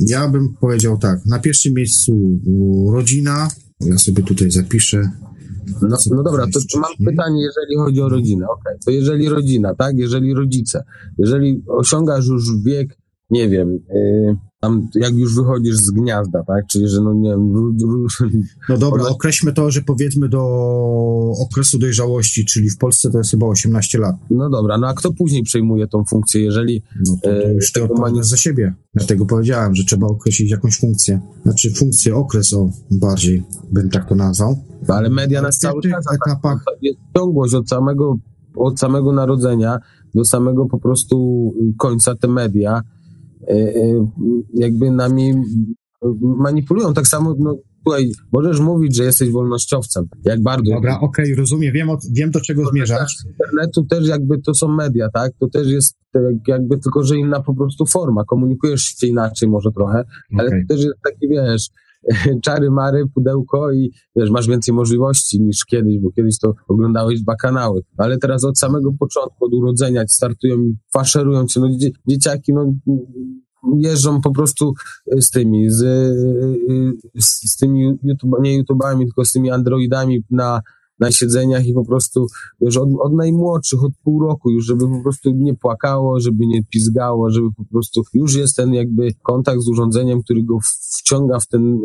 Ja 0.00 0.28
bym 0.28 0.54
powiedział 0.60 0.98
tak. 0.98 1.26
Na 1.26 1.38
pierwszym 1.38 1.74
miejscu 1.74 2.40
yy, 2.46 2.92
rodzina. 2.92 3.48
Ja 3.80 3.98
sobie 3.98 4.22
tutaj 4.22 4.50
zapiszę. 4.50 5.10
No, 5.82 5.96
no 6.10 6.22
dobra, 6.22 6.44
to 6.72 6.80
mam 6.80 6.92
pytanie, 7.06 7.42
jeżeli 7.42 7.76
chodzi 7.76 8.02
o 8.02 8.08
rodzinę. 8.08 8.46
Okej, 8.48 8.74
to 8.84 8.90
jeżeli 8.90 9.28
rodzina, 9.28 9.74
tak? 9.74 9.98
Jeżeli 9.98 10.34
rodzice, 10.34 10.84
jeżeli 11.18 11.62
osiągasz 11.66 12.26
już 12.26 12.62
wiek, 12.62 12.98
nie 13.30 13.48
wiem, 13.48 13.72
yy, 13.94 14.36
tam 14.60 14.88
jak 14.94 15.14
już 15.14 15.34
wychodzisz 15.34 15.76
z 15.76 15.90
gniazda, 15.90 16.44
tak? 16.44 16.66
Czyli, 16.66 16.88
że 16.88 17.00
no 17.00 17.14
nie 17.14 17.30
wiem, 17.30 17.52
ró- 17.54 17.74
ró- 17.82 18.30
No 18.68 18.78
dobra, 18.78 19.02
Ona- 19.02 19.10
określmy 19.10 19.52
to, 19.52 19.70
że 19.70 19.82
powiedzmy 19.82 20.28
do 20.28 20.42
okresu 21.40 21.78
dojrzałości, 21.78 22.44
czyli 22.44 22.70
w 22.70 22.78
Polsce 22.78 23.10
to 23.10 23.18
jest 23.18 23.30
chyba 23.30 23.46
18 23.46 23.98
lat. 23.98 24.16
no 24.30 24.50
dobra, 24.50 24.78
no 24.78 24.86
a 24.88 24.94
kto 24.94 25.12
później 25.12 25.42
przejmuje 25.42 25.86
tą 25.88 26.04
funkcję, 26.04 26.42
jeżeli, 26.42 26.82
No 27.06 27.16
to, 27.22 27.28
to 27.30 27.36
E, 27.48 27.54
już 27.54 27.72
ty 27.72 27.80
mani- 28.00 28.24
za 28.24 28.36
siebie. 28.36 28.74
Dlatego 28.94 29.26
powiedziałem, 29.26 29.74
że 29.74 29.84
trzeba 29.84 30.06
określić 30.06 30.50
jakąś 30.50 30.78
funkcję. 30.80 31.20
Znaczy 31.42 31.74
funkcję, 31.74 32.16
okres 32.16 32.52
o 32.52 32.70
bardziej 32.90 33.42
bym 33.72 33.90
tak 33.90 34.08
to 34.08 34.14
nazwał. 34.14 34.56
ale 34.88 35.10
media 35.10 35.42
nas 35.42 35.56
W 35.56 35.58
cały 35.58 35.82
czas 35.82 36.04
etapach 36.14 36.64
jest 36.82 36.98
ciągłość 37.16 37.54
od 37.54 37.68
samego, 37.68 38.16
od 38.56 38.80
samego 38.80 39.12
narodzenia 39.12 39.78
do 40.14 40.24
samego 40.24 40.66
po 40.66 40.78
prostu 40.78 41.16
końca 41.78 42.14
te 42.14 42.28
media 42.28 42.80
jakby 44.54 44.90
nami 44.90 45.34
manipulują. 46.22 46.94
Tak 46.94 47.06
samo, 47.06 47.34
no 47.38 47.58
słuchaj, 47.82 48.12
możesz 48.32 48.60
mówić, 48.60 48.96
że 48.96 49.04
jesteś 49.04 49.30
wolnościowcem, 49.30 50.08
jak 50.24 50.42
bardzo. 50.42 50.74
Dobra, 50.74 51.00
okej, 51.00 51.34
rozumiem, 51.34 51.72
wiem, 51.72 51.90
o, 51.90 51.98
wiem 52.12 52.30
do 52.30 52.40
czego 52.40 52.66
zmierzasz. 52.66 53.16
Z 53.16 53.26
internetu 53.26 53.84
też 53.84 54.08
jakby 54.08 54.40
to 54.42 54.54
są 54.54 54.68
media, 54.68 55.08
tak? 55.14 55.32
To 55.40 55.48
też 55.48 55.68
jest 55.68 55.96
e, 56.16 56.20
jakby 56.48 56.78
tylko, 56.78 57.04
że 57.04 57.16
inna 57.16 57.42
po 57.42 57.54
prostu 57.54 57.86
forma. 57.86 58.24
Komunikujesz 58.24 58.82
się 58.82 59.06
inaczej 59.06 59.48
może 59.48 59.70
trochę, 59.72 60.04
ale 60.38 60.48
Okej. 60.48 60.66
to 60.68 60.74
też 60.74 60.84
jest 60.84 60.96
taki, 61.04 61.28
wiesz, 61.28 61.68
czary 62.44 62.70
mary, 62.70 63.04
pudełko 63.14 63.72
i 63.72 63.92
wiesz, 64.16 64.30
masz 64.30 64.48
więcej 64.48 64.74
możliwości 64.74 65.42
niż 65.42 65.64
kiedyś, 65.64 65.98
bo 65.98 66.10
kiedyś 66.10 66.38
to 66.38 66.54
oglądałeś 66.68 67.22
dwa 67.22 67.36
kanały. 67.36 67.80
Ale 67.96 68.18
teraz 68.18 68.44
od 68.44 68.58
samego 68.58 68.92
początku, 68.98 69.44
od 69.44 69.54
urodzenia 69.54 70.04
startują 70.08 70.56
i 70.56 70.76
faszerują 70.92 71.46
cię, 71.46 71.60
no 71.60 71.68
dzie- 71.68 71.90
dzieciaki, 72.08 72.54
no 72.54 72.72
jeżdżą 73.76 74.20
po 74.20 74.30
prostu 74.30 74.74
z 75.20 75.30
tymi, 75.30 75.70
z, 75.70 75.76
z, 77.18 77.52
z 77.52 77.56
tymi 77.56 77.98
YouTube, 78.02 78.36
nie 78.42 78.56
YouTubami, 78.56 79.04
tylko 79.04 79.24
z 79.24 79.32
tymi 79.32 79.50
Androidami 79.50 80.24
na, 80.30 80.60
na 81.00 81.12
siedzeniach 81.12 81.66
i 81.66 81.72
po 81.72 81.84
prostu, 81.84 82.26
wiesz, 82.60 82.76
od, 82.76 82.88
od 83.00 83.14
najmłodszych, 83.14 83.84
od 83.84 83.92
pół 84.04 84.20
roku 84.22 84.50
już, 84.50 84.66
żeby 84.66 84.88
po 84.88 85.02
prostu 85.02 85.30
nie 85.34 85.54
płakało, 85.54 86.20
żeby 86.20 86.46
nie 86.46 86.64
pizgało, 86.64 87.30
żeby 87.30 87.48
po 87.56 87.64
prostu 87.64 88.02
już 88.14 88.34
jest 88.34 88.56
ten 88.56 88.74
jakby 88.74 89.14
kontakt 89.22 89.60
z 89.60 89.68
urządzeniem, 89.68 90.22
który 90.22 90.42
go 90.44 90.58
wciąga 90.92 91.40
w 91.40 91.46
ten, 91.46 91.78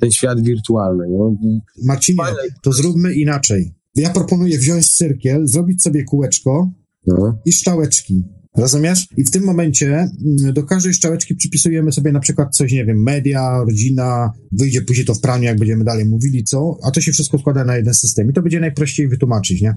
ten 0.00 0.10
świat 0.10 0.40
wirtualny. 0.40 1.04
No. 1.10 1.36
Marcinie, 1.84 2.22
to 2.62 2.72
zróbmy 2.72 3.14
inaczej. 3.14 3.74
Ja 3.94 4.10
proponuję 4.10 4.58
wziąć 4.58 4.92
cyrkiel, 4.92 5.46
zrobić 5.46 5.82
sobie 5.82 6.04
kółeczko 6.04 6.70
No. 7.06 7.38
i 7.44 7.52
szczałeczki. 7.52 8.24
Rozumiesz? 8.56 9.06
I 9.16 9.24
w 9.24 9.30
tym 9.30 9.44
momencie 9.44 9.86
mm, 9.86 10.54
do 10.54 10.62
każdej 10.62 10.94
szczałeczki 10.94 11.34
przypisujemy 11.34 11.92
sobie 11.92 12.12
na 12.12 12.20
przykład 12.20 12.56
coś, 12.56 12.72
nie 12.72 12.84
wiem, 12.84 13.02
media, 13.02 13.58
rodzina, 13.58 14.32
wyjdzie 14.52 14.82
później 14.82 15.06
to 15.06 15.14
w 15.14 15.20
praniu, 15.20 15.44
jak 15.44 15.58
będziemy 15.58 15.84
dalej 15.84 16.06
mówili, 16.06 16.44
co, 16.44 16.78
a 16.82 16.90
to 16.90 17.00
się 17.00 17.12
wszystko 17.12 17.38
składa 17.38 17.64
na 17.64 17.76
jeden 17.76 17.94
system 17.94 18.30
i 18.30 18.32
to 18.32 18.42
będzie 18.42 18.60
najprościej 18.60 19.08
wytłumaczyć, 19.08 19.62
nie? 19.62 19.74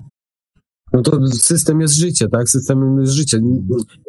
No 0.93 1.01
to 1.01 1.27
system 1.27 1.81
jest 1.81 1.95
życie, 1.95 2.27
tak? 2.31 2.49
System 2.49 2.99
jest 2.99 3.13
życie. 3.13 3.39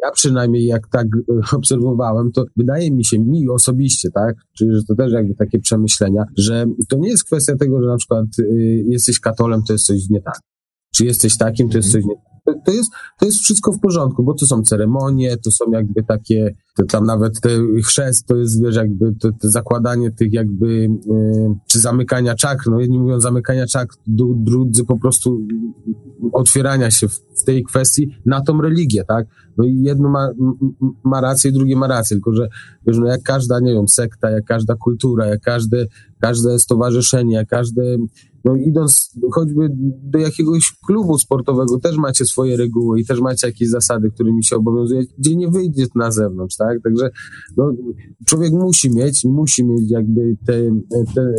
Ja 0.03 0.11
przynajmniej 0.11 0.65
jak 0.65 0.87
tak 0.91 1.07
e, 1.07 1.55
obserwowałem, 1.57 2.31
to 2.31 2.45
wydaje 2.57 2.91
mi 2.91 3.05
się, 3.05 3.19
mi 3.19 3.49
osobiście, 3.49 4.09
tak? 4.11 4.35
Czyli 4.57 4.75
że 4.75 4.83
to 4.83 4.95
też 4.95 5.11
jakby 5.11 5.35
takie 5.35 5.59
przemyślenia, 5.59 6.23
że 6.37 6.65
to 6.89 6.97
nie 6.97 7.09
jest 7.09 7.23
kwestia 7.23 7.55
tego, 7.55 7.81
że 7.81 7.87
na 7.87 7.97
przykład 7.97 8.25
y, 8.39 8.83
jesteś 8.87 9.19
katolem, 9.19 9.61
to 9.67 9.73
jest 9.73 9.85
coś 9.85 10.09
nie 10.09 10.21
tak. 10.21 10.39
Czy 10.95 11.05
jesteś 11.05 11.37
takim, 11.37 11.69
to 11.69 11.77
jest 11.77 11.91
coś 11.91 12.05
nie 12.05 12.15
tak. 12.15 12.30
To 12.45 12.71
jest, 12.71 12.91
to 13.19 13.25
jest 13.25 13.37
wszystko 13.37 13.71
w 13.71 13.79
porządku, 13.79 14.23
bo 14.23 14.33
to 14.33 14.45
są 14.45 14.63
ceremonie, 14.63 15.37
to 15.37 15.51
są 15.51 15.71
jakby 15.71 16.03
takie, 16.03 16.55
tam 16.89 17.05
nawet 17.05 17.41
te 17.41 17.49
chrzest, 17.83 18.25
to 18.25 18.35
jest, 18.35 18.63
wiesz, 18.63 18.75
jakby 18.75 19.15
to, 19.15 19.29
to 19.41 19.49
zakładanie 19.49 20.11
tych 20.11 20.33
jakby, 20.33 20.67
yy, 20.67 21.55
czy 21.67 21.79
zamykania 21.79 22.35
czakr, 22.35 22.69
no 22.69 22.79
jedni 22.79 22.99
mówią 22.99 23.19
zamykania 23.19 23.65
czakr, 23.65 23.95
drudzy 24.35 24.85
po 24.85 24.99
prostu 24.99 25.47
otwierania 26.33 26.91
się 26.91 27.07
w, 27.07 27.21
w 27.35 27.43
tej 27.43 27.63
kwestii 27.63 28.15
na 28.25 28.41
tą 28.41 28.61
religię, 28.61 29.03
tak? 29.07 29.27
No 29.57 29.63
i 29.63 29.81
jedno 29.81 30.09
ma, 30.09 30.29
ma 31.03 31.21
rację, 31.21 31.51
drugie 31.51 31.75
ma 31.75 31.87
rację, 31.87 32.15
tylko 32.15 32.33
że 32.33 32.47
wiesz, 32.87 32.97
no 32.97 33.07
jak 33.07 33.23
każda, 33.23 33.59
nie 33.59 33.73
wiem, 33.73 33.87
sekta, 33.87 34.29
jak 34.29 34.45
każda 34.45 34.75
kultura, 34.75 35.25
jak 35.25 35.41
każde, 35.41 35.85
każde 36.19 36.59
stowarzyszenie, 36.59 37.35
jak 37.35 37.47
każde 37.47 37.97
no 38.45 38.55
idąc 38.55 39.11
choćby 39.31 39.69
do 40.03 40.19
jakiegoś 40.19 40.73
klubu 40.85 41.17
sportowego, 41.17 41.79
też 41.79 41.97
macie 41.97 42.25
swoje 42.25 42.57
reguły 42.57 42.99
i 42.99 43.05
też 43.05 43.19
macie 43.19 43.47
jakieś 43.47 43.69
zasady, 43.69 44.11
którymi 44.11 44.43
się 44.43 44.55
obowiązuje, 44.55 45.03
gdzie 45.17 45.35
nie 45.35 45.47
wyjdzie 45.47 45.85
na 45.95 46.11
zewnątrz, 46.11 46.55
tak? 46.55 46.81
Także 46.83 47.09
no, 47.57 47.73
człowiek 48.25 48.51
musi 48.51 48.91
mieć, 48.91 49.25
musi 49.25 49.65
mieć 49.65 49.91
jakby 49.91 50.37
te, 50.45 50.53
te, 51.15 51.33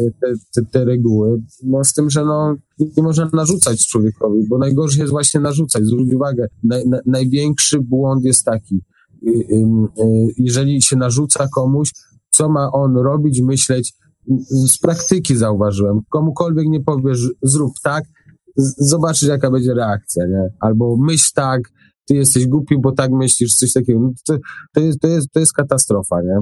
te, 0.55 0.62
te, 0.64 0.84
reguły, 0.84 1.42
no 1.64 1.84
z 1.84 1.92
tym, 1.92 2.11
że 2.11 2.24
no 2.24 2.57
nie 2.96 3.03
można 3.03 3.30
narzucać 3.32 3.86
człowiekowi, 3.86 4.48
bo 4.48 4.59
najgorsze 4.59 5.00
jest 5.00 5.11
właśnie 5.11 5.40
narzucać. 5.40 5.84
Zwróć 5.84 6.14
uwagę, 6.14 6.46
naj, 6.62 6.88
na, 6.88 7.00
największy 7.07 7.80
błąd 7.80 8.24
jest 8.24 8.44
taki, 8.44 8.80
y, 9.26 9.30
y, 9.30 9.55
y, 10.05 10.28
jeżeli 10.38 10.82
się 10.82 10.96
narzuca 10.96 11.48
komuś, 11.48 11.90
co 12.30 12.48
ma 12.48 12.72
on 12.72 12.96
robić, 12.96 13.42
myśleć, 13.42 13.94
z 14.49 14.79
praktyki 14.79 15.37
zauważyłem. 15.37 16.01
Komukolwiek 16.11 16.66
nie 16.66 16.81
powiesz, 16.81 17.29
zrób 17.43 17.73
tak, 17.83 18.05
zobaczysz 18.79 19.29
jaka 19.29 19.51
będzie 19.51 19.75
reakcja, 19.75 20.27
nie? 20.27 20.49
Albo 20.61 20.97
myśl 20.97 21.31
tak, 21.35 21.62
ty 22.09 22.14
jesteś 22.14 22.47
głupi, 22.47 22.79
bo 22.79 22.93
tak 22.93 23.11
myślisz, 23.11 23.55
coś 23.55 23.73
takiego. 23.73 24.01
No 24.01 24.12
to, 24.27 24.37
to, 24.75 24.81
jest, 24.81 25.01
to, 25.01 25.09
jest, 25.09 25.33
to 25.33 25.41
jest 25.41 25.53
katastrofa, 25.53 26.23
nie? 26.23 26.37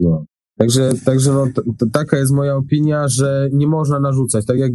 No. 0.00 0.24
Także, 0.58 0.90
także 1.04 1.32
no, 1.32 1.46
taka 1.92 2.18
jest 2.18 2.32
moja 2.32 2.56
opinia, 2.56 3.08
że 3.08 3.48
nie 3.52 3.66
można 3.66 4.00
narzucać, 4.00 4.46
tak 4.46 4.58
jak, 4.58 4.72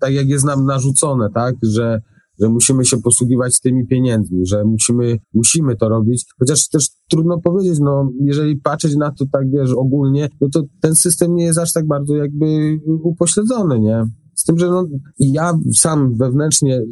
tak 0.00 0.12
jak 0.12 0.28
jest 0.28 0.44
nam 0.44 0.64
narzucone, 0.64 1.28
tak, 1.34 1.54
że 1.62 2.00
że 2.40 2.48
musimy 2.48 2.84
się 2.84 2.96
posługiwać 2.96 3.60
tymi 3.60 3.86
pieniędzmi, 3.86 4.46
że 4.46 4.64
musimy, 4.64 5.18
musimy 5.34 5.76
to 5.76 5.88
robić, 5.88 6.24
chociaż 6.38 6.68
też 6.68 6.88
trudno 7.10 7.40
powiedzieć, 7.40 7.78
no, 7.80 8.10
jeżeli 8.20 8.56
patrzeć 8.56 8.96
na 8.96 9.10
to 9.10 9.24
tak, 9.32 9.50
wiesz, 9.50 9.72
ogólnie, 9.72 10.28
no 10.40 10.48
to 10.52 10.62
ten 10.80 10.94
system 10.94 11.34
nie 11.34 11.44
jest 11.44 11.58
aż 11.58 11.72
tak 11.72 11.86
bardzo 11.86 12.16
jakby 12.16 12.78
upośledzony, 13.02 13.80
nie? 13.80 14.04
Z 14.34 14.44
tym, 14.44 14.58
że 14.58 14.70
no, 14.70 14.86
ja 15.18 15.58
sam 15.74 16.16
wewnętrznie 16.16 16.82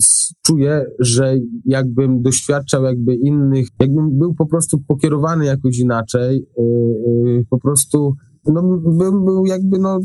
czuję, 0.43 0.87
że 0.99 1.35
jakbym 1.65 2.23
doświadczał 2.23 2.85
jakby 2.85 3.15
innych, 3.15 3.69
jakbym 3.81 4.19
był 4.19 4.35
po 4.35 4.47
prostu 4.47 4.79
pokierowany 4.89 5.45
jakoś 5.45 5.79
inaczej, 5.79 6.47
yy, 6.59 6.65
yy, 7.27 7.45
po 7.51 7.61
prostu 7.61 8.15
no, 8.53 8.63
bym 8.79 9.25
był 9.25 9.47
jakby 9.47 9.79
no, 9.79 9.99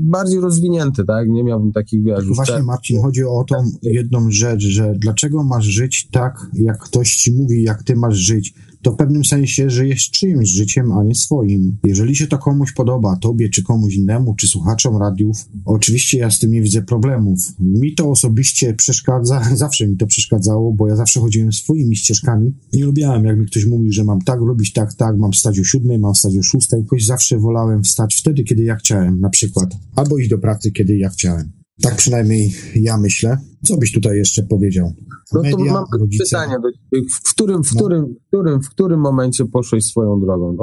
bardziej 0.00 0.40
rozwinięty, 0.40 1.04
tak? 1.04 1.28
Nie 1.28 1.44
miałbym 1.44 1.72
takich 1.72 2.04
wiesz. 2.04 2.24
Właśnie, 2.24 2.62
Marcin, 2.62 3.02
chodzi 3.02 3.24
o 3.24 3.44
tą 3.44 3.56
jedną 3.82 4.30
rzecz, 4.30 4.62
że 4.62 4.94
dlaczego 4.98 5.44
masz 5.44 5.64
żyć 5.64 6.08
tak, 6.12 6.50
jak 6.52 6.78
ktoś 6.78 7.16
ci 7.16 7.32
mówi, 7.32 7.62
jak 7.62 7.82
ty 7.82 7.96
masz 7.96 8.16
żyć, 8.16 8.54
to 8.82 8.92
w 8.92 8.96
pewnym 8.96 9.24
sensie 9.24 9.70
żyjesz 9.70 10.10
czyimś 10.10 10.48
życiem, 10.48 10.92
a 10.92 11.04
nie 11.04 11.14
swoim. 11.14 11.76
Jeżeli 11.84 12.16
się 12.16 12.26
to 12.26 12.38
komuś 12.38 12.72
podoba, 12.72 13.16
tobie 13.16 13.48
czy 13.48 13.62
komuś 13.62 13.94
innemu, 13.94 14.34
czy 14.34 14.48
słuchaczom 14.48 14.96
radiów, 14.96 15.48
oczywiście 15.64 16.18
ja 16.18 16.30
z 16.30 16.38
tym 16.38 16.52
nie 16.52 16.62
widzę 16.62 16.82
problemów. 16.82 17.38
Mi 17.60 17.94
to 17.94 18.10
osobiście 18.10 18.74
przeszkadza, 18.74 19.42
zawsze 19.54 19.88
mi 19.88 19.96
to 19.96 20.06
przeszkadzało, 20.06 20.72
bo 20.72 20.88
ja 20.88 20.96
zawsze 20.96 21.20
chodziłem 21.20 21.52
swoimi 21.52 21.96
ścieżkami. 21.96 22.54
Nie 22.72 22.84
lubiałem, 22.84 23.24
jak 23.24 23.38
mi 23.38 23.46
ktoś 23.46 23.66
mówił, 23.66 23.92
że 23.92 24.04
mam 24.04 24.20
tak 24.20 24.40
robić, 24.40 24.72
tak, 24.72 24.94
tak, 24.94 25.18
mam 25.18 25.34
stać 25.34 25.60
o 25.60 25.64
siódmej, 25.64 25.98
mam 25.98 26.14
stać 26.14 26.36
o 26.36 26.42
szóstej, 26.42 26.80
jakoś 26.80 27.04
zawsze 27.04 27.38
wolałem 27.38 27.82
wstać 27.82 28.14
wtedy, 28.14 28.44
kiedy 28.44 28.64
ja 28.64 28.76
chciałem, 28.76 29.20
na 29.20 29.30
przykład, 29.30 29.76
albo 29.96 30.18
iść 30.18 30.30
do 30.30 30.38
pracy, 30.38 30.72
kiedy 30.72 30.96
ja 30.96 31.08
chciałem. 31.08 31.57
Tak 31.82 31.96
przynajmniej 31.96 32.52
ja 32.74 32.96
myślę. 32.96 33.38
Co 33.64 33.76
byś 33.76 33.92
tutaj 33.92 34.16
jeszcze 34.16 34.42
powiedział? 34.42 34.92
No 35.32 35.42
to 35.42 35.58
Media, 35.58 35.72
mam 35.72 35.84
rodzice. 36.00 36.24
pytanie 36.24 36.56
do 36.62 36.72
ciebie. 36.72 37.08
W 37.10 37.32
którym, 37.32 37.64
w, 37.64 37.74
no. 37.74 37.80
którym, 37.80 38.06
w, 38.06 38.28
którym, 38.28 38.62
w 38.62 38.70
którym 38.70 39.00
momencie 39.00 39.44
poszłeś 39.44 39.84
swoją 39.84 40.20
drogą? 40.20 40.56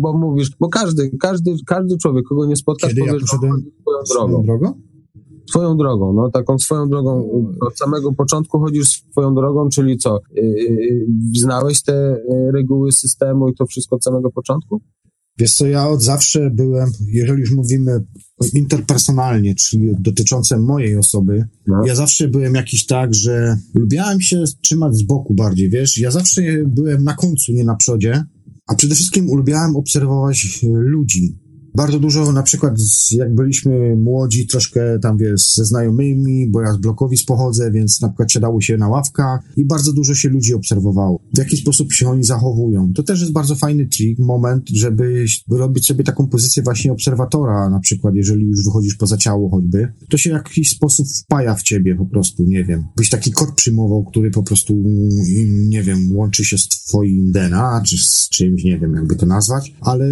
bo 0.00 0.18
mówisz, 0.18 0.50
bo 0.60 0.68
każdy, 0.68 1.10
każdy, 1.20 1.56
każdy 1.66 1.98
człowiek, 1.98 2.24
kogo 2.28 2.46
nie 2.46 2.56
spotkasz, 2.56 2.90
Kiedy 2.90 3.00
powiesz, 3.00 3.14
ja 3.14 3.20
poszedłem 3.20 3.62
swoją 4.04 4.28
drogą. 4.28 4.42
drogą? 4.42 4.80
Swoją 5.50 5.76
drogą, 5.76 6.12
no 6.12 6.30
taką 6.30 6.58
swoją 6.58 6.88
drogą. 6.88 7.30
Od 7.60 7.78
samego 7.78 8.12
początku 8.12 8.60
chodzisz 8.60 9.02
swoją 9.10 9.34
drogą, 9.34 9.68
czyli 9.68 9.98
co? 9.98 10.18
Yy, 10.34 11.06
znałeś 11.36 11.82
te 11.82 12.22
yy, 12.28 12.52
reguły 12.52 12.92
systemu 12.92 13.48
i 13.48 13.54
to 13.54 13.66
wszystko 13.66 13.96
od 13.96 14.04
samego 14.04 14.30
początku? 14.30 14.80
Wiesz 15.38 15.54
co, 15.54 15.66
ja 15.66 15.88
od 15.88 16.02
zawsze 16.02 16.50
byłem, 16.50 16.90
jeżeli 17.08 17.40
już 17.40 17.52
mówimy 17.52 18.04
interpersonalnie, 18.54 19.54
czyli 19.54 19.90
dotyczące 20.00 20.58
mojej 20.58 20.96
osoby, 20.96 21.44
no. 21.66 21.86
ja 21.86 21.94
zawsze 21.94 22.28
byłem 22.28 22.54
jakiś 22.54 22.86
tak, 22.86 23.14
że 23.14 23.56
lubiałem 23.74 24.20
się 24.20 24.44
trzymać 24.62 24.96
z 24.96 25.02
boku 25.02 25.34
bardziej, 25.34 25.70
wiesz, 25.70 25.98
ja 25.98 26.10
zawsze 26.10 26.42
byłem 26.66 27.04
na 27.04 27.14
końcu, 27.14 27.52
nie 27.52 27.64
na 27.64 27.76
przodzie, 27.76 28.24
a 28.66 28.74
przede 28.74 28.94
wszystkim 28.94 29.26
lubiałem 29.26 29.76
obserwować 29.76 30.60
ludzi, 30.72 31.38
bardzo 31.74 31.98
dużo, 31.98 32.32
na 32.32 32.42
przykład 32.42 32.74
jak 33.10 33.34
byliśmy 33.34 33.96
młodzi, 33.96 34.46
troszkę 34.46 34.98
tam 34.98 35.16
wiesz, 35.18 35.54
ze 35.54 35.64
znajomymi, 35.64 36.50
bo 36.50 36.62
ja 36.62 36.72
z 36.72 36.78
blokowic 36.78 37.24
pochodzę, 37.24 37.70
więc 37.70 38.00
na 38.00 38.08
przykład 38.08 38.32
siadało 38.32 38.60
się 38.60 38.76
na 38.76 38.88
ławkach 38.88 39.40
i 39.56 39.64
bardzo 39.64 39.92
dużo 39.92 40.14
się 40.14 40.28
ludzi 40.28 40.54
obserwowało. 40.54 41.20
W 41.34 41.38
jaki 41.38 41.56
sposób 41.56 41.92
się 41.92 42.08
oni 42.08 42.24
zachowują. 42.24 42.92
To 42.92 43.02
też 43.02 43.20
jest 43.20 43.32
bardzo 43.32 43.54
fajny 43.54 43.86
trik, 43.86 44.18
moment, 44.18 44.68
żeby 44.68 45.24
robić 45.50 45.86
sobie 45.86 46.04
taką 46.04 46.26
pozycję 46.26 46.62
właśnie 46.62 46.92
obserwatora, 46.92 47.70
na 47.70 47.80
przykład 47.80 48.14
jeżeli 48.14 48.46
już 48.46 48.64
wychodzisz 48.64 48.94
poza 48.94 49.16
ciało 49.16 49.50
choćby, 49.50 49.92
to 50.08 50.16
się 50.16 50.30
w 50.30 50.32
jakiś 50.32 50.70
sposób 50.70 51.06
wpaja 51.08 51.54
w 51.54 51.62
ciebie 51.62 51.94
po 51.94 52.06
prostu, 52.06 52.44
nie 52.44 52.64
wiem. 52.64 52.84
Byś 52.96 53.08
taki 53.08 53.32
kod 53.32 53.52
przyjmował, 53.52 54.04
który 54.04 54.30
po 54.30 54.42
prostu, 54.42 54.82
nie 55.48 55.82
wiem, 55.82 56.16
łączy 56.16 56.44
się 56.44 56.58
z 56.58 56.68
twoim 56.68 57.32
DNA, 57.32 57.82
czy 57.86 57.98
z 57.98 58.28
czymś, 58.28 58.64
nie 58.64 58.78
wiem, 58.78 58.94
jakby 58.94 59.16
to 59.16 59.26
nazwać, 59.26 59.74
ale 59.80 60.08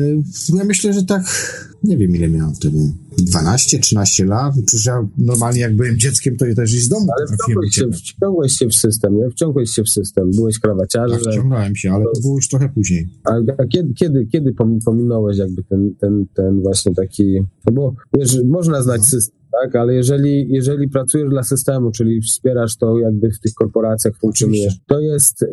ja 0.54 0.64
myślę, 0.64 0.92
że 0.92 1.02
tak 1.02 1.49
nie 1.84 1.96
wiem 1.96 2.16
ile 2.16 2.28
miałem 2.28 2.54
wtedy, 2.54 2.78
12, 3.18 3.78
13 3.78 4.26
lat. 4.26 4.54
Przecież 4.66 4.86
ja 4.86 5.08
normalnie 5.18 5.60
jak 5.60 5.76
byłem 5.76 5.98
dzieckiem, 5.98 6.36
to 6.36 6.46
ja 6.46 6.54
też 6.54 6.74
i 6.74 6.80
z 6.80 6.88
domu 6.88 7.06
Ale 7.18 7.26
wciągłeś 7.26 7.74
się, 7.74 7.90
wciągłeś 7.92 8.52
się 8.52 8.68
w 8.68 8.74
system, 8.74 9.16
nie? 9.16 9.30
Wciągłeś 9.30 9.70
się 9.70 9.82
w 9.82 9.88
system, 9.88 10.30
byłeś 10.30 10.58
krawaciarzem. 10.58 11.18
Tak, 11.18 11.32
wciągnąłem 11.32 11.76
się, 11.76 11.92
ale 11.92 12.04
to 12.14 12.20
było 12.20 12.36
już 12.36 12.48
trochę 12.48 12.68
później. 12.68 13.08
A, 13.24 13.64
kiedy, 13.66 13.94
kiedy, 13.94 14.26
kiedy 14.26 14.54
pominąłeś 14.84 15.38
jakby 15.38 15.62
ten, 15.64 15.94
ten, 16.00 16.26
ten 16.34 16.62
właśnie 16.62 16.94
taki, 16.94 17.40
no 17.66 17.72
bo 17.72 17.94
wiesz, 18.18 18.38
można 18.44 18.82
znać 18.82 19.00
no. 19.00 19.06
system, 19.06 19.40
tak, 19.62 19.76
ale 19.76 19.94
jeżeli, 19.94 20.52
jeżeli 20.52 20.88
pracujesz 20.88 21.30
dla 21.30 21.42
systemu, 21.42 21.90
czyli 21.90 22.20
wspierasz 22.20 22.76
to 22.76 22.98
jakby 22.98 23.30
w 23.30 23.40
tych 23.40 23.54
korporacjach 23.54 24.18
funkcjonujesz, 24.20 24.74
to 24.86 25.00
jest, 25.00 25.42
y, 25.42 25.48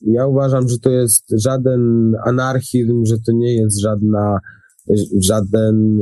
ja 0.00 0.26
uważam, 0.26 0.68
że 0.68 0.78
to 0.78 0.90
jest 0.90 1.24
żaden 1.36 2.14
anarchizm, 2.24 3.04
że 3.06 3.18
to 3.18 3.32
nie 3.32 3.54
jest 3.54 3.80
żadna 3.80 4.38
żaden, 5.20 6.00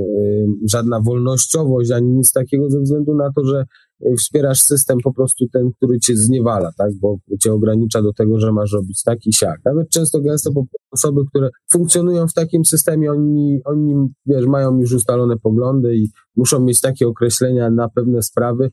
żadna 0.70 1.00
wolnościowość, 1.00 1.90
ani 1.90 2.08
nic 2.08 2.32
takiego 2.32 2.70
ze 2.70 2.80
względu 2.80 3.14
na 3.14 3.32
to, 3.32 3.44
że 3.44 3.64
y, 4.06 4.16
wspierasz 4.16 4.60
system 4.60 4.98
po 5.04 5.12
prostu 5.12 5.44
ten, 5.52 5.70
który 5.76 5.98
cię 5.98 6.16
zniewala, 6.16 6.70
tak, 6.78 6.90
bo 7.00 7.16
cię 7.40 7.52
ogranicza 7.52 8.02
do 8.02 8.12
tego, 8.12 8.38
że 8.38 8.52
masz 8.52 8.72
robić 8.72 9.02
tak 9.02 9.26
i 9.26 9.32
siak. 9.32 9.60
Nawet 9.64 9.90
często 9.90 10.20
gęsto 10.20 10.50
osoby, 10.90 11.20
które 11.28 11.50
funkcjonują 11.72 12.26
w 12.26 12.34
takim 12.34 12.64
systemie, 12.64 13.10
oni, 13.10 13.60
oni 13.64 13.94
wiesz, 14.26 14.46
mają 14.46 14.78
już 14.78 14.92
ustalone 14.92 15.36
poglądy 15.36 15.96
i 15.96 16.10
muszą 16.36 16.60
mieć 16.60 16.80
takie 16.80 17.08
określenia 17.08 17.70
na 17.70 17.88
pewne 17.88 18.22
sprawy, 18.22 18.70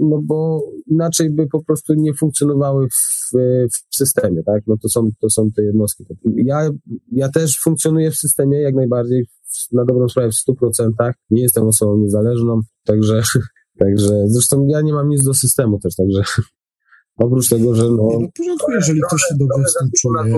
no 0.00 0.22
bo 0.24 0.62
inaczej 0.86 1.30
by 1.30 1.46
po 1.46 1.64
prostu 1.64 1.94
nie 1.94 2.14
funkcjonowały 2.14 2.86
w, 2.86 3.36
w 3.72 3.96
systemie, 3.96 4.42
tak? 4.46 4.62
No 4.66 4.76
to 4.82 4.88
są, 4.88 5.10
to 5.20 5.30
są 5.30 5.50
te 5.56 5.62
jednostki. 5.62 6.04
Ja, 6.36 6.70
ja 7.12 7.28
też 7.28 7.60
funkcjonuję 7.64 8.10
w 8.10 8.16
systemie 8.16 8.60
jak 8.60 8.74
najbardziej, 8.74 9.26
na 9.72 9.84
dobrą 9.84 10.08
sprawę 10.08 10.30
w 10.30 10.50
100%, 10.50 11.12
nie 11.30 11.42
jestem 11.42 11.64
osobą 11.64 11.96
niezależną, 11.96 12.60
także, 12.84 13.22
także 13.78 14.24
zresztą 14.26 14.66
ja 14.66 14.80
nie 14.80 14.92
mam 14.92 15.08
nic 15.08 15.24
do 15.24 15.34
systemu 15.34 15.78
też, 15.78 15.96
także 15.96 16.22
Oprócz 17.18 17.48
tego, 17.48 17.74
że 17.74 17.82
no... 17.82 18.08
Nie, 18.10 18.18
no 18.18 18.28
w 18.28 18.32
porządku, 18.38 18.72
jeżeli 18.72 19.00
ktoś 19.08 19.20
się 19.20 19.34
dobrze 19.34 19.68
z 19.68 19.74
tym 19.74 19.90
czuje, 20.00 20.36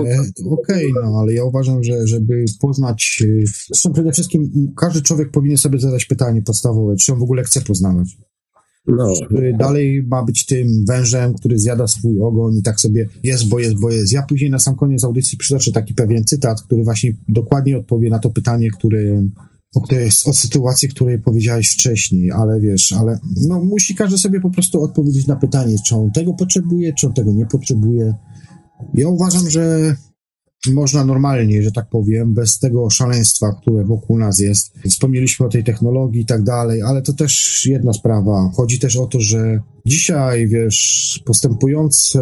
okej, 0.51 0.91
okay, 0.91 1.03
no, 1.03 1.19
ale 1.19 1.33
ja 1.33 1.43
uważam, 1.43 1.83
że 1.83 2.07
żeby 2.07 2.45
poznać... 2.61 3.23
Zresztą 3.67 3.93
przede 3.93 4.11
wszystkim 4.11 4.73
każdy 4.77 5.01
człowiek 5.01 5.31
powinien 5.31 5.57
sobie 5.57 5.79
zadać 5.79 6.05
pytanie 6.05 6.41
podstawowe, 6.41 6.95
czy 6.95 7.13
on 7.13 7.19
w 7.19 7.23
ogóle 7.23 7.43
chce 7.43 7.61
poznawać. 7.61 8.17
No. 8.87 9.13
Który 9.25 9.53
dalej 9.57 10.03
ma 10.03 10.23
być 10.23 10.45
tym 10.45 10.85
wężem, 10.87 11.33
który 11.33 11.59
zjada 11.59 11.87
swój 11.87 12.21
ogon 12.21 12.57
i 12.57 12.61
tak 12.61 12.79
sobie 12.79 13.09
jest, 13.23 13.49
bo 13.49 13.59
jest, 13.59 13.79
bo 13.79 13.89
jest. 13.89 14.13
Ja 14.13 14.23
później 14.23 14.49
na 14.49 14.59
sam 14.59 14.75
koniec 14.75 15.03
audycji 15.03 15.37
przytoczę 15.37 15.71
taki 15.71 15.93
pewien 15.93 16.23
cytat, 16.23 16.61
który 16.61 16.83
właśnie 16.83 17.13
dokładnie 17.27 17.77
odpowie 17.77 18.09
na 18.09 18.19
to 18.19 18.29
pytanie, 18.29 18.69
które, 18.71 19.27
o, 19.75 19.81
której, 19.81 20.09
o 20.25 20.33
sytuacji, 20.33 20.89
której 20.89 21.19
powiedziałeś 21.19 21.69
wcześniej, 21.69 22.31
ale 22.31 22.59
wiesz, 22.61 22.93
ale 22.93 23.19
no, 23.47 23.63
musi 23.63 23.95
każdy 23.95 24.17
sobie 24.17 24.41
po 24.41 24.49
prostu 24.49 24.83
odpowiedzieć 24.83 25.27
na 25.27 25.35
pytanie, 25.35 25.75
czy 25.85 25.95
on 25.95 26.11
tego 26.11 26.33
potrzebuje, 26.33 26.93
czy 26.93 27.07
on 27.07 27.13
tego 27.13 27.31
nie 27.31 27.45
potrzebuje. 27.45 28.13
Ja 28.93 29.07
uważam, 29.07 29.49
że 29.49 29.95
można 30.69 31.05
normalnie, 31.05 31.63
że 31.63 31.71
tak 31.71 31.89
powiem, 31.89 32.33
bez 32.33 32.59
tego 32.59 32.89
szaleństwa, 32.89 33.55
które 33.61 33.83
wokół 33.83 34.17
nas 34.17 34.39
jest. 34.39 34.73
Wspomnieliśmy 34.89 35.45
o 35.45 35.49
tej 35.49 35.63
technologii 35.63 36.21
i 36.21 36.25
tak 36.25 36.43
dalej, 36.43 36.81
ale 36.81 37.01
to 37.01 37.13
też 37.13 37.65
jedna 37.65 37.93
sprawa. 37.93 38.51
Chodzi 38.55 38.79
też 38.79 38.97
o 38.97 39.05
to, 39.05 39.19
że 39.19 39.61
dzisiaj, 39.85 40.47
wiesz, 40.47 41.21
postępująca 41.25 42.19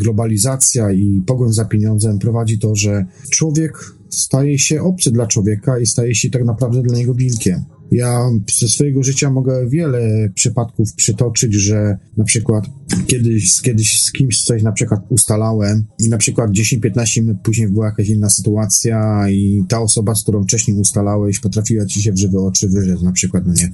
globalizacja 0.00 0.92
i 0.92 1.22
pogoń 1.26 1.52
za 1.52 1.64
pieniądzem 1.64 2.18
prowadzi 2.18 2.58
to, 2.58 2.74
że 2.76 3.06
człowiek 3.30 3.96
staje 4.10 4.58
się 4.58 4.82
obcy 4.82 5.10
dla 5.10 5.26
człowieka 5.26 5.78
i 5.78 5.86
staje 5.86 6.14
się 6.14 6.30
tak 6.30 6.44
naprawdę 6.44 6.82
dla 6.82 6.96
niego 6.96 7.14
wilkiem. 7.14 7.64
Ja 7.90 8.30
ze 8.58 8.68
swojego 8.68 9.02
życia 9.02 9.30
mogę 9.30 9.68
wiele 9.68 10.28
przypadków 10.34 10.94
przytoczyć, 10.94 11.54
że 11.54 11.98
na 12.16 12.24
przykład 12.24 12.64
kiedyś, 13.06 13.60
kiedyś 13.62 14.02
z 14.02 14.12
kimś 14.12 14.44
coś 14.44 14.62
na 14.62 14.72
przykład 14.72 15.00
ustalałem 15.08 15.84
i 15.98 16.08
na 16.08 16.18
przykład 16.18 16.50
10-15 16.50 17.20
minut 17.20 17.36
później 17.42 17.68
była 17.68 17.86
jakaś 17.86 18.08
inna 18.08 18.30
sytuacja 18.30 19.28
i 19.30 19.64
ta 19.68 19.80
osoba, 19.80 20.14
z 20.14 20.22
którą 20.22 20.42
wcześniej 20.42 20.80
ustalałeś, 20.80 21.40
potrafiła 21.40 21.86
ci 21.86 22.02
się 22.02 22.12
w 22.12 22.18
żywe 22.18 22.38
oczy 22.38 22.68
wyrzec 22.68 23.02
na 23.02 23.12
przykład, 23.12 23.46
no 23.46 23.52
nie. 23.54 23.72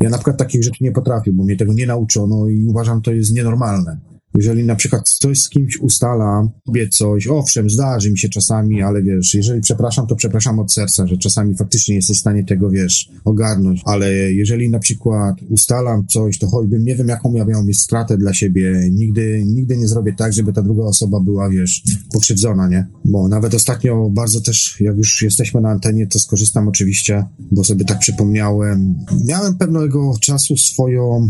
Ja 0.00 0.10
na 0.10 0.16
przykład 0.16 0.38
takich 0.38 0.64
rzeczy 0.64 0.84
nie 0.84 0.92
potrafię, 0.92 1.32
bo 1.32 1.44
mnie 1.44 1.56
tego 1.56 1.72
nie 1.72 1.86
nauczono 1.86 2.48
i 2.48 2.64
uważam, 2.66 3.02
to 3.02 3.12
jest 3.12 3.34
nienormalne. 3.34 4.13
Jeżeli 4.34 4.64
na 4.64 4.76
przykład 4.76 5.08
coś 5.08 5.38
z 5.38 5.48
kimś 5.48 5.76
ustala, 5.76 6.48
wie 6.74 6.88
coś, 6.88 7.26
owszem, 7.26 7.70
zdarzy 7.70 8.10
mi 8.10 8.18
się 8.18 8.28
czasami, 8.28 8.82
ale 8.82 9.02
wiesz, 9.02 9.34
jeżeli 9.34 9.60
przepraszam, 9.60 10.06
to 10.06 10.16
przepraszam 10.16 10.58
od 10.58 10.72
serca, 10.72 11.06
że 11.06 11.18
czasami 11.18 11.56
faktycznie 11.56 11.94
jesteś 11.94 12.16
w 12.16 12.20
stanie 12.20 12.44
tego, 12.44 12.70
wiesz, 12.70 13.08
ogarnąć, 13.24 13.82
ale 13.84 14.12
jeżeli 14.32 14.70
na 14.70 14.78
przykład 14.78 15.36
ustalam 15.50 16.06
coś, 16.06 16.38
to 16.38 16.46
choćbym 16.46 16.84
nie 16.84 16.96
wiem, 16.96 17.08
jaką 17.08 17.34
ja 17.34 17.44
miał 17.44 17.64
mieć 17.64 17.80
stratę 17.80 18.16
dla 18.16 18.34
siebie, 18.34 18.88
nigdy, 18.90 19.42
nigdy 19.46 19.76
nie 19.76 19.88
zrobię 19.88 20.14
tak, 20.18 20.32
żeby 20.32 20.52
ta 20.52 20.62
druga 20.62 20.82
osoba 20.82 21.20
była, 21.20 21.50
wiesz, 21.50 21.82
pokrzywdzona, 22.12 22.68
nie? 22.68 22.86
Bo 23.04 23.28
nawet 23.28 23.54
ostatnio 23.54 24.10
bardzo 24.10 24.40
też, 24.40 24.80
jak 24.80 24.96
już 24.96 25.22
jesteśmy 25.22 25.60
na 25.60 25.68
antenie, 25.68 26.06
to 26.06 26.18
skorzystam 26.18 26.68
oczywiście, 26.68 27.24
bo 27.52 27.64
sobie 27.64 27.84
tak 27.84 27.98
przypomniałem. 27.98 28.94
Miałem 29.24 29.58
pewnego 29.58 30.14
czasu 30.20 30.56
swoją 30.56 31.28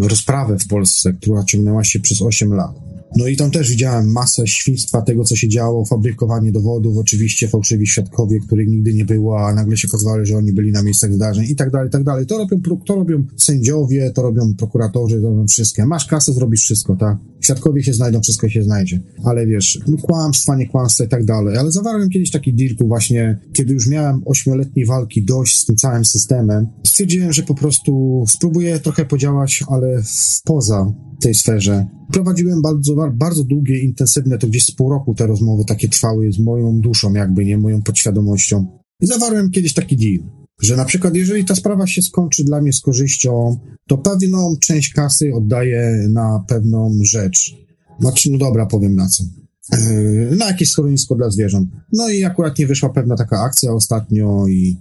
rozprawę 0.00 0.58
w 0.58 0.66
Polsce, 0.66 1.12
która 1.12 1.44
ciągnęła 1.44 1.84
się 1.84 2.00
przez 2.00 2.22
8 2.22 2.52
lat. 2.52 2.86
No 3.16 3.26
i 3.26 3.36
tam 3.36 3.50
też 3.50 3.70
widziałem 3.70 4.12
masę 4.12 4.46
świństwa 4.46 5.02
tego, 5.02 5.24
co 5.24 5.36
się 5.36 5.48
działo, 5.48 5.84
fabrykowanie 5.84 6.52
dowodów, 6.52 6.96
oczywiście 6.98 7.48
fałszywi 7.48 7.86
świadkowie, 7.86 8.40
których 8.40 8.68
nigdy 8.68 8.94
nie 8.94 9.04
było, 9.04 9.46
a 9.48 9.54
nagle 9.54 9.76
się 9.76 9.88
okazało, 9.88 10.24
że 10.24 10.36
oni 10.36 10.52
byli 10.52 10.72
na 10.72 10.82
miejscach 10.82 11.14
zdarzeń 11.14 11.44
i 11.48 11.56
tak 11.56 11.70
dalej, 11.70 11.88
i 11.88 11.90
tak 11.90 12.04
dalej. 12.04 12.26
To 12.26 12.38
robią, 12.38 12.60
to 12.86 12.94
robią 12.94 13.24
sędziowie, 13.36 14.10
to 14.10 14.22
robią 14.22 14.54
prokuratorzy, 14.54 15.20
to 15.20 15.28
robią 15.28 15.46
wszystkie. 15.46 15.86
Masz 15.86 16.06
kasę, 16.06 16.32
zrobisz 16.32 16.62
wszystko, 16.62 16.96
tak? 16.96 17.16
Świadkowie 17.46 17.82
się 17.82 17.92
znajdą, 17.92 18.20
wszystko 18.20 18.48
się 18.48 18.62
znajdzie. 18.62 19.00
Ale 19.24 19.46
wiesz, 19.46 19.80
no 19.88 19.96
kłamstwa, 20.02 20.56
nie 20.56 20.66
kłamstwa 20.66 21.04
i 21.04 21.08
tak 21.08 21.24
dalej. 21.24 21.56
Ale 21.56 21.72
zawarłem 21.72 22.08
kiedyś 22.08 22.30
taki 22.30 22.54
deal 22.54 22.76
tu 22.76 22.86
właśnie, 22.86 23.38
kiedy 23.52 23.74
już 23.74 23.88
miałem 23.88 24.22
ośmioletniej 24.26 24.86
walki 24.86 25.24
dość 25.24 25.58
z 25.58 25.66
tym 25.66 25.76
całym 25.76 26.04
systemem. 26.04 26.66
Stwierdziłem, 26.86 27.32
że 27.32 27.42
po 27.42 27.54
prostu 27.54 28.24
spróbuję 28.28 28.78
trochę 28.78 29.04
podziałać, 29.04 29.64
ale 29.68 30.02
poza 30.44 30.92
tej 31.20 31.34
sferze. 31.34 31.86
Prowadziłem 32.12 32.62
bardzo, 32.62 32.94
bardzo 33.14 33.44
długie, 33.44 33.78
intensywne, 33.78 34.38
to 34.38 34.46
gdzieś 34.46 34.64
z 34.64 34.70
pół 34.70 34.90
roku 34.90 35.14
te 35.14 35.26
rozmowy 35.26 35.64
takie 35.64 35.88
trwały 35.88 36.32
z 36.32 36.38
moją 36.38 36.80
duszą, 36.80 37.12
jakby 37.12 37.44
nie 37.44 37.58
moją 37.58 37.82
podświadomością. 37.82 38.66
I 39.00 39.06
zawarłem 39.06 39.50
kiedyś 39.50 39.74
taki 39.74 39.96
deal, 39.96 40.45
że 40.62 40.76
na 40.76 40.84
przykład 40.84 41.14
jeżeli 41.14 41.44
ta 41.44 41.54
sprawa 41.54 41.86
się 41.86 42.02
skończy 42.02 42.44
dla 42.44 42.60
mnie 42.60 42.72
z 42.72 42.80
korzyścią, 42.80 43.58
to 43.88 43.98
pewną 43.98 44.56
część 44.60 44.92
kasy 44.92 45.34
oddaję 45.34 46.08
na 46.12 46.44
pewną 46.48 46.98
rzecz. 47.02 47.54
Znaczy, 48.00 48.30
no 48.32 48.38
dobra, 48.38 48.66
powiem 48.66 48.96
na 48.96 49.08
co. 49.08 49.24
Yy, 49.72 50.36
na 50.36 50.46
jakieś 50.46 50.70
schronisko 50.70 51.14
dla 51.14 51.30
zwierząt. 51.30 51.68
No 51.92 52.08
i 52.08 52.24
akurat 52.24 52.58
nie 52.58 52.66
wyszła 52.66 52.88
pewna 52.88 53.16
taka 53.16 53.40
akcja 53.40 53.72
ostatnio 53.72 54.46
i, 54.48 54.76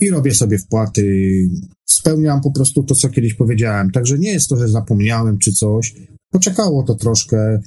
i 0.00 0.10
robię 0.10 0.34
sobie 0.34 0.58
wpłaty 0.58 1.02
spełniam 1.84 2.40
po 2.40 2.50
prostu 2.50 2.82
to, 2.82 2.94
co 2.94 3.08
kiedyś 3.08 3.34
powiedziałem. 3.34 3.90
Także 3.90 4.18
nie 4.18 4.32
jest 4.32 4.48
to, 4.48 4.56
że 4.56 4.68
zapomniałem 4.68 5.38
czy 5.38 5.52
coś. 5.52 5.94
Poczekało 6.30 6.82
to 6.82 6.94
troszkę, 6.94 7.60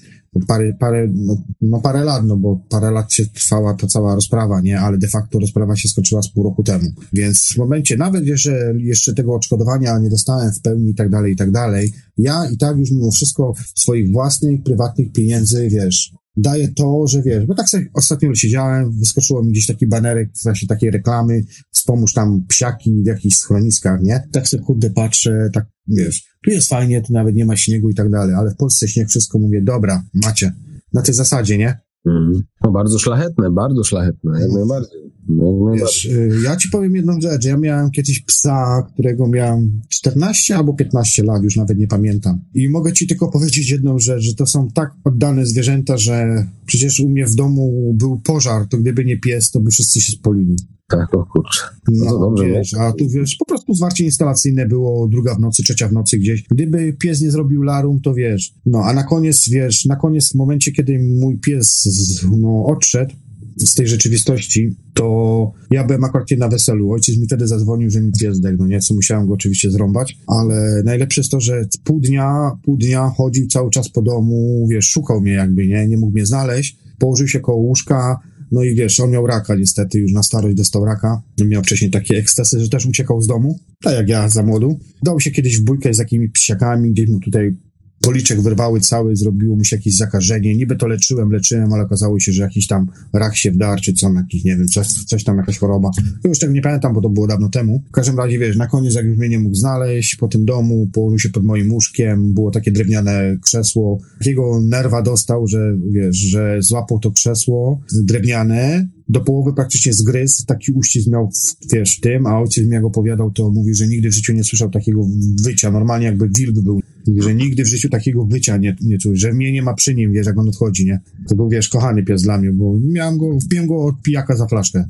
parę, 0.48 0.74
parę, 0.74 1.08
no, 1.14 1.38
no, 1.62 1.82
parę 1.82 2.04
lat, 2.04 2.26
no 2.26 2.38
bo 2.38 2.60
parę 2.70 2.92
lat 2.92 3.14
się 3.14 3.26
trwała 3.26 3.74
ta 3.74 3.88
cała 3.88 4.16
rozprawa, 4.16 4.62
nie? 4.62 4.80
Ale 4.80 4.98
de 4.98 5.08
facto 5.08 5.40
rozprawa 5.40 5.76
się 5.76 5.90
skończyła 5.90 6.22
z 6.22 6.30
pół 6.30 6.44
roku 6.44 6.64
temu. 6.64 6.90
Więc 7.14 7.54
w 7.54 7.58
momencie, 7.58 7.98
nawet 7.98 8.26
jeżeli 8.26 8.86
jeszcze 8.86 9.14
tego 9.14 9.36
odszkodowania 9.36 10.00
nie 10.00 10.10
dostałem 10.10 10.54
w 10.54 10.62
pełni 10.62 10.90
i 10.90 10.96
tak 10.96 11.10
dalej, 11.10 11.34
i 11.34 11.36
tak 11.36 11.52
dalej, 11.52 11.94
ja 12.18 12.50
i 12.54 12.58
tak 12.58 12.78
już 12.78 12.92
mimo 12.92 13.12
wszystko 13.12 13.54
swoich 13.76 14.12
własnych, 14.12 14.64
prywatnych 14.64 15.12
pieniędzy, 15.12 15.70
wiesz, 15.70 16.14
daje 16.38 16.68
to, 16.68 17.08
że 17.08 17.22
wiesz, 17.22 17.46
bo 17.46 17.56
tak 17.56 17.70
sobie 17.70 17.86
ostatnio 17.94 18.36
siedziałem, 18.36 19.00
wyskoczyło 19.00 19.44
mi 19.44 19.52
gdzieś 19.52 19.66
taki 19.66 19.88
banerek, 19.88 20.30
właśnie 20.44 20.68
takiej 20.68 20.92
reklamy, 20.92 21.44
wspomóż 21.72 22.14
tam 22.14 22.46
psiaki 22.48 23.04
w 23.04 23.08
jakichś 23.08 23.36
schroniskach, 23.36 24.02
nie? 24.02 24.24
Tak 24.32 24.48
sobie 24.48 24.64
kurde 24.64 24.90
patrzę, 24.90 25.50
tak 25.54 25.66
wiesz, 25.88 26.24
tu 26.44 26.52
jest 26.52 26.70
fajnie, 26.70 27.02
tu 27.02 27.14
nawet 27.14 27.36
nie 27.36 27.46
ma 27.46 27.58
śniegu 27.58 27.90
i 27.90 27.96
tak 27.96 28.10
dalej, 28.10 28.36
ale 28.36 28.52
w 28.52 28.56
Polsce 28.56 28.88
śnieg 28.88 29.10
wszystko 29.10 29.40
mówię, 29.40 29.62
dobra, 29.62 30.04
macie. 30.14 30.54
Na 30.94 31.02
tej 31.02 31.14
zasadzie, 31.16 31.58
nie? 31.58 31.80
Mm. 32.06 32.42
No 32.64 32.72
bardzo 32.72 33.00
szlachetne, 33.00 33.52
bardzo 33.52 33.84
szlachetne, 33.84 34.42
jak 34.42 34.52
najbardziej. 34.52 35.12
No, 35.30 35.72
Wiesz, 35.74 36.06
y, 36.06 36.30
ja 36.44 36.56
ci 36.56 36.70
powiem 36.70 36.96
jedną 36.96 37.22
rzecz. 37.22 37.46
Ja 37.46 37.58
miałem 37.58 37.92
kiedyś 37.92 38.24
psa, 38.24 38.88
którego 38.94 39.28
miałem 39.28 39.82
14 39.90 40.56
albo 40.56 40.74
15 40.74 41.24
lat, 41.24 41.44
już 41.44 41.56
nawet 41.56 41.78
nie 41.78 41.88
pamiętam. 41.88 42.42
I 42.54 42.70
mogę 42.70 42.94
ci 42.94 43.08
tylko 43.08 43.32
powiedzieć 43.32 43.72
jedną 43.72 44.00
rzecz, 44.00 44.22
że 44.22 44.36
to 44.36 44.46
są 44.46 44.68
tak 44.68 44.92
oddane 45.04 45.46
zwierzęta, 45.46 45.98
że 45.98 46.48
przecież 46.66 47.00
u 47.00 47.10
mnie 47.10 47.26
w 47.26 47.36
domu 47.36 47.94
był 47.98 48.20
pożar, 48.20 48.68
to 48.68 48.78
gdyby 48.78 49.06
nie 49.06 49.20
pies, 49.20 49.52
to 49.52 49.60
by 49.60 49.72
wszyscy 49.72 50.02
się 50.02 50.12
spolili. 50.12 50.56
Tak, 50.92 51.14
o 51.16 51.26
kurczę. 51.26 51.62
No, 51.92 52.06
no 52.06 52.20
dobrze. 52.20 52.46
Wiesz, 52.46 52.74
a 52.74 52.92
tu 52.92 53.10
wiesz, 53.10 53.36
po 53.36 53.46
prostu 53.46 53.74
zwarcie 53.74 54.04
instalacyjne 54.06 54.66
było 54.66 55.08
druga 55.08 55.36
w 55.36 55.40
nocy, 55.40 55.64
trzecia 55.64 55.88
w 55.88 55.94
nocy 55.94 56.18
gdzieś. 56.18 56.44
Gdyby 56.44 56.94
pies 56.94 57.22
nie 57.22 57.32
zrobił 57.32 57.64
larum, 57.64 58.02
to 58.02 58.14
wiesz. 58.14 58.54
No, 58.66 58.80
a 58.84 58.94
na 58.94 59.04
koniec, 59.04 59.50
wiesz, 59.50 59.86
na 59.86 59.96
koniec 59.96 60.32
w 60.32 60.36
momencie, 60.36 60.72
kiedy 60.72 61.00
mój 61.20 61.40
pies 61.40 61.90
no, 62.38 62.66
odszedł, 62.66 63.14
z 63.58 63.76
tej 63.76 63.88
rzeczywistości, 63.88 64.76
to 64.94 65.52
ja 65.72 65.84
byłem 65.84 66.04
akurat 66.04 66.32
na 66.38 66.48
weselu. 66.48 66.92
Ojciec 66.92 67.18
mi 67.18 67.26
wtedy 67.26 67.48
zadzwonił, 67.48 67.90
że 67.90 68.02
mi 68.02 68.12
pies 68.22 68.40
no 68.58 68.68
nie, 68.68 68.80
co 68.80 68.94
musiałem 68.94 69.28
go 69.28 69.34
oczywiście 69.34 69.72
zrąbać, 69.72 70.18
ale 70.28 70.84
najlepsze 70.86 71.22
jest 71.22 71.32
to, 71.32 71.40
że 71.40 71.66
pół 71.84 72.00
dnia, 72.00 72.52
pół 72.64 72.78
dnia 72.78 73.12
chodził 73.18 73.48
cały 73.48 73.70
czas 73.70 73.90
po 73.90 74.02
domu, 74.02 74.68
wiesz, 74.70 74.90
szukał 74.90 75.22
mnie 75.22 75.32
jakby, 75.32 75.68
nie, 75.68 75.88
nie 75.88 75.98
mógł 75.98 76.14
mnie 76.14 76.26
znaleźć, 76.26 76.78
położył 77.00 77.28
się 77.28 77.40
koło 77.40 77.58
łóżka, 77.58 78.20
no 78.52 78.64
i 78.64 78.76
wiesz, 78.76 79.00
on 79.00 79.12
miał 79.12 79.28
raka 79.28 79.56
niestety, 79.56 80.00
już 80.00 80.12
na 80.12 80.24
starość 80.24 80.56
dostał 80.56 80.86
raka. 80.86 81.22
Miał 81.46 81.64
wcześniej 81.64 81.92
takie 81.92 82.18
ekscesy, 82.18 82.60
że 82.60 82.70
też 82.70 82.86
uciekał 82.86 83.22
z 83.22 83.28
domu, 83.28 83.60
tak 83.84 83.94
jak 83.94 84.10
ja 84.10 84.30
za 84.30 84.44
młodu. 84.44 84.80
Dał 85.04 85.20
się 85.20 85.32
kiedyś 85.32 85.60
w 85.60 85.64
bójkę 85.64 85.94
z 85.94 85.98
jakimiś 85.98 86.32
psiakami, 86.32 86.92
gdzieś 86.92 87.10
mu 87.10 87.20
tutaj 87.20 87.56
policzek 88.02 88.42
wyrwały 88.42 88.80
cały, 88.80 89.16
zrobiło 89.16 89.56
mu 89.56 89.64
się 89.64 89.76
jakieś 89.76 89.98
zakażenie. 89.98 90.56
Niby 90.56 90.76
to 90.76 90.88
leczyłem, 90.88 91.32
leczyłem, 91.32 91.74
ale 91.74 91.84
okazało 91.84 92.20
się, 92.20 92.32
że 92.32 92.44
jakiś 92.44 92.68
tam 92.68 92.88
rak 93.14 93.36
się 93.38 93.52
wdarł, 93.52 93.82
czy 93.82 93.94
co, 93.94 94.14
jakiś, 94.14 94.44
nie 94.44 94.58
wiem, 94.58 94.68
coś, 94.68 94.88
coś 94.88 95.24
tam, 95.24 95.38
jakaś 95.38 95.58
choroba. 95.58 95.92
Już 96.24 96.40
tego 96.40 96.54
nie 96.54 96.62
pamiętam, 96.62 96.94
bo 96.94 97.02
to 97.02 97.10
było 97.10 97.28
dawno 97.28 97.50
temu. 97.50 97.84
W 97.90 97.92
każdym 97.92 98.18
razie, 98.18 98.40
wiesz, 98.40 98.58
na 98.58 98.68
koniec, 98.68 98.96
jak 98.96 99.06
już 99.06 99.18
mnie 99.18 99.30
nie 99.30 99.40
mógł 99.40 99.56
znaleźć, 99.56 100.16
po 100.16 100.28
tym 100.28 100.46
domu, 100.46 100.90
położył 100.94 101.20
się 101.20 101.30
pod 101.30 101.44
moim 101.44 101.74
łóżkiem, 101.74 102.34
było 102.34 102.52
takie 102.52 102.72
drewniane 102.72 103.38
krzesło. 103.42 104.00
Takiego 104.20 104.62
nerwa 104.62 105.02
dostał, 105.02 105.48
że, 105.48 105.78
wiesz, 105.92 106.18
że 106.18 106.58
złapał 106.62 107.00
to 107.00 107.12
krzesło 107.12 107.82
drewniane, 108.04 108.88
do 109.12 109.22
połowy 109.22 109.54
praktycznie 109.54 109.94
zgryzł, 109.94 110.46
taki 110.46 110.72
uścisk 110.72 111.08
miał, 111.08 111.30
w, 111.32 111.74
wiesz, 111.74 112.00
tym, 112.00 112.26
a 112.26 112.40
ojciec 112.40 112.66
mi 112.66 112.74
jak 112.74 112.84
opowiadał, 112.84 113.32
to 113.32 113.50
mówi, 113.50 113.74
że 113.74 113.88
nigdy 113.88 114.10
w 114.10 114.14
życiu 114.14 114.34
nie 114.34 114.44
słyszał 114.44 114.70
takiego 114.70 115.08
wycia, 115.44 115.72
normalnie 115.72 116.06
jakby 116.06 116.30
wilk 116.30 116.60
był, 116.60 116.82
że 117.18 117.36
nigdy 117.36 117.64
w 117.64 117.68
życiu 117.68 117.90
takiego 117.90 118.26
wycia 118.26 118.58
nie, 118.58 118.76
nie 118.82 118.98
czuł, 118.98 119.16
że 119.16 119.34
mnie 119.34 119.52
nie 119.52 119.62
ma 119.62 119.74
przy 119.74 119.96
nim, 119.96 120.12
wiesz, 120.12 120.28
jak 120.28 120.38
on 120.38 120.50
odchodzi, 120.50 120.86
nie? 120.86 121.00
To 121.30 121.36
był, 121.36 121.50
wiesz, 121.50 121.70
kochany 121.70 122.04
pies 122.04 122.22
dla 122.22 122.38
mnie, 122.38 122.52
bo 122.52 122.78
miałem 122.92 123.18
go, 123.18 123.38
wbiłem 123.40 123.68
go 123.68 123.84
od 123.84 124.02
pijaka 124.02 124.36
za 124.36 124.48
flaszkę. 124.48 124.86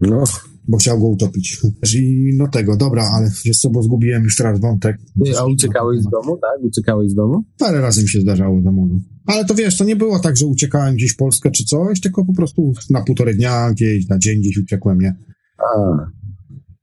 No, 0.00 0.24
bo 0.68 0.78
chciał 0.78 1.00
go 1.00 1.06
utopić. 1.06 1.60
I 1.96 2.30
no 2.36 2.48
tego, 2.48 2.76
dobra, 2.76 3.10
ale 3.14 3.30
wiesz 3.44 3.58
co, 3.58 3.70
bo 3.70 3.82
zgubiłem 3.82 4.22
już 4.24 4.36
teraz 4.36 4.60
wątek. 4.60 4.98
A 5.38 5.46
uciekałeś 5.46 6.00
z 6.00 6.10
domu, 6.10 6.36
tak? 6.36 6.64
Uciekałeś 6.64 7.10
z 7.10 7.14
domu? 7.14 7.44
Parę 7.58 7.80
razy 7.80 8.02
mi 8.02 8.08
się 8.08 8.20
zdarzało 8.20 8.60
z 8.60 8.64
domu. 8.64 9.00
Ale 9.26 9.44
to 9.44 9.54
wiesz, 9.54 9.76
to 9.76 9.84
nie 9.84 9.96
było 9.96 10.18
tak, 10.18 10.36
że 10.36 10.46
uciekałem 10.46 10.94
gdzieś 10.94 11.12
w 11.12 11.16
Polskę 11.16 11.50
czy 11.50 11.64
coś, 11.64 12.00
tylko 12.00 12.24
po 12.24 12.32
prostu 12.34 12.72
na 12.90 13.02
półtorej 13.02 13.36
dnia, 13.36 13.70
gdzieś 13.72 14.08
na 14.08 14.18
dzień 14.18 14.40
gdzieś 14.40 14.58
uciekłem, 14.58 14.98
nie? 14.98 15.16
A. 15.58 15.96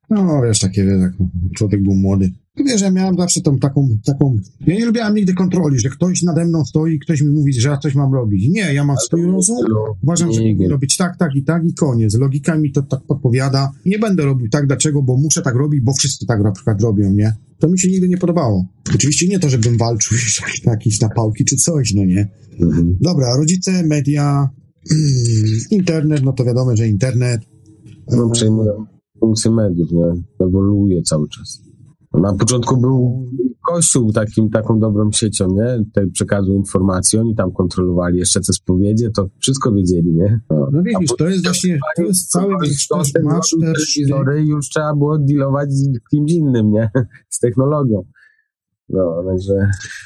No 0.09 0.41
wiesz, 0.41 0.59
takie, 0.59 0.85
wiesz, 0.85 1.01
jak 1.01 1.13
człowiek 1.55 1.83
był 1.83 1.95
młody. 1.95 2.31
Wiesz, 2.57 2.81
ja 2.81 2.91
miałem 2.91 3.15
zawsze 3.17 3.41
tą 3.41 3.59
taką, 3.59 3.89
taką, 4.05 4.37
ja 4.67 4.75
nie 4.75 4.85
lubiłem 4.85 5.15
nigdy 5.15 5.33
kontroli, 5.33 5.79
że 5.79 5.89
ktoś 5.89 6.23
nade 6.23 6.45
mną 6.45 6.65
stoi 6.65 6.93
i 6.93 6.99
ktoś 6.99 7.21
mi 7.21 7.29
mówi, 7.29 7.53
że 7.53 7.69
ja 7.69 7.77
coś 7.77 7.95
mam 7.95 8.13
robić. 8.13 8.49
Nie, 8.49 8.73
ja 8.73 8.83
mam 8.83 8.97
swój 8.97 9.25
rozum, 9.25 9.57
uważam, 10.03 10.33
że 10.33 10.41
mogę 10.41 10.67
robić 10.67 10.97
tak, 10.97 11.17
tak 11.17 11.35
i 11.35 11.43
tak 11.43 11.65
i 11.65 11.73
koniec. 11.73 12.15
Logika 12.15 12.57
mi 12.57 12.71
to 12.71 12.81
tak 12.81 13.01
podpowiada. 13.07 13.71
Nie 13.85 13.99
będę 13.99 14.25
robił 14.25 14.49
tak, 14.49 14.67
dlaczego, 14.67 15.03
bo 15.03 15.17
muszę 15.17 15.41
tak 15.41 15.55
robić, 15.55 15.81
bo 15.81 15.93
wszyscy 15.93 16.25
tak 16.25 16.43
na 16.43 16.51
przykład 16.51 16.81
robią, 16.81 17.11
nie? 17.13 17.35
To 17.59 17.67
mi 17.67 17.79
się 17.79 17.89
nigdy 17.89 18.09
nie 18.09 18.17
podobało. 18.17 18.65
Oczywiście 18.95 19.27
nie 19.27 19.39
to, 19.39 19.49
żebym 19.49 19.77
walczył 19.77 20.17
na 20.65 20.71
jakieś 20.71 21.01
napałki 21.01 21.45
czy 21.45 21.55
coś, 21.55 21.93
no 21.93 22.05
nie? 22.05 22.27
Mhm. 22.59 22.97
Dobra, 23.01 23.37
rodzice, 23.37 23.83
media, 23.83 24.49
internet, 25.71 26.23
no 26.23 26.33
to 26.33 26.45
wiadomo, 26.45 26.75
że 26.75 26.87
internet. 26.87 27.41
No 28.11 28.29
przejmują 28.29 28.85
funkcję 29.19 29.51
mediów, 29.51 29.91
nie? 29.91 30.05
Ewoluuje 30.45 31.01
cały 31.01 31.29
czas. 31.29 31.70
Na 32.13 32.33
początku 32.33 32.81
był 32.81 33.29
Kościół 33.67 34.11
takim, 34.11 34.49
taką 34.49 34.79
dobrą 34.79 35.11
siecią, 35.11 35.47
nie? 35.47 35.85
Tej 35.93 36.11
przekazu 36.11 36.53
informacji, 36.53 37.19
oni 37.19 37.35
tam 37.35 37.51
kontrolowali 37.51 38.17
jeszcze 38.17 38.41
te 38.41 38.53
spowiedzie, 38.53 39.09
to 39.15 39.29
wszystko 39.39 39.71
wiedzieli, 39.71 40.13
nie? 40.13 40.39
No, 40.49 40.67
no 40.71 40.83
widzisz, 40.83 41.11
to 41.17 41.27
jest 41.27 41.43
właśnie, 41.43 41.79
to 41.97 42.03
jest 42.03 42.29
cały 42.29 42.53
master... 42.53 43.23
Telewizory 43.61 44.41
już 44.45 44.69
trzeba 44.69 44.95
było 44.95 45.17
dealować 45.19 45.73
z 45.73 45.89
kimś 46.11 46.31
innym, 46.31 46.71
nie? 46.71 46.89
Z 47.29 47.39
technologią. 47.39 48.03
No, 48.89 49.23
także... 49.27 49.53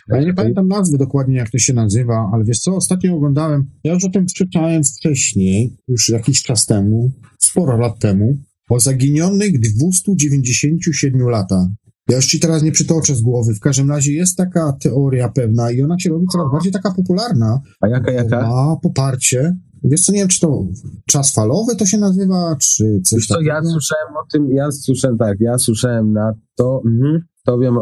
Ja 0.08 0.22
nie 0.22 0.34
pamiętam 0.34 0.68
nazwy 0.68 0.98
dokładnie, 0.98 1.36
jak 1.36 1.50
to 1.50 1.58
się 1.58 1.74
nazywa, 1.74 2.30
ale 2.34 2.44
wiesz 2.44 2.60
co, 2.60 2.76
ostatnio 2.76 3.16
oglądałem, 3.16 3.66
ja 3.84 3.94
już 3.94 4.06
o 4.06 4.10
tym 4.10 4.26
czytałem 4.26 4.84
wcześniej, 4.84 5.78
już 5.88 6.10
jakiś 6.10 6.44
czas 6.44 6.66
temu, 6.66 7.12
sporo 7.40 7.78
lat 7.78 8.00
temu, 8.00 8.38
o 8.70 8.80
zaginionych 8.80 9.60
297 9.60 11.22
latach. 11.22 11.68
Ja 12.10 12.16
już 12.16 12.26
ci 12.26 12.40
teraz 12.40 12.64
nie 12.64 12.72
przytoczę 12.72 13.16
z 13.16 13.22
głowy. 13.22 13.54
W 13.54 13.60
każdym 13.60 13.90
razie 13.90 14.14
jest 14.14 14.38
taka 14.38 14.74
teoria 14.82 15.30
pewna 15.30 15.72
i 15.72 15.82
ona 15.82 16.00
się 16.00 16.10
robi 16.10 16.26
coraz 16.32 16.52
bardziej 16.52 16.72
taka 16.72 16.94
popularna. 16.94 17.62
A 17.82 17.88
jaka, 17.88 18.12
jaka? 18.12 18.50
Ma 18.50 18.76
poparcie. 18.84 19.56
Wiesz 19.84 20.02
co, 20.02 20.12
nie 20.12 20.20
wiem, 20.20 20.28
czy 20.28 20.40
to 20.40 20.66
czas 21.08 21.34
falowy 21.34 21.76
to 21.76 21.86
się 21.86 21.98
nazywa, 21.98 22.56
czy 22.62 23.02
coś 23.06 23.20
Wiesz 23.20 23.28
co, 23.28 23.34
takiego? 23.34 23.54
ja 23.54 23.64
słyszałem 23.64 24.16
o 24.16 24.26
tym, 24.32 24.52
ja 24.52 24.72
słyszałem 24.72 25.18
tak, 25.18 25.38
ja 25.40 25.58
słyszałem 25.58 26.14
na 26.14 26.34
to, 26.56 26.82
mhm, 26.86 27.22
to 27.46 27.58
wiem 27.58 27.76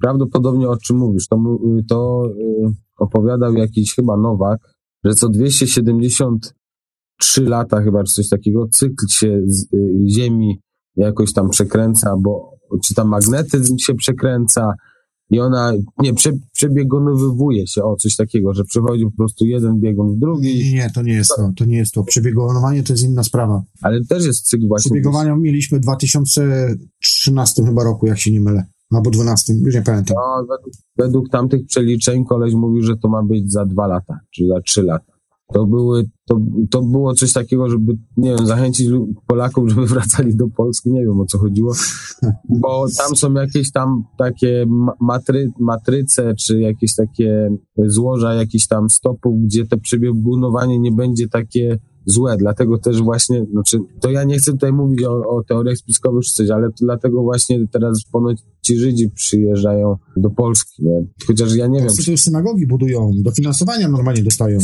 prawdopodobnie 0.00 0.68
o 0.68 0.76
czym 0.76 0.96
mówisz. 0.96 1.28
To, 1.28 1.58
to 1.88 2.26
y, 2.26 2.74
opowiadał 2.98 3.54
jakiś 3.54 3.94
chyba 3.94 4.16
Nowak, 4.16 4.60
że 5.04 5.14
co 5.14 5.28
273 5.28 7.44
lata 7.44 7.82
chyba, 7.82 8.04
czy 8.04 8.12
coś 8.12 8.28
takiego, 8.28 8.68
cykl 8.68 9.06
się 9.08 9.40
z, 9.46 9.74
y, 9.74 10.04
Ziemi 10.08 10.60
jakoś 10.96 11.32
tam 11.32 11.50
przekręca, 11.50 12.16
bo 12.18 12.57
czy 12.84 12.94
tam 12.94 13.08
magnetyzm 13.08 13.78
się 13.78 13.94
przekręca 13.94 14.74
i 15.30 15.40
ona, 15.40 15.72
nie, 15.98 16.14
prze, 16.14 16.32
przebiegonowywuje 16.52 17.66
się, 17.66 17.82
o 17.82 17.96
coś 17.96 18.16
takiego, 18.16 18.54
że 18.54 18.64
przechodzi 18.64 19.04
po 19.04 19.16
prostu 19.16 19.46
jeden 19.46 19.80
biegun 19.80 20.16
w 20.16 20.18
drugi. 20.18 20.58
Nie, 20.58 20.72
nie, 20.72 20.90
to 20.90 21.02
nie 21.02 21.12
jest 21.12 21.30
to, 21.36 21.50
to 21.56 21.64
nie 21.64 21.76
jest 21.76 21.94
to. 21.94 22.04
Przebiegonowanie 22.04 22.82
to 22.82 22.92
jest 22.92 23.04
inna 23.04 23.24
sprawa. 23.24 23.62
Ale 23.82 24.04
też 24.04 24.26
jest 24.26 24.46
cykl 24.46 24.68
właśnie. 24.68 24.88
Przebiegowania 24.88 25.36
mieliśmy 25.36 25.78
w 25.78 25.80
2013 25.80 27.64
chyba 27.64 27.84
roku, 27.84 28.06
jak 28.06 28.18
się 28.18 28.32
nie 28.32 28.40
mylę. 28.40 28.64
Albo 28.90 29.10
12, 29.10 29.54
już 29.54 29.74
nie 29.74 29.82
pamiętam. 29.82 30.16
No, 30.16 30.46
według, 30.56 30.74
według 30.96 31.28
tamtych 31.30 31.66
przeliczeń 31.66 32.24
koleś 32.24 32.54
mówił, 32.54 32.82
że 32.82 32.96
to 32.96 33.08
ma 33.08 33.22
być 33.22 33.52
za 33.52 33.66
dwa 33.66 33.86
lata, 33.86 34.18
czy 34.34 34.46
za 34.46 34.60
trzy 34.60 34.82
lata. 34.82 35.17
To, 35.54 35.66
były, 35.66 36.04
to, 36.26 36.40
to 36.70 36.82
było 36.82 37.14
coś 37.14 37.32
takiego, 37.32 37.68
żeby, 37.68 37.92
nie 38.16 38.36
wiem, 38.36 38.46
zachęcić 38.46 38.88
Polaków, 39.26 39.68
żeby 39.68 39.86
wracali 39.94 40.36
do 40.36 40.48
Polski. 40.48 40.90
Nie 40.92 41.00
wiem 41.00 41.20
o 41.20 41.26
co 41.26 41.38
chodziło, 41.38 41.72
bo 42.48 42.86
tam 42.98 43.16
są 43.16 43.32
jakieś 43.32 43.72
tam 43.72 44.04
takie 44.18 44.66
matry, 45.00 45.50
matryce, 45.60 46.34
czy 46.34 46.60
jakieś 46.60 46.94
takie 46.94 47.50
złoża 47.86 48.34
jakichś 48.34 48.66
tam 48.66 48.90
stopów, 48.90 49.44
gdzie 49.44 49.66
to 49.66 49.78
przebiegunowanie 49.78 50.78
nie 50.78 50.92
będzie 50.92 51.28
takie 51.28 51.78
złe, 52.06 52.36
dlatego 52.36 52.78
też 52.78 53.02
właśnie, 53.02 53.46
znaczy, 53.52 53.78
to 54.00 54.10
ja 54.10 54.24
nie 54.24 54.38
chcę 54.38 54.52
tutaj 54.52 54.72
mówić 54.72 55.04
o, 55.04 55.10
o 55.10 55.44
teoriach 55.48 55.76
spiskowych 55.76 56.24
czy 56.24 56.32
coś, 56.32 56.50
ale 56.50 56.68
dlatego 56.80 57.22
właśnie 57.22 57.68
teraz 57.72 58.04
ponoć 58.12 58.38
ci 58.62 58.78
Żydzi 58.78 59.10
przyjeżdżają 59.10 59.96
do 60.16 60.30
Polski, 60.30 60.84
nie? 60.84 61.04
Chociaż 61.26 61.54
ja 61.54 61.66
nie 61.66 61.78
wiem. 61.80 61.88
Czy... 62.04 62.16
synagogi 62.16 62.66
budują, 62.66 63.10
dofinansowania 63.22 63.88
normalnie 63.88 64.22
dostają. 64.22 64.58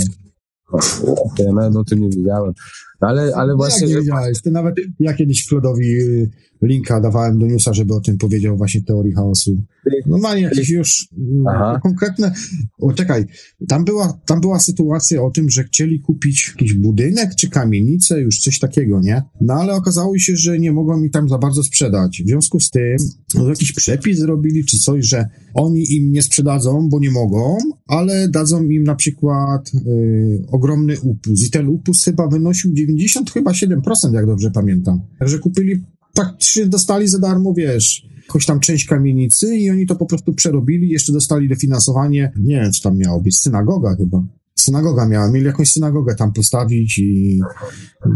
Ja 1.38 1.52
nawet 1.52 1.76
o 1.76 1.84
tym 1.84 2.00
nie 2.00 2.10
wiedziałem. 2.10 2.52
Ale, 3.00 3.32
ale 3.34 3.52
no 3.52 3.56
właśnie. 3.56 3.86
Jak 3.86 3.96
nie 3.96 4.02
wiedziałeś? 4.02 4.42
To 4.42 4.50
nawet 4.50 4.74
ja 5.00 5.14
kiedyś 5.14 5.46
Klodowi 5.46 6.00
y, 6.00 6.30
linka 6.62 7.00
dawałem 7.00 7.38
do 7.38 7.46
newsa, 7.46 7.74
żeby 7.74 7.94
o 7.94 8.00
tym 8.00 8.18
powiedział 8.18 8.56
właśnie 8.56 8.82
teorii 8.82 9.12
chaosu. 9.12 9.62
Normalnie 10.06 10.42
jakieś 10.42 10.70
już 10.70 11.08
mm, 11.18 11.46
Aha. 11.46 11.80
konkretne. 11.82 12.32
O, 12.78 12.92
czekaj, 12.92 13.24
tam 13.68 13.84
była, 13.84 14.20
tam 14.26 14.40
była 14.40 14.58
sytuacja 14.58 15.22
o 15.22 15.30
tym, 15.30 15.50
że 15.50 15.64
chcieli 15.64 16.00
kupić 16.00 16.48
jakiś 16.48 16.74
budynek 16.74 17.34
czy 17.34 17.50
kamienicę, 17.50 18.20
już 18.20 18.38
coś 18.38 18.58
takiego, 18.58 19.00
nie? 19.00 19.22
No 19.40 19.54
ale 19.54 19.74
okazało 19.74 20.18
się, 20.18 20.36
że 20.36 20.58
nie 20.58 20.72
mogą 20.72 21.00
mi 21.00 21.10
tam 21.10 21.28
za 21.28 21.38
bardzo 21.38 21.62
sprzedać. 21.62 22.22
W 22.24 22.28
związku 22.28 22.60
z 22.60 22.70
tym 22.70 22.96
no, 23.34 23.48
jakiś 23.48 23.72
przepis 23.72 24.18
zrobili, 24.18 24.64
czy 24.64 24.78
coś, 24.78 25.06
że 25.06 25.28
oni 25.54 25.92
im 25.92 26.12
nie 26.12 26.22
sprzedadzą, 26.22 26.88
bo 26.88 27.00
nie 27.00 27.10
mogą, 27.10 27.58
ale 27.86 28.28
dadzą 28.28 28.64
im 28.64 28.84
na 28.84 28.94
przykład 28.94 29.72
y, 29.74 30.44
ogromny 30.52 31.00
upust. 31.00 31.46
I 31.46 31.50
ten 31.50 31.68
upust 31.68 32.04
chyba 32.04 32.28
wynosił 32.28 32.72
90 32.72 32.93
chyba 33.34 33.50
7%, 33.50 34.14
jak 34.14 34.26
dobrze 34.26 34.50
pamiętam. 34.50 35.00
Także 35.18 35.38
kupili, 35.38 35.82
praktycznie 36.14 36.66
dostali 36.66 37.08
za 37.08 37.18
darmo, 37.18 37.54
wiesz, 37.56 38.06
jakąś 38.26 38.46
tam 38.46 38.60
część 38.60 38.86
kamienicy 38.86 39.56
i 39.56 39.70
oni 39.70 39.86
to 39.86 39.96
po 39.96 40.06
prostu 40.06 40.32
przerobili, 40.32 40.88
jeszcze 40.88 41.12
dostali 41.12 41.48
dofinansowanie, 41.48 42.32
nie 42.36 42.60
wiem, 42.60 42.72
czy 42.72 42.82
tam 42.82 42.98
miało 42.98 43.20
być, 43.20 43.38
synagoga 43.38 43.96
chyba. 43.96 44.22
Synagoga 44.54 45.06
miała, 45.06 45.30
mieli 45.30 45.46
jakąś 45.46 45.70
synagogę 45.70 46.14
tam 46.14 46.32
postawić 46.32 46.98
i 46.98 47.40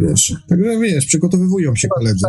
wiesz, 0.00 0.34
także 0.48 0.78
wiesz, 0.80 1.06
przygotowywują 1.06 1.76
się 1.76 1.88
koledzy. 1.88 2.26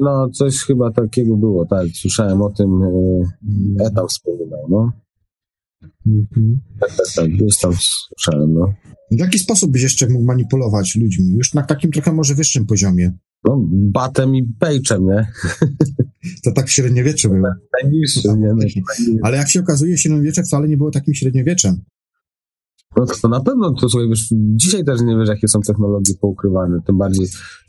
No, 0.00 0.28
coś 0.28 0.56
chyba 0.58 0.92
takiego 0.92 1.36
było, 1.36 1.66
tak, 1.66 1.88
słyszałem 1.94 2.42
o 2.42 2.50
tym, 2.50 2.82
e, 2.82 3.86
etap 3.86 4.08
wspominał, 4.08 4.66
no. 4.70 4.92
Mhm. 6.06 6.60
Tak, 6.80 6.90
tak, 6.90 7.06
tak, 7.16 7.30
gdzieś 7.30 7.58
tam 7.58 7.72
słyszałem, 7.72 8.54
no. 8.54 8.74
W 9.10 9.18
jaki 9.18 9.38
sposób 9.38 9.72
byś 9.72 9.82
jeszcze 9.82 10.08
mógł 10.08 10.24
manipulować 10.24 10.96
ludźmi? 10.96 11.34
Już 11.34 11.54
na 11.54 11.62
takim 11.62 11.90
trochę 11.90 12.12
może 12.12 12.34
wyższym 12.34 12.66
poziomie. 12.66 13.12
No, 13.44 13.66
batem 13.70 14.36
i 14.36 14.42
pejczem, 14.58 15.06
nie? 15.06 15.26
To 16.44 16.52
tak 16.52 16.66
w 16.66 16.70
średniowieczu 16.70 17.28
było. 17.28 17.48
Najniższy, 17.82 18.28
nie? 18.38 18.54
Ale 19.22 19.36
jak 19.36 19.50
się 19.50 19.60
okazuje, 19.60 19.98
średniowiecze 19.98 20.42
wcale 20.42 20.68
nie 20.68 20.76
było 20.76 20.90
takim 20.90 21.14
średniowieczem. 21.14 21.84
No 22.96 23.06
to 23.22 23.28
na 23.28 23.40
pewno, 23.40 23.74
to 23.74 23.88
sobie 23.88 24.08
wiesz, 24.08 24.28
dzisiaj 24.32 24.84
też 24.84 25.00
nie 25.00 25.16
wiesz, 25.16 25.28
jakie 25.28 25.48
są 25.48 25.60
technologie 25.60 26.14
poukrywane, 26.20 26.78
tym 26.86 26.98
bardziej, 26.98 27.26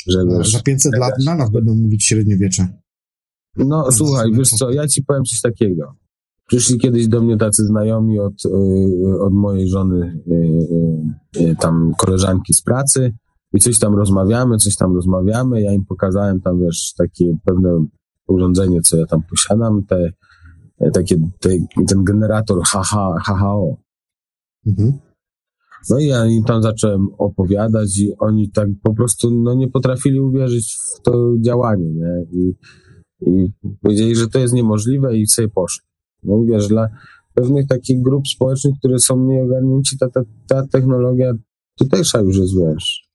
że 0.07 0.20
wiesz... 0.38 0.51
Za 0.51 0.62
500 0.62 0.93
lat 0.97 1.14
na 1.26 1.36
nas 1.36 1.51
będą 1.51 1.76
mówić 1.76 2.05
średniowiecze. 2.05 2.68
No, 3.57 3.66
no 3.66 3.91
słuchaj, 3.91 4.32
wiesz 4.34 4.49
co, 4.49 4.72
ja 4.72 4.88
ci 4.88 5.03
powiem 5.03 5.24
coś 5.24 5.41
takiego. 5.41 5.95
Przyszli 6.49 6.79
kiedyś 6.79 7.07
do 7.07 7.21
mnie 7.21 7.37
tacy 7.37 7.63
znajomi 7.63 8.19
od, 8.19 8.45
y, 8.45 9.21
od 9.21 9.33
mojej 9.33 9.67
żony, 9.67 10.21
y, 10.27 11.41
y, 11.41 11.55
tam 11.59 11.93
koleżanki 11.97 12.53
z 12.53 12.61
pracy 12.61 13.13
i 13.53 13.59
coś 13.59 13.79
tam 13.79 13.95
rozmawiamy, 13.95 14.57
coś 14.57 14.75
tam 14.75 14.95
rozmawiamy. 14.95 15.61
Ja 15.61 15.73
im 15.73 15.85
pokazałem 15.85 16.41
tam, 16.41 16.59
wiesz, 16.59 16.93
takie 16.97 17.25
pewne 17.45 17.85
urządzenie, 18.27 18.81
co 18.81 18.97
ja 18.97 19.05
tam 19.05 19.21
posiadam, 19.29 19.85
te, 19.85 20.11
takie, 20.93 21.15
te, 21.39 21.49
ten 21.87 22.03
generator 22.03 22.63
HH, 22.63 22.93
HHO. 23.25 23.77
Mhm. 24.67 24.93
No 25.89 25.99
i 25.99 26.05
ja 26.05 26.25
im 26.25 26.43
tam 26.43 26.63
zacząłem 26.63 27.07
opowiadać 27.17 27.99
i 27.99 28.13
oni 28.19 28.51
tak 28.51 28.67
po 28.83 28.93
prostu 28.93 29.31
no, 29.31 29.53
nie 29.53 29.67
potrafili 29.67 30.19
uwierzyć 30.19 30.77
w 30.97 31.01
to 31.01 31.33
działanie, 31.41 31.89
nie? 31.93 32.25
I, 32.31 32.53
i 33.21 33.51
powiedzieli, 33.81 34.15
że 34.15 34.27
to 34.27 34.39
jest 34.39 34.53
niemożliwe 34.53 35.17
i 35.17 35.27
sobie 35.27 35.49
poszli. 35.49 35.88
No 36.24 36.43
wiesz, 36.43 36.67
dla 36.67 36.89
pewnych 37.34 37.67
takich 37.67 38.01
grup 38.01 38.28
społecznych, 38.28 38.74
które 38.80 38.99
są 38.99 39.15
mniej 39.15 39.41
ogarnięci, 39.41 39.97
ta, 39.97 40.09
ta, 40.09 40.22
ta 40.47 40.67
technologia 40.67 41.34
tutejsza 41.76 42.22
już 42.22 42.38
jest, 42.38 42.53
wiesz, 42.59 43.09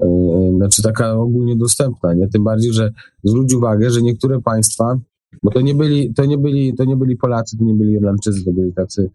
yy, 0.00 0.56
znaczy 0.56 0.82
taka 0.82 1.14
ogólnie 1.14 1.56
dostępna, 1.56 2.14
nie? 2.14 2.28
Tym 2.28 2.44
bardziej, 2.44 2.72
że 2.72 2.92
zwróć 3.24 3.54
uwagę, 3.54 3.90
że 3.90 4.02
niektóre 4.02 4.40
państwa, 4.40 4.98
bo 5.42 5.50
to 5.50 5.60
nie 5.60 5.74
byli, 5.74 6.14
to 6.14 6.24
nie 6.24 6.38
byli, 6.38 6.74
to 6.74 6.84
nie 6.84 6.96
byli 6.96 7.16
Polacy, 7.16 7.58
to 7.58 7.64
nie 7.64 7.74
byli 7.74 7.92
Irlandczycy, 7.92 8.44
to 8.44 8.52
byli 8.52 8.72
tacy, 8.72 9.10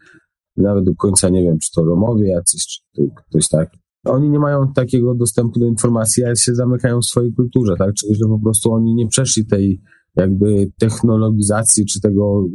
nawet 0.58 0.86
do 0.86 0.96
końca 0.96 1.30
nie 1.30 1.44
wiem, 1.44 1.60
czy 1.60 1.72
to 1.72 1.84
Romowie 1.84 2.30
jacyś, 2.30 2.82
czy 2.96 3.10
ktoś 3.30 3.48
taki. 3.48 3.80
Oni 4.06 4.30
nie 4.30 4.39
mają 4.39 4.74
takiego 4.74 5.16
dostępu 5.16 5.60
do 5.60 5.66
informacji, 5.66 6.24
a 6.24 6.36
się 6.36 6.56
zamykają 6.56 7.00
w 7.00 7.06
swojej 7.06 7.34
kulturze, 7.34 7.76
tak? 7.78 7.94
Czyli, 7.94 8.16
że 8.16 8.26
po 8.26 8.39
prostu 8.39 8.74
oni 8.74 8.94
nie 8.96 9.08
przeszli 9.08 9.46
tej, 9.46 9.82
jakby 10.16 10.72
technologizacji, 10.80 11.86
czy 11.86 12.02
tego 12.02 12.46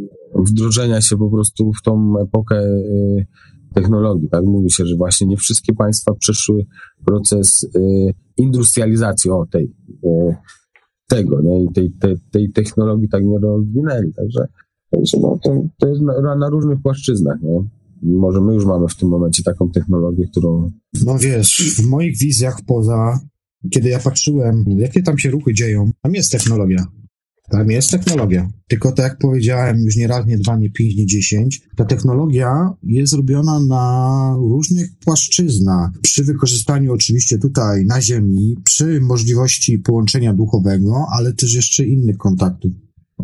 wdrożenia 0.43 1.01
się 1.01 1.17
po 1.17 1.31
prostu 1.31 1.73
w 1.73 1.83
tą 1.83 2.15
epokę 2.23 2.61
y, 2.61 3.27
technologii. 3.75 4.29
Tak 4.29 4.45
mówi 4.45 4.71
się, 4.71 4.87
że 4.87 4.97
właśnie 4.97 5.27
nie 5.27 5.37
wszystkie 5.37 5.75
państwa 5.75 6.15
przeszły 6.15 6.67
proces 7.05 7.63
y, 7.63 8.15
industrializacji 8.37 9.31
o 9.31 9.47
tej, 9.51 9.65
y, 10.05 10.37
tego, 11.09 11.43
nie? 11.43 11.65
I 11.65 11.73
tej, 11.73 11.91
tej, 11.91 12.17
tej 12.31 12.53
technologii 12.53 13.09
tak 13.09 13.25
nie 13.25 13.39
rozwinęli. 13.39 14.13
Także 14.13 14.49
no, 15.21 15.39
to, 15.45 15.63
to 15.79 15.89
jest 15.89 16.01
na, 16.01 16.37
na 16.37 16.49
różnych 16.49 16.83
płaszczyznach, 16.83 17.43
nie? 17.43 17.65
Może 18.03 18.41
my 18.41 18.55
już 18.55 18.65
mamy 18.65 18.89
w 18.89 18.97
tym 18.97 19.09
momencie 19.09 19.43
taką 19.43 19.71
technologię, 19.71 20.25
którą... 20.31 20.71
No 21.05 21.19
wiesz, 21.19 21.77
w 21.77 21.87
moich 21.87 22.19
wizjach 22.19 22.59
poza, 22.67 23.21
kiedy 23.71 23.89
ja 23.89 23.99
patrzyłem, 23.99 24.65
jakie 24.67 25.03
tam 25.03 25.19
się 25.19 25.31
ruchy 25.31 25.55
dzieją, 25.55 25.91
tam 26.03 26.15
jest 26.15 26.33
technologia. 26.33 26.87
Tam 27.51 27.71
jest 27.71 27.91
technologia. 27.91 28.51
Tylko 28.69 28.93
tak 28.93 29.05
jak 29.05 29.19
powiedziałem 29.19 29.79
już 29.79 29.97
nie 29.97 30.07
raz, 30.07 30.27
nie 30.27 30.39
dwa, 30.39 30.57
nie 30.57 30.71
pięć, 30.71 30.97
nie 30.97 31.07
dziesięć, 31.07 31.63
ta 31.77 31.85
technologia 31.85 32.71
jest 32.83 33.13
robiona 33.13 33.61
na 33.61 34.35
różnych 34.39 34.91
płaszczyznach. 35.05 35.91
Przy 36.03 36.25
wykorzystaniu 36.25 36.93
oczywiście 36.93 37.39
tutaj 37.39 37.85
na 37.87 38.03
Ziemi, 38.03 38.57
przy 38.65 39.01
możliwości 39.01 39.79
połączenia 39.79 40.35
duchowego, 40.35 41.07
ale 41.19 41.33
też 41.33 41.55
jeszcze 41.55 41.85
innych 41.85 42.17
kontaktów. 42.17 42.73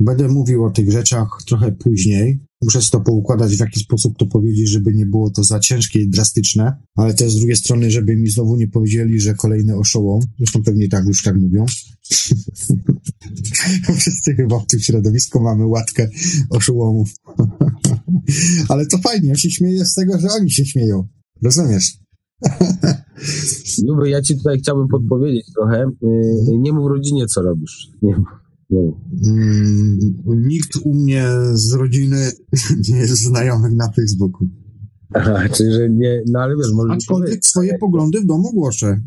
Będę 0.00 0.28
mówił 0.28 0.64
o 0.64 0.70
tych 0.70 0.92
rzeczach 0.92 1.28
trochę 1.46 1.72
później. 1.72 2.40
Muszę 2.62 2.80
to 2.90 3.00
poukładać, 3.00 3.56
w 3.56 3.60
jaki 3.60 3.80
sposób 3.80 4.18
to 4.18 4.26
powiedzieć, 4.26 4.68
żeby 4.68 4.94
nie 4.94 5.06
było 5.06 5.30
to 5.30 5.44
za 5.44 5.60
ciężkie 5.60 6.00
i 6.00 6.08
drastyczne, 6.08 6.76
ale 6.96 7.14
też 7.14 7.32
z 7.32 7.38
drugiej 7.38 7.56
strony, 7.56 7.90
żeby 7.90 8.16
mi 8.16 8.30
znowu 8.30 8.56
nie 8.56 8.68
powiedzieli, 8.68 9.20
że 9.20 9.34
kolejny 9.34 9.76
oszołom. 9.76 10.20
Zresztą 10.38 10.62
pewnie 10.62 10.88
tak 10.88 11.04
już 11.06 11.22
tak 11.22 11.36
mówią. 11.36 11.66
Wszyscy 13.98 14.34
chyba 14.34 14.58
w 14.58 14.66
tym 14.66 14.80
środowisku 14.80 15.40
mamy 15.40 15.66
łatkę 15.66 16.08
oszołomów. 16.50 17.10
ale 18.68 18.86
to 18.86 18.98
fajnie, 18.98 19.28
ja 19.28 19.36
się 19.36 19.50
śmieję 19.50 19.84
z 19.84 19.94
tego, 19.94 20.20
że 20.20 20.28
oni 20.30 20.50
się 20.50 20.66
śmieją. 20.66 21.08
Rozumiesz? 21.42 21.98
Luby, 23.86 24.10
ja 24.10 24.22
ci 24.22 24.36
tutaj 24.36 24.58
chciałbym 24.58 24.88
podpowiedzieć 24.88 25.46
trochę. 25.54 25.82
Y, 25.82 26.58
nie 26.58 26.72
mów 26.72 26.88
rodzinie, 26.88 27.26
co 27.26 27.42
robisz. 27.42 27.88
Nie 28.02 28.16
mów. 28.16 28.41
Mm, 29.26 29.98
nikt 30.26 30.76
u 30.84 30.94
mnie 30.94 31.24
z 31.52 31.72
rodziny 31.72 32.30
nie 32.88 32.96
jest 32.96 33.22
znajomych 33.22 33.72
na 33.72 33.92
Facebooku. 33.92 34.48
Aha, 35.14 35.48
czyli 35.48 35.72
że 35.72 35.90
nie, 35.90 36.22
no 36.26 36.40
ale 36.40 36.56
wiesz, 36.56 36.72
może... 36.74 36.92
Aczkolwiek 36.92 37.44
swoje 37.44 37.78
poglądy 37.78 38.20
w 38.20 38.26
domu 38.26 38.52
głoszę. 38.52 39.00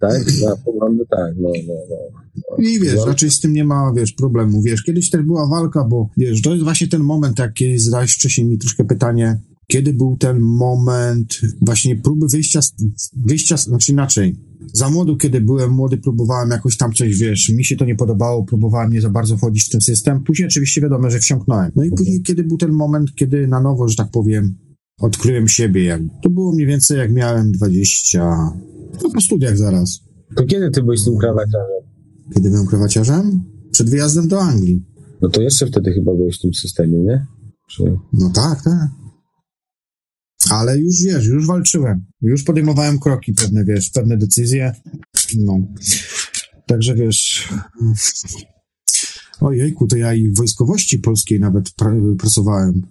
Tak? 0.00 0.22
Na 0.44 0.56
poglądy 0.56 1.04
tak, 1.10 1.34
no, 1.36 1.48
no, 1.68 1.74
no. 1.90 2.64
I 2.64 2.80
wiesz, 2.80 3.06
raczej 3.06 3.30
z 3.30 3.40
tym 3.40 3.52
nie 3.52 3.64
ma, 3.64 3.92
wiesz, 3.96 4.12
problemu. 4.12 4.62
Wiesz, 4.62 4.82
kiedyś 4.82 5.10
też 5.10 5.22
była 5.22 5.48
walka, 5.48 5.84
bo 5.84 6.08
wiesz, 6.16 6.42
to 6.42 6.52
jest 6.52 6.64
właśnie 6.64 6.88
ten 6.88 7.02
moment, 7.02 7.38
jak 7.38 7.54
kiedyś 7.54 7.82
zadałeś 7.82 8.14
wcześniej 8.14 8.46
mi 8.46 8.58
troszkę 8.58 8.84
pytanie, 8.84 9.40
kiedy 9.70 9.94
był 9.94 10.16
ten 10.16 10.40
moment 10.40 11.40
właśnie 11.60 11.96
próby 11.96 12.26
wyjścia, 12.28 12.60
wyjścia, 13.16 13.56
znaczy 13.56 13.92
inaczej, 13.92 14.36
za 14.72 14.90
młodu, 14.90 15.16
kiedy 15.16 15.40
byłem 15.40 15.70
młody, 15.70 15.96
próbowałem 15.96 16.50
jakoś 16.50 16.76
tam 16.76 16.92
coś, 16.92 17.18
wiesz, 17.18 17.48
mi 17.48 17.64
się 17.64 17.76
to 17.76 17.84
nie 17.84 17.94
podobało, 17.94 18.44
próbowałem 18.44 18.92
nie 18.92 19.00
za 19.00 19.10
bardzo 19.10 19.36
wchodzić 19.36 19.64
w 19.64 19.70
ten 19.70 19.80
system. 19.80 20.24
Później 20.24 20.48
oczywiście 20.48 20.80
wiadomo, 20.80 21.10
że 21.10 21.18
wsiąknąłem. 21.18 21.72
No 21.76 21.84
i 21.84 21.90
później, 21.90 22.22
kiedy 22.22 22.44
był 22.44 22.56
ten 22.56 22.72
moment, 22.72 23.14
kiedy 23.14 23.48
na 23.48 23.60
nowo, 23.60 23.88
że 23.88 23.96
tak 23.96 24.10
powiem, 24.10 24.54
odkryłem 25.00 25.48
siebie, 25.48 25.84
jak, 25.84 26.02
to 26.22 26.30
było 26.30 26.52
mniej 26.52 26.66
więcej 26.66 26.98
jak 26.98 27.12
miałem 27.12 27.52
20, 27.52 28.24
no 29.02 29.10
po 29.14 29.20
studiach 29.20 29.56
zaraz. 29.56 30.00
To 30.36 30.44
kiedy 30.44 30.70
ty 30.70 30.82
byłeś 30.82 31.04
tym 31.04 31.16
krawaciarzem? 31.16 31.82
Kiedy 32.34 32.50
byłem 32.50 32.66
krawaciarzem? 32.66 33.44
Przed 33.70 33.90
wyjazdem 33.90 34.28
do 34.28 34.40
Anglii. 34.40 34.84
No 35.22 35.28
to 35.28 35.42
jeszcze 35.42 35.66
wtedy 35.66 35.92
chyba 35.92 36.14
byłeś 36.14 36.38
w 36.38 36.42
tym 36.42 36.54
systemie, 36.54 36.98
nie? 36.98 37.26
Czy... 37.70 37.82
No 38.12 38.30
tak, 38.34 38.62
tak. 38.62 38.88
Ale 40.50 40.78
już 40.78 41.02
wiesz, 41.02 41.26
już 41.26 41.46
walczyłem. 41.46 42.04
Już 42.22 42.42
podejmowałem 42.42 42.98
kroki 42.98 43.32
pewne, 43.32 43.64
wiesz, 43.64 43.90
pewne 43.90 44.16
decyzje. 44.16 44.72
No. 45.36 45.58
Także 46.66 46.94
wiesz. 46.94 47.48
Ojejku, 49.40 49.86
to 49.86 49.96
ja 49.96 50.14
i 50.14 50.28
w 50.28 50.36
wojskowości 50.36 50.98
polskiej 50.98 51.40
nawet 51.40 51.70
pr 51.70 51.90
pracowałem. 52.18 52.82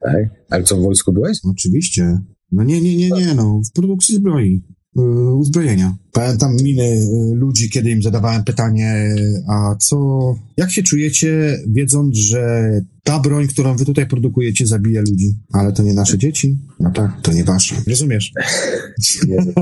Tak? 0.00 0.14
Ale 0.50 0.64
co, 0.64 0.76
w 0.76 0.82
wojsku 0.82 1.12
byłeś? 1.12 1.38
Oczywiście. 1.44 2.18
No 2.52 2.64
nie, 2.64 2.80
nie, 2.80 2.96
nie, 2.96 3.08
nie, 3.08 3.34
no. 3.34 3.60
W 3.70 3.72
produkcji 3.72 4.14
zbroi. 4.14 4.62
Y, 4.96 5.34
uzbrojenia. 5.34 5.96
Pamiętam 6.12 6.56
miny 6.62 6.82
y, 6.82 7.34
ludzi, 7.34 7.70
kiedy 7.70 7.90
im 7.90 8.02
zadawałem 8.02 8.44
pytanie, 8.44 9.14
a 9.48 9.76
co, 9.78 10.18
jak 10.56 10.70
się 10.70 10.82
czujecie, 10.82 11.58
wiedząc, 11.68 12.16
że 12.16 12.70
ta 13.02 13.20
broń, 13.20 13.46
którą 13.46 13.76
wy 13.76 13.84
tutaj 13.84 14.06
produkujecie, 14.06 14.66
zabija 14.66 15.00
ludzi, 15.00 15.34
ale 15.52 15.72
to 15.72 15.82
nie 15.82 15.94
nasze 15.94 16.18
dzieci? 16.18 16.58
No 16.80 16.90
tak, 16.90 17.20
to 17.22 17.32
nie 17.32 17.44
wasze. 17.44 17.74
Rozumiesz? 17.88 18.32
Nie 19.28 19.36
wiem. 19.36 19.54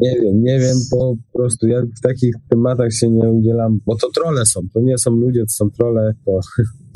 nie 0.00 0.20
wiem, 0.20 0.42
nie 0.42 0.58
wiem, 0.58 0.76
po 0.90 1.16
prostu 1.32 1.66
ja 1.66 1.82
w 1.98 2.00
takich 2.00 2.34
tematach 2.48 2.92
się 2.92 3.10
nie 3.10 3.28
udzielam, 3.28 3.80
bo 3.86 3.96
to 3.96 4.10
trole 4.10 4.46
są, 4.46 4.60
to 4.74 4.80
nie 4.80 4.98
są 4.98 5.10
ludzie, 5.10 5.40
to 5.40 5.52
są 5.52 5.70
trole, 5.70 6.14
to... 6.24 6.40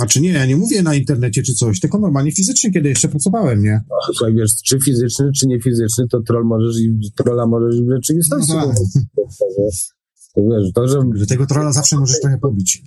Znaczy 0.00 0.20
nie, 0.20 0.32
ja 0.32 0.46
nie 0.46 0.56
mówię 0.56 0.82
na 0.82 0.94
internecie 0.94 1.42
czy 1.42 1.54
coś, 1.54 1.80
tylko 1.80 1.98
normalnie 1.98 2.32
fizycznie, 2.32 2.72
kiedy 2.72 2.88
jeszcze 2.88 3.08
pracowałem, 3.08 3.62
nie? 3.62 3.80
No, 3.90 3.96
słuchaj, 4.14 4.34
wiesz, 4.34 4.50
czy 4.64 4.78
fizyczny, 4.84 5.30
czy 5.32 5.46
nie 5.46 5.60
fizyczny, 5.60 6.08
to 6.10 6.22
troll 6.22 6.44
możesz 6.44 6.80
i 6.80 7.12
trolla 7.16 7.46
możesz 7.46 7.82
w 7.82 7.90
rzeczywistości. 7.90 8.52
No, 8.52 8.66
tak. 8.66 8.76
to, 10.34 10.42
wiesz, 10.42 10.72
to, 10.74 10.88
że... 10.88 11.26
tego 11.28 11.46
trolla 11.46 11.72
zawsze 11.72 11.96
możesz 11.96 12.20
trochę 12.20 12.38
pobić. 12.38 12.82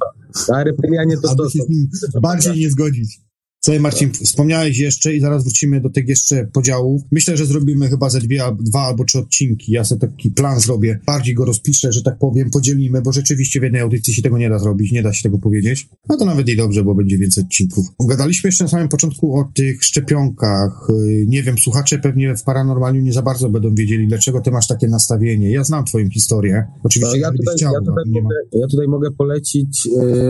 A 0.54 0.64
reptylianie 0.64 1.18
to 1.18 1.36
to. 1.36 1.50
się 1.50 1.60
z 1.64 1.70
nim 1.70 1.90
bardziej 2.22 2.60
nie 2.60 2.70
zgodzić. 2.70 3.20
Co 3.66 3.80
Marcin, 3.80 4.12
wspomniałeś 4.12 4.78
jeszcze 4.80 5.16
i 5.16 5.20
zaraz 5.20 5.44
wrócimy 5.44 5.82
do 5.82 5.90
tych 5.90 6.08
jeszcze 6.08 6.48
podziałów. 6.54 7.02
Myślę, 7.12 7.38
że 7.38 7.46
zrobimy 7.46 7.90
chyba 7.90 8.10
ze 8.10 8.20
dwie, 8.20 8.44
dwa 8.60 8.82
albo 8.82 9.06
trzy 9.06 9.20
odcinki. 9.20 9.72
Ja 9.72 9.84
sobie 9.84 10.02
taki 10.02 10.32
plan 10.32 10.60
zrobię, 10.60 11.00
bardziej 11.06 11.36
go 11.36 11.46
rozpiszę, 11.46 11.92
że 11.92 12.04
tak 12.04 12.18
powiem, 12.18 12.50
podzielimy, 12.50 13.02
bo 13.02 13.12
rzeczywiście 13.12 13.60
w 13.60 13.64
jednej 13.64 13.82
audycji 13.82 14.14
się 14.14 14.22
tego 14.22 14.38
nie 14.38 14.50
da 14.50 14.60
zrobić, 14.60 14.92
nie 14.92 15.04
da 15.04 15.14
się 15.14 15.24
tego 15.24 15.40
powiedzieć. 15.40 15.90
No 16.10 16.18
to 16.18 16.26
nawet 16.26 16.50
i 16.50 16.56
dobrze, 16.56 16.84
bo 16.84 16.96
będzie 16.96 17.18
więcej 17.18 17.44
odcinków. 17.44 17.86
Gadaliśmy 18.10 18.48
jeszcze 18.48 18.64
na 18.64 18.70
samym 18.70 18.90
początku 18.90 19.40
o 19.40 19.52
tych 19.54 19.84
szczepionkach. 19.84 20.88
Y, 20.90 21.26
nie 21.28 21.44
wiem, 21.44 21.58
słuchacze 21.58 22.00
pewnie 22.00 22.36
w 22.36 22.44
paranormaliu 22.44 23.02
nie 23.02 23.14
za 23.14 23.22
bardzo 23.22 23.50
będą 23.50 23.76
wiedzieli, 23.76 24.08
dlaczego 24.08 24.42
ty 24.42 24.52
masz 24.52 24.68
takie 24.68 24.88
nastawienie. 24.88 25.52
Ja 25.52 25.64
znam 25.64 25.86
twoją 25.86 26.10
historię. 26.10 26.66
Oczywiście, 26.84 27.20
ja, 27.20 27.32
tutaj, 27.32 27.56
chciał, 27.56 27.74
ja, 27.74 27.80
tutaj 27.80 28.04
no, 28.08 28.22
mogę, 28.22 28.36
ja 28.54 28.68
tutaj 28.68 28.88
mogę 28.88 29.12
polecić 29.12 29.88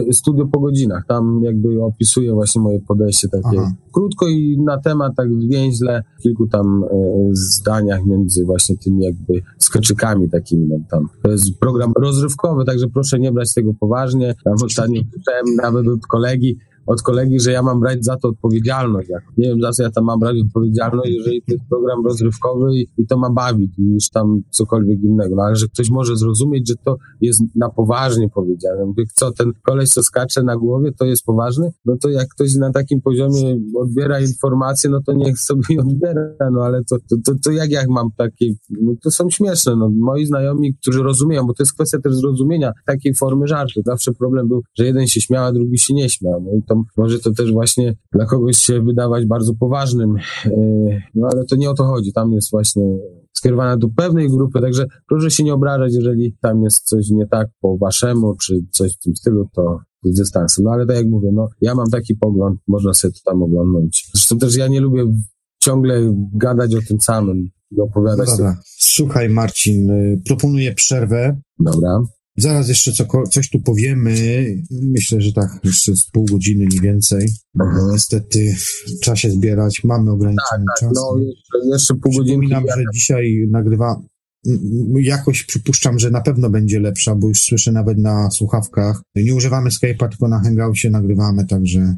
y, 0.09 0.13
studio 0.13 0.47
po 0.47 0.59
godzinach. 0.59 1.03
Tam 1.07 1.41
jakby 1.43 1.83
opisuję 1.83 2.33
właśnie 2.33 2.61
moje 2.61 2.79
podejście 2.79 3.22
takie 3.29 3.59
Aha. 3.59 3.73
krótko 3.91 4.27
i 4.27 4.57
na 4.65 4.77
temat 4.77 5.13
tak 5.17 5.33
zwięźle, 5.33 6.03
w 6.19 6.21
kilku 6.21 6.47
tam 6.47 6.83
e, 6.83 6.87
zdaniach 7.31 8.05
między 8.05 8.45
właśnie 8.45 8.77
tymi 8.77 9.05
jakby 9.05 9.41
skoczykami 9.57 10.29
takimi 10.29 10.67
no, 10.67 10.77
tam. 10.91 11.09
To 11.23 11.31
jest 11.31 11.59
program 11.59 11.93
rozrywkowy, 11.99 12.65
także 12.65 12.87
proszę 12.87 13.19
nie 13.19 13.31
brać 13.31 13.53
tego 13.53 13.73
poważnie. 13.79 14.35
Tam 14.43 14.53
ostatnio 14.65 15.01
słyszałem 15.13 15.55
nawet 15.55 15.87
od 15.87 16.07
kolegi, 16.07 16.57
od 16.85 17.01
kolegi, 17.01 17.39
że 17.39 17.51
ja 17.51 17.63
mam 17.63 17.79
brać 17.79 18.05
za 18.05 18.17
to 18.17 18.27
odpowiedzialność. 18.27 19.09
Nie 19.37 19.49
wiem, 19.49 19.61
za 19.61 19.71
co 19.71 19.83
ja 19.83 19.91
tam 19.91 20.03
mam 20.03 20.19
brać 20.19 20.35
odpowiedzialność, 20.45 21.09
jeżeli 21.09 21.41
to 21.41 21.53
jest 21.53 21.63
program 21.69 22.05
rozrywkowy 22.05 22.75
i, 22.75 22.87
i 22.97 23.07
to 23.07 23.17
ma 23.17 23.29
bawić, 23.29 23.71
niż 23.77 24.09
tam 24.09 24.41
cokolwiek 24.49 24.99
innego. 25.03 25.35
No 25.35 25.43
ale 25.43 25.55
że 25.55 25.67
ktoś 25.67 25.89
może 25.89 26.17
zrozumieć, 26.17 26.67
że 26.69 26.75
to 26.85 26.97
jest 27.21 27.41
na 27.55 27.69
poważnie 27.69 28.29
powiedziane. 28.29 28.85
Mówię, 28.85 29.03
co, 29.13 29.31
ten 29.31 29.51
koleś, 29.65 29.89
co 29.89 30.03
skacze 30.03 30.43
na 30.43 30.57
głowie, 30.57 30.91
to 30.99 31.05
jest 31.05 31.23
poważny? 31.25 31.71
No 31.85 31.97
to 32.01 32.09
jak 32.09 32.27
ktoś 32.27 32.55
na 32.55 32.71
takim 32.71 33.01
poziomie 33.01 33.59
odbiera 33.75 34.19
informacje, 34.19 34.89
no 34.89 34.99
to 35.05 35.13
niech 35.13 35.39
sobie 35.39 35.79
odbiera, 35.87 36.49
no 36.51 36.63
ale 36.63 36.83
to, 36.83 36.97
to, 37.09 37.15
to, 37.25 37.31
to 37.43 37.51
jak 37.51 37.71
ja 37.71 37.81
mam 37.89 38.09
takie, 38.17 38.45
no 38.81 38.93
to 39.03 39.11
są 39.11 39.29
śmieszne, 39.29 39.75
no 39.75 39.89
moi 39.89 40.25
znajomi, 40.25 40.75
którzy 40.81 41.03
rozumieją, 41.03 41.47
bo 41.47 41.53
to 41.53 41.63
jest 41.63 41.73
kwestia 41.73 41.99
też 41.99 42.15
zrozumienia 42.15 42.71
takiej 42.85 43.13
formy 43.15 43.47
żartu. 43.47 43.81
Zawsze 43.85 44.11
problem 44.11 44.47
był, 44.47 44.61
że 44.77 44.85
jeden 44.85 45.07
się 45.07 45.21
śmiał, 45.21 45.45
a 45.45 45.51
drugi 45.51 45.79
się 45.79 45.93
nie 45.93 46.09
śmiał. 46.09 46.41
No 46.45 46.51
i 46.59 46.63
to 46.63 46.72
to 46.75 47.01
może 47.01 47.19
to 47.19 47.31
też 47.31 47.51
właśnie 47.51 47.95
dla 48.11 48.25
kogoś 48.25 48.57
się 48.57 48.81
wydawać 48.81 49.25
bardzo 49.25 49.53
poważnym, 49.55 50.15
e, 50.45 50.51
no 51.15 51.29
ale 51.33 51.45
to 51.45 51.55
nie 51.55 51.69
o 51.69 51.73
to 51.73 51.83
chodzi. 51.83 52.13
Tam 52.13 52.31
jest 52.31 52.51
właśnie 52.51 52.83
skierowana 53.33 53.77
do 53.77 53.87
pewnej 53.89 54.29
grupy, 54.29 54.61
także 54.61 54.85
proszę 55.07 55.31
się 55.31 55.43
nie 55.43 55.53
obrażać, 55.53 55.93
jeżeli 55.93 56.35
tam 56.41 56.63
jest 56.63 56.83
coś 56.83 57.09
nie 57.09 57.27
tak 57.27 57.47
po 57.61 57.77
waszemu, 57.77 58.35
czy 58.35 58.59
coś 58.71 58.95
w 58.95 58.99
tym 58.99 59.15
stylu, 59.15 59.49
to 59.53 59.79
z 60.03 60.17
dystansem. 60.17 60.65
No 60.65 60.71
ale 60.71 60.85
tak 60.85 60.95
jak 60.95 61.07
mówię, 61.07 61.29
no 61.33 61.47
ja 61.61 61.75
mam 61.75 61.89
taki 61.89 62.15
pogląd, 62.15 62.59
można 62.67 62.93
sobie 62.93 63.13
to 63.13 63.31
tam 63.31 63.43
oglądnąć. 63.43 64.09
Zresztą 64.13 64.37
też 64.37 64.55
ja 64.55 64.67
nie 64.67 64.81
lubię 64.81 65.05
ciągle 65.59 66.13
gadać 66.33 66.75
o 66.75 66.79
tym 66.87 67.01
samym 67.01 67.49
i 67.71 67.81
opowiadać. 67.81 68.29
No 68.29 68.37
dobra. 68.37 68.57
Słuchaj 68.65 69.29
Marcin, 69.29 69.91
y, 69.91 70.21
proponuję 70.27 70.73
przerwę. 70.73 71.41
Dobra. 71.59 71.99
Zaraz 72.37 72.69
jeszcze 72.69 72.91
co, 72.91 73.05
coś 73.31 73.49
tu 73.49 73.59
powiemy. 73.59 74.45
Myślę, 74.71 75.21
że 75.21 75.33
tak, 75.33 75.59
jeszcze 75.63 75.95
z 75.95 76.09
pół 76.11 76.25
godziny 76.25 76.65
mniej 76.65 76.79
więcej. 76.81 77.29
Mhm. 77.59 77.91
Niestety 77.91 78.55
trzeba 79.01 79.15
się 79.15 79.31
zbierać, 79.31 79.83
mamy 79.83 80.11
ograniczony 80.11 80.65
tak, 80.67 80.79
tak, 80.79 80.89
czas. 80.89 80.91
No, 80.95 81.17
jeszcze, 81.19 81.71
jeszcze 81.71 81.93
pół 81.93 82.11
godziny. 82.11 82.37
Przypominam, 82.37 82.63
że 82.77 82.83
dzisiaj 82.93 83.47
nagrywa. 83.51 84.01
Jakoś 85.01 85.43
przypuszczam, 85.43 85.99
że 85.99 86.11
na 86.11 86.21
pewno 86.21 86.49
będzie 86.49 86.79
lepsza, 86.79 87.15
bo 87.15 87.27
już 87.27 87.41
słyszę 87.41 87.71
nawet 87.71 87.97
na 87.97 88.31
słuchawkach. 88.31 89.01
Nie 89.15 89.35
używamy 89.35 89.69
Skype'a, 89.69 90.09
tylko 90.09 90.27
na 90.27 90.39
Hangoutie 90.39 90.89
nagrywamy, 90.89 91.45
także 91.45 91.95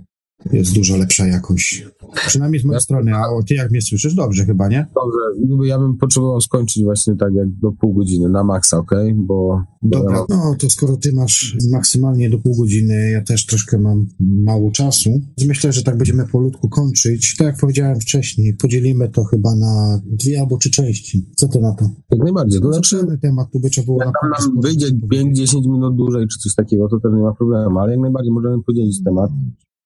jest 0.54 0.74
dużo 0.76 0.98
lepsza 0.98 1.28
jakość. 1.28 1.86
Przynajmniej 2.28 2.62
z 2.62 2.66
mojej 2.66 2.76
Ja- 2.76 2.80
strony, 2.80 3.16
a 3.16 3.28
o, 3.30 3.44
ty 3.44 3.54
jak 3.54 3.72
mnie 3.72 3.82
słyszysz? 3.82 4.14
Dobrze 4.16 4.46
chyba, 4.46 4.68
nie? 4.68 4.88
Dobrze, 4.96 5.68
ja 5.68 5.80
bym 5.80 5.98
potrzebował 5.98 6.42
skończyć 6.42 6.84
właśnie 6.84 7.16
tak 7.16 7.34
jak 7.34 7.50
do 7.50 7.72
pół 7.72 7.94
godziny 7.94 8.30
na 8.30 8.44
maksa, 8.44 8.78
okej? 8.78 9.14
Bo 9.14 9.62
Dobra, 9.82 10.18
ja- 10.18 10.26
no 10.30 10.56
to 10.60 10.70
skoro 10.70 10.98
ty 10.98 11.14
masz 11.14 11.58
maksymalnie 11.72 12.30
do 12.30 12.38
pół 12.40 12.56
godziny, 12.58 13.10
ja 13.12 13.22
też 13.22 13.46
troszkę 13.46 13.78
mam 13.78 14.06
mało 14.20 14.72
czasu, 14.72 15.10
myślę, 15.48 15.72
że 15.74 15.84
tak 15.84 15.98
będziemy 15.98 16.28
polutku 16.28 16.70
kończyć. 16.70 17.36
Tak 17.38 17.48
jak 17.48 17.58
powiedziałem 17.60 18.00
wcześniej, 18.00 18.54
podzielimy 18.54 19.10
to 19.10 19.24
chyba 19.24 19.56
na 19.56 20.02
dwie 20.06 20.40
albo 20.40 20.58
trzy 20.58 20.72
części. 20.72 21.30
Co 21.36 21.48
ty 21.48 21.60
na 21.60 21.74
to? 21.74 21.90
jak 22.12 22.20
najbardziej. 22.24 22.62
To 22.62 22.74
znaczy, 22.74 23.18
temat, 23.22 23.52
tu 23.52 23.60
by 23.60 23.70
trzeba 23.70 23.86
było 23.86 24.04
jak 24.04 24.14
tam 24.22 24.30
nam 24.30 24.42
sporo 24.42 24.62
wyjdzie 24.62 24.86
powiedzieć. 25.10 25.50
5-10 25.52 25.68
minut 25.72 25.96
dłużej 25.96 26.28
czy 26.28 26.40
coś 26.40 26.56
takiego, 26.56 26.88
to 26.90 27.00
też 27.00 27.12
nie 27.16 27.22
ma 27.24 27.34
problemu, 27.34 27.80
ale 27.80 27.92
jak 27.92 28.02
najbardziej 28.02 28.32
możemy 28.34 28.64
podzielić 28.64 29.04
temat. 29.04 29.32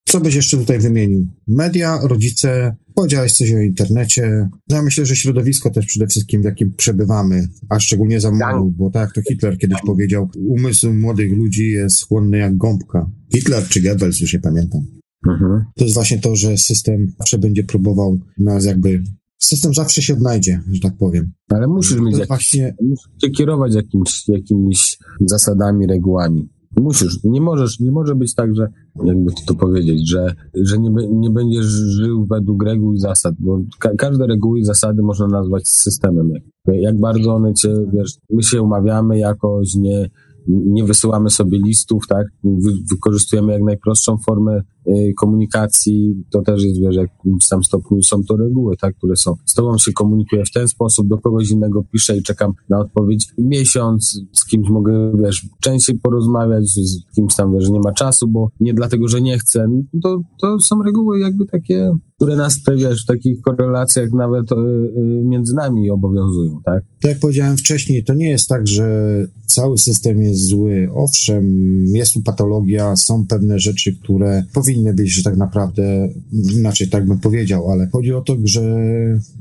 Co 0.04 0.20
byś 0.20 0.34
jeszcze 0.34 0.56
tutaj 0.56 0.78
wymienił? 0.78 1.26
Media, 1.48 1.98
rodzice, 2.02 2.76
powiedziałeś 2.94 3.32
coś 3.32 3.52
o 3.52 3.58
internecie. 3.58 4.48
No, 4.68 4.76
Ja 4.76 4.82
myślę, 4.82 5.06
że 5.06 5.16
środowisko 5.16 5.70
też 5.70 5.86
przede 5.86 6.06
wszystkim, 6.06 6.42
w 6.42 6.44
jakim 6.44 6.72
przebywamy, 6.76 7.48
a 7.68 7.80
szczególnie 7.80 8.20
za 8.20 8.30
młodu, 8.30 8.74
bo 8.76 8.90
tak 8.90 9.02
jak 9.02 9.14
to 9.14 9.22
Hitler 9.22 9.58
kiedyś 9.58 9.78
powiedział, 9.86 10.30
umysł 10.48 10.92
młodych 10.92 11.32
ludzi 11.32 11.70
jest 11.70 12.06
chłonny 12.06 12.38
jak 12.38 12.56
gąbka. 12.56 13.10
Hitler 13.34 13.68
czy 13.68 13.80
Goebbels, 13.82 14.20
już 14.20 14.32
nie 14.32 14.40
pamiętam. 14.40 14.80
Mhm. 15.28 15.64
To 15.76 15.84
jest 15.84 15.94
właśnie 15.94 16.18
to, 16.18 16.36
że 16.36 16.58
system 16.58 17.12
zawsze 17.18 17.38
będzie 17.38 17.64
próbował 17.64 18.18
nas 18.38 18.64
jakby... 18.64 19.02
System 19.38 19.74
zawsze 19.74 20.02
się 20.02 20.12
odnajdzie, 20.12 20.60
że 20.72 20.80
tak 20.80 20.96
powiem. 20.96 21.32
Ale 21.48 21.66
musisz 21.66 21.96
To 21.96 22.02
mieć 22.02 22.18
jest 22.18 22.20
jakieś 22.20 22.28
właśnie 22.28 22.74
musisz 22.82 23.10
się 23.22 23.30
kierować 23.30 23.74
jakimś, 23.74 24.28
jakimiś 24.28 24.98
zasadami, 25.20 25.86
regułami. 25.86 26.48
Musisz. 26.76 27.24
Nie 27.24 27.40
możesz, 27.40 27.80
nie 27.80 27.92
może 27.92 28.14
być 28.14 28.34
tak, 28.34 28.54
że, 28.54 28.68
jakby 29.04 29.32
to, 29.46 29.54
powiedzieć, 29.54 30.08
że, 30.08 30.34
że 30.54 30.78
nie, 30.78 30.90
nie 31.10 31.30
będziesz 31.30 31.64
żył 31.66 32.26
według 32.26 32.64
reguł 32.64 32.92
i 32.92 32.98
zasad, 32.98 33.34
bo 33.38 33.60
ka 33.78 33.90
każde 33.98 34.26
reguły 34.26 34.58
i 34.58 34.64
zasady 34.64 35.02
można 35.02 35.26
nazwać 35.26 35.68
systemem. 35.68 36.30
Jak, 36.30 36.42
jak 36.66 37.00
bardzo 37.00 37.34
one 37.34 37.54
cię, 37.54 37.74
wiesz, 37.92 38.18
my 38.30 38.42
się 38.42 38.62
umawiamy 38.62 39.18
jakoś, 39.18 39.74
nie, 39.74 40.10
nie 40.48 40.84
wysyłamy 40.84 41.30
sobie 41.30 41.58
listów, 41.58 42.06
tak? 42.08 42.26
Wy, 42.44 42.72
wykorzystujemy 42.90 43.52
jak 43.52 43.62
najprostszą 43.62 44.16
formę 44.26 44.62
komunikacji, 45.18 46.24
to 46.30 46.42
też 46.42 46.62
jest, 46.62 46.80
wiesz, 46.80 46.96
w 46.96 46.98
jakimś 46.98 47.48
tam 47.48 47.64
stopniu 47.64 48.02
są 48.02 48.24
to 48.24 48.36
reguły, 48.36 48.76
tak? 48.76 48.96
Które 48.96 49.16
są. 49.16 49.34
Z 49.44 49.54
tobą 49.54 49.78
się 49.78 49.92
komunikuję 49.92 50.44
w 50.44 50.52
ten 50.52 50.68
sposób, 50.68 51.08
do 51.08 51.18
kogoś 51.18 51.50
innego 51.50 51.84
piszę 51.92 52.16
i 52.16 52.22
czekam 52.22 52.52
na 52.68 52.78
odpowiedź 52.78 53.28
miesiąc, 53.38 54.20
z 54.32 54.46
kimś 54.46 54.68
mogę, 54.68 55.12
wiesz, 55.24 55.46
częściej 55.60 55.98
porozmawiać, 55.98 56.64
z 56.68 57.14
kimś 57.14 57.34
tam, 57.34 57.52
wiesz, 57.52 57.70
nie 57.70 57.80
ma 57.80 57.92
czasu, 57.92 58.28
bo 58.28 58.48
nie 58.60 58.74
dlatego, 58.74 59.08
że 59.08 59.20
nie 59.20 59.38
chcę. 59.38 59.66
To, 60.02 60.20
to 60.40 60.60
są 60.60 60.82
reguły 60.82 61.18
jakby 61.18 61.46
takie, 61.46 61.92
które 62.16 62.36
nas, 62.36 62.60
wiesz, 62.76 63.02
w 63.04 63.06
takich 63.06 63.40
korelacjach 63.40 64.12
nawet 64.12 64.52
y, 64.52 64.54
y, 64.54 65.22
między 65.24 65.54
nami 65.54 65.90
obowiązują, 65.90 66.60
tak? 66.64 66.84
Tak 67.00 67.10
jak 67.10 67.20
powiedziałem 67.20 67.56
wcześniej, 67.56 68.04
to 68.04 68.14
nie 68.14 68.28
jest 68.28 68.48
tak, 68.48 68.66
że 68.66 69.10
cały 69.46 69.78
system 69.78 70.22
jest 70.22 70.46
zły. 70.46 70.88
Owszem, 70.94 71.44
jest 71.86 72.14
tu 72.14 72.22
patologia, 72.22 72.96
są 72.96 73.26
pewne 73.26 73.58
rzeczy, 73.58 73.96
które 73.96 74.44
powinny 74.54 74.69
być, 74.94 75.10
że 75.10 75.22
tak 75.22 75.36
naprawdę, 75.36 76.08
inaczej 76.52 76.88
tak 76.88 77.06
bym 77.06 77.18
powiedział, 77.18 77.70
ale 77.70 77.86
chodzi 77.86 78.12
o 78.12 78.20
to, 78.20 78.36
że 78.44 78.62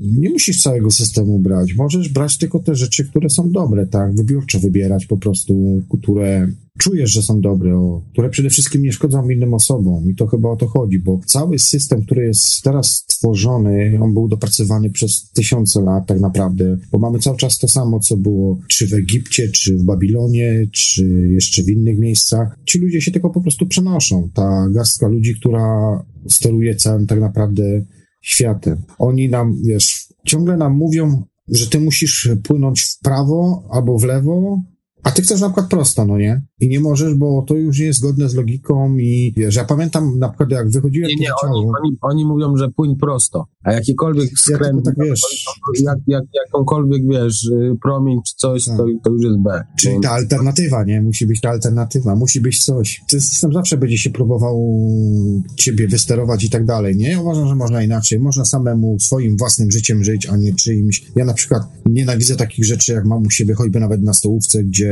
nie 0.02 0.30
musisz 0.30 0.62
całego 0.62 0.92
systemu 0.92 1.40
brać. 1.40 1.76
Możesz 1.76 2.10
brać 2.10 2.38
tylko 2.38 2.60
te 2.60 2.76
rzeczy, 2.76 3.06
które 3.06 3.30
są 3.30 3.52
dobre, 3.52 3.88
tak? 3.88 4.16
Wybiórczo 4.16 4.60
wybierać 4.60 5.06
po 5.06 5.18
prostu, 5.18 5.82
które 5.90 6.48
czujesz, 6.80 7.12
że 7.12 7.22
są 7.22 7.42
dobre, 7.42 8.02
które 8.12 8.30
przede 8.30 8.50
wszystkim 8.50 8.82
nie 8.82 8.92
szkodzą 8.92 9.30
innym 9.30 9.54
osobom 9.54 10.10
i 10.10 10.16
to 10.16 10.28
chyba 10.28 10.50
o 10.50 10.56
to 10.56 10.68
chodzi, 10.68 11.00
bo 11.00 11.20
cały 11.26 11.60
system, 11.60 12.02
który 12.02 12.26
jest 12.26 12.64
teraz 12.64 13.06
stworzony, 13.10 14.00
on 14.02 14.14
był 14.14 14.28
dopracowany 14.28 14.90
przez 14.90 15.32
tysiące 15.32 15.82
lat 15.82 16.08
tak 16.08 16.20
naprawdę, 16.20 16.78
bo 16.92 17.00
mamy 17.00 17.20
cały 17.20 17.38
czas 17.38 17.58
to 17.58 17.68
samo, 17.68 18.00
co 18.00 18.18
było 18.18 18.60
czy 18.68 18.88
w 18.88 18.94
Egipcie, 18.94 19.50
czy 19.50 19.78
w 19.78 19.84
Babilonie, 19.84 20.68
czy 20.72 21.30
jeszcze 21.30 21.64
w 21.64 21.70
innych 21.70 22.00
miejscach. 22.00 22.60
Ci 22.66 22.80
ludzie 22.80 23.02
się 23.02 23.12
tylko 23.12 23.30
po 23.30 23.42
prostu 23.42 23.68
przenoszą. 23.68 24.30
Ta 24.34 24.68
garstka 24.72 25.08
ludzi, 25.08 25.36
która 25.40 26.04
steruje 26.30 26.76
całym 26.76 27.08
tak 27.08 27.20
naprawdę 27.20 27.86
światem. 28.22 28.78
Oni 29.00 29.30
nam, 29.30 29.56
wiesz, 29.64 30.08
ciągle 30.26 30.58
nam 30.58 30.78
mówią, 30.78 31.24
że 31.48 31.68
ty 31.68 31.80
musisz 31.80 32.30
płynąć 32.44 32.82
w 32.82 33.00
prawo 33.00 33.64
albo 33.72 34.00
w 34.00 34.04
lewo, 34.04 34.62
a 35.04 35.12
ty 35.12 35.22
chcesz 35.22 35.42
na 35.42 35.48
przykład 35.48 35.70
prosto, 35.70 36.06
no 36.06 36.18
nie? 36.18 36.42
I 36.60 36.68
nie 36.70 36.80
możesz, 36.80 37.16
bo 37.16 37.46
to 37.48 37.56
już 37.56 37.80
nie 37.80 37.86
jest 37.86 38.00
zgodne 38.00 38.30
z 38.30 38.36
logiką 38.36 38.98
i 38.98 39.34
wiesz, 39.38 39.56
ja 39.56 39.66
pamiętam 39.66 40.20
na 40.20 40.30
przykład 40.30 40.52
jak 40.52 40.70
wychodziłem 40.70 41.10
Nie, 41.10 41.16
nie, 41.16 41.30
oni, 41.44 41.66
oni, 41.82 41.98
oni 42.02 42.26
mówią, 42.26 42.58
że 42.58 42.70
płyń 42.70 42.96
prosto, 42.96 43.46
a 43.64 43.74
jakikolwiek 43.74 44.32
ja 44.32 44.38
skręt, 44.38 44.86
tylko 44.86 45.02
tak 45.02 45.08
wiesz, 45.10 45.22
jak, 45.84 45.98
jak, 46.08 46.24
jakąkolwiek, 46.46 47.02
wiesz, 47.10 47.44
y, 47.46 47.76
promień 47.82 48.20
czy 48.28 48.34
coś, 48.36 48.66
Tak. 48.66 48.78
to, 48.78 48.86
to 49.04 49.10
już 49.12 49.24
jest 49.24 49.38
B. 49.40 49.64
czyli 49.80 50.00
ta 50.02 50.12
alternatywa, 50.12 50.84
nie? 50.84 51.02
Musi 51.02 51.28
być 51.28 51.42
ta 51.42 51.50
alternatywa, 51.50 52.16
musi 52.16 52.42
być 52.42 52.64
coś. 52.64 53.02
Ten 53.12 53.22
system 53.22 53.54
zawsze 53.54 53.78
będzie 53.78 53.98
się 53.98 54.10
próbował 54.10 54.80
ciebie 55.56 55.88
wysterować 55.88 56.44
i 56.44 56.50
tak 56.50 56.66
dalej, 56.66 56.96
nie? 56.96 57.12
Ja 57.12 57.22
uważam, 57.22 57.48
że 57.48 57.56
można 57.56 57.84
inaczej. 57.84 58.20
Można 58.20 58.46
samemu 58.46 59.00
swoim 59.00 59.38
własnym 59.38 59.72
życiem 59.72 60.04
żyć, 60.04 60.26
a 60.26 60.38
nie 60.38 60.54
czyimś. 60.54 61.06
Ja 61.16 61.26
na 61.26 61.34
przykład 61.34 61.64
nienawidzę 61.86 62.36
takich 62.36 62.66
rzeczy, 62.66 62.94
jak 62.94 63.06
mam 63.06 63.26
u 63.26 63.30
siebie 63.30 63.54
choćby 63.54 63.80
nawet 63.80 64.02
na 64.02 64.14
stołówce, 64.14 64.64
gdzie 64.64 64.89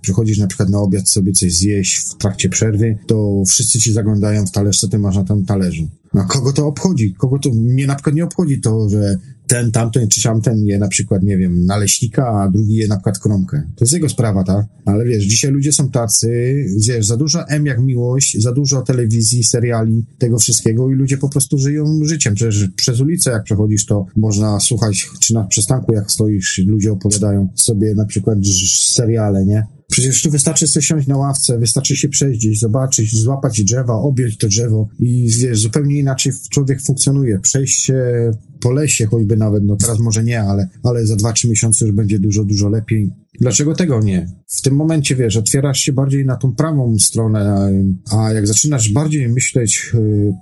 przychodzisz 0.00 0.38
na 0.38 0.46
przykład 0.46 0.68
na 0.68 0.78
obiad 0.78 1.08
sobie 1.08 1.32
coś 1.32 1.52
zjeść 1.52 1.96
w 1.96 2.14
trakcie 2.14 2.48
przerwy, 2.48 2.98
to 3.06 3.42
wszyscy 3.48 3.78
ci 3.78 3.92
zaglądają 3.92 4.46
w 4.46 4.50
talerz, 4.50 4.80
co 4.80 4.88
ty 4.88 4.98
masz 4.98 5.16
na 5.16 5.24
tym 5.24 5.44
talerzu. 5.44 5.88
No 6.14 6.24
kogo 6.24 6.52
to 6.52 6.66
obchodzi? 6.66 7.14
Kogo 7.14 7.38
to, 7.38 7.50
mnie 7.50 7.86
na 7.86 7.94
przykład 7.94 8.16
nie 8.16 8.24
obchodzi 8.24 8.60
to, 8.60 8.88
że 8.88 9.18
ten, 9.46 9.72
tamten 9.72 10.08
czy 10.08 10.22
tamten 10.22 10.66
je 10.66 10.78
na 10.78 10.88
przykład, 10.88 11.22
nie 11.22 11.36
wiem, 11.36 11.66
naleśnika, 11.66 12.26
a 12.26 12.50
drugi 12.50 12.74
je 12.74 12.88
na 12.88 12.96
przykład 12.96 13.18
kromkę. 13.18 13.62
To 13.76 13.84
jest 13.84 13.94
jego 13.94 14.08
sprawa, 14.08 14.44
tak? 14.44 14.66
Ale 14.84 15.04
wiesz, 15.04 15.24
dzisiaj 15.24 15.50
ludzie 15.50 15.72
są 15.72 15.90
tacy, 15.90 16.54
wiesz, 16.88 17.06
za 17.06 17.16
dużo 17.16 17.48
M 17.48 17.66
jak 17.66 17.80
miłość, 17.80 18.42
za 18.42 18.52
dużo 18.52 18.82
telewizji, 18.82 19.44
seriali, 19.44 20.04
tego 20.18 20.38
wszystkiego 20.38 20.90
i 20.90 20.94
ludzie 20.94 21.18
po 21.18 21.28
prostu 21.28 21.58
żyją 21.58 22.00
życiem. 22.04 22.34
Przecież 22.34 22.68
przez 22.76 23.00
ulicę 23.00 23.30
jak 23.30 23.44
przechodzisz, 23.44 23.86
to 23.86 24.06
można 24.16 24.60
słuchać, 24.60 25.10
czy 25.20 25.34
na 25.34 25.44
przystanku 25.44 25.94
jak 25.94 26.10
stoisz, 26.10 26.62
ludzie 26.66 26.92
opowiadają 26.92 27.48
sobie 27.54 27.94
na 27.94 28.04
przykład 28.04 28.38
seriale, 28.66 29.46
nie? 29.46 29.75
Przecież 29.96 30.22
tu 30.22 30.30
wystarczy 30.30 30.66
sobie 30.66 30.86
siąść 30.86 31.06
na 31.06 31.16
ławce, 31.16 31.58
wystarczy 31.58 31.96
się 31.96 32.08
przejść 32.08 32.60
zobaczyć, 32.60 33.20
złapać 33.20 33.64
drzewa, 33.64 33.94
objąć 33.94 34.36
to 34.38 34.48
drzewo 34.48 34.88
i 35.00 35.28
wiesz, 35.40 35.60
zupełnie 35.60 35.98
inaczej 35.98 36.32
człowiek 36.50 36.82
funkcjonuje. 36.82 37.38
Przejść 37.38 37.84
się 37.84 38.30
po 38.60 38.70
lesie 38.70 39.06
choćby 39.06 39.36
nawet, 39.36 39.64
no 39.64 39.76
teraz 39.76 39.98
może 39.98 40.24
nie, 40.24 40.42
ale, 40.42 40.68
ale 40.82 41.06
za 41.06 41.16
dwa, 41.16 41.32
trzy 41.32 41.48
miesiące 41.48 41.86
już 41.86 41.94
będzie 41.94 42.18
dużo, 42.18 42.44
dużo 42.44 42.68
lepiej. 42.68 43.10
Dlaczego 43.40 43.74
tego 43.74 44.00
nie? 44.00 44.28
W 44.46 44.62
tym 44.62 44.74
momencie, 44.74 45.16
wiesz, 45.16 45.36
otwierasz 45.36 45.78
się 45.78 45.92
bardziej 45.92 46.26
na 46.26 46.36
tą 46.36 46.54
prawą 46.54 46.98
stronę, 46.98 47.70
a 48.12 48.32
jak 48.32 48.46
zaczynasz 48.46 48.92
bardziej 48.92 49.28
myśleć 49.28 49.92
yy, 49.94 50.34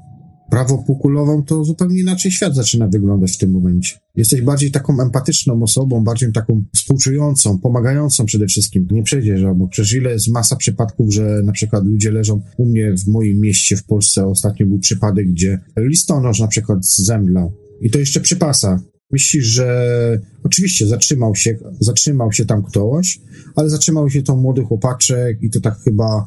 prawopółkulową, 0.55 1.43
to 1.43 1.65
zupełnie 1.65 2.01
inaczej 2.01 2.33
świat 2.33 2.55
zaczyna 2.55 2.89
wyglądać 2.89 3.33
w 3.33 3.39
tym 3.39 3.51
momencie. 3.51 3.99
Jesteś 4.17 4.43
bardziej 4.43 4.71
taką 4.71 5.01
empatyczną 5.01 5.63
osobą, 5.63 6.05
bardziej 6.05 6.33
taką 6.33 6.65
współczującą, 6.75 7.59
pomagającą 7.59 8.25
przede 8.25 8.47
wszystkim. 8.47 8.89
Nie 8.91 9.03
przejdziesz, 9.03 9.41
bo 9.57 9.69
przecież 9.69 9.93
ile 9.95 10.11
jest 10.11 10.29
masa 10.29 10.57
przypadków, 10.57 11.15
że 11.15 11.43
na 11.45 11.53
przykład 11.53 11.85
ludzie 11.85 12.11
leżą 12.11 12.41
u 12.57 12.67
mnie 12.67 12.95
w 12.97 13.09
moim 13.09 13.41
mieście 13.41 13.77
w 13.77 13.85
Polsce. 13.85 14.27
Ostatnio 14.27 14.67
był 14.67 14.79
przypadek, 14.79 15.29
gdzie 15.29 15.59
listonosz 15.77 16.41
na 16.41 16.49
przykład 16.49 16.87
zemdlał. 16.87 17.53
I 17.81 17.91
to 17.91 17.99
jeszcze 17.99 18.21
przypasa. 18.21 18.81
Myślisz, 19.11 19.45
że 19.45 20.21
oczywiście 20.45 20.87
zatrzymał 20.87 21.35
się, 21.35 21.59
zatrzymał 21.81 22.33
się 22.33 22.47
tam 22.47 22.63
ktoś, 22.63 23.21
ale 23.57 23.71
zatrzymał 23.71 24.11
się 24.11 24.23
to 24.23 24.37
młody 24.37 24.63
chłopaczek 24.63 25.39
i 25.43 25.51
to 25.51 25.61
tak 25.61 25.79
chyba 25.79 26.27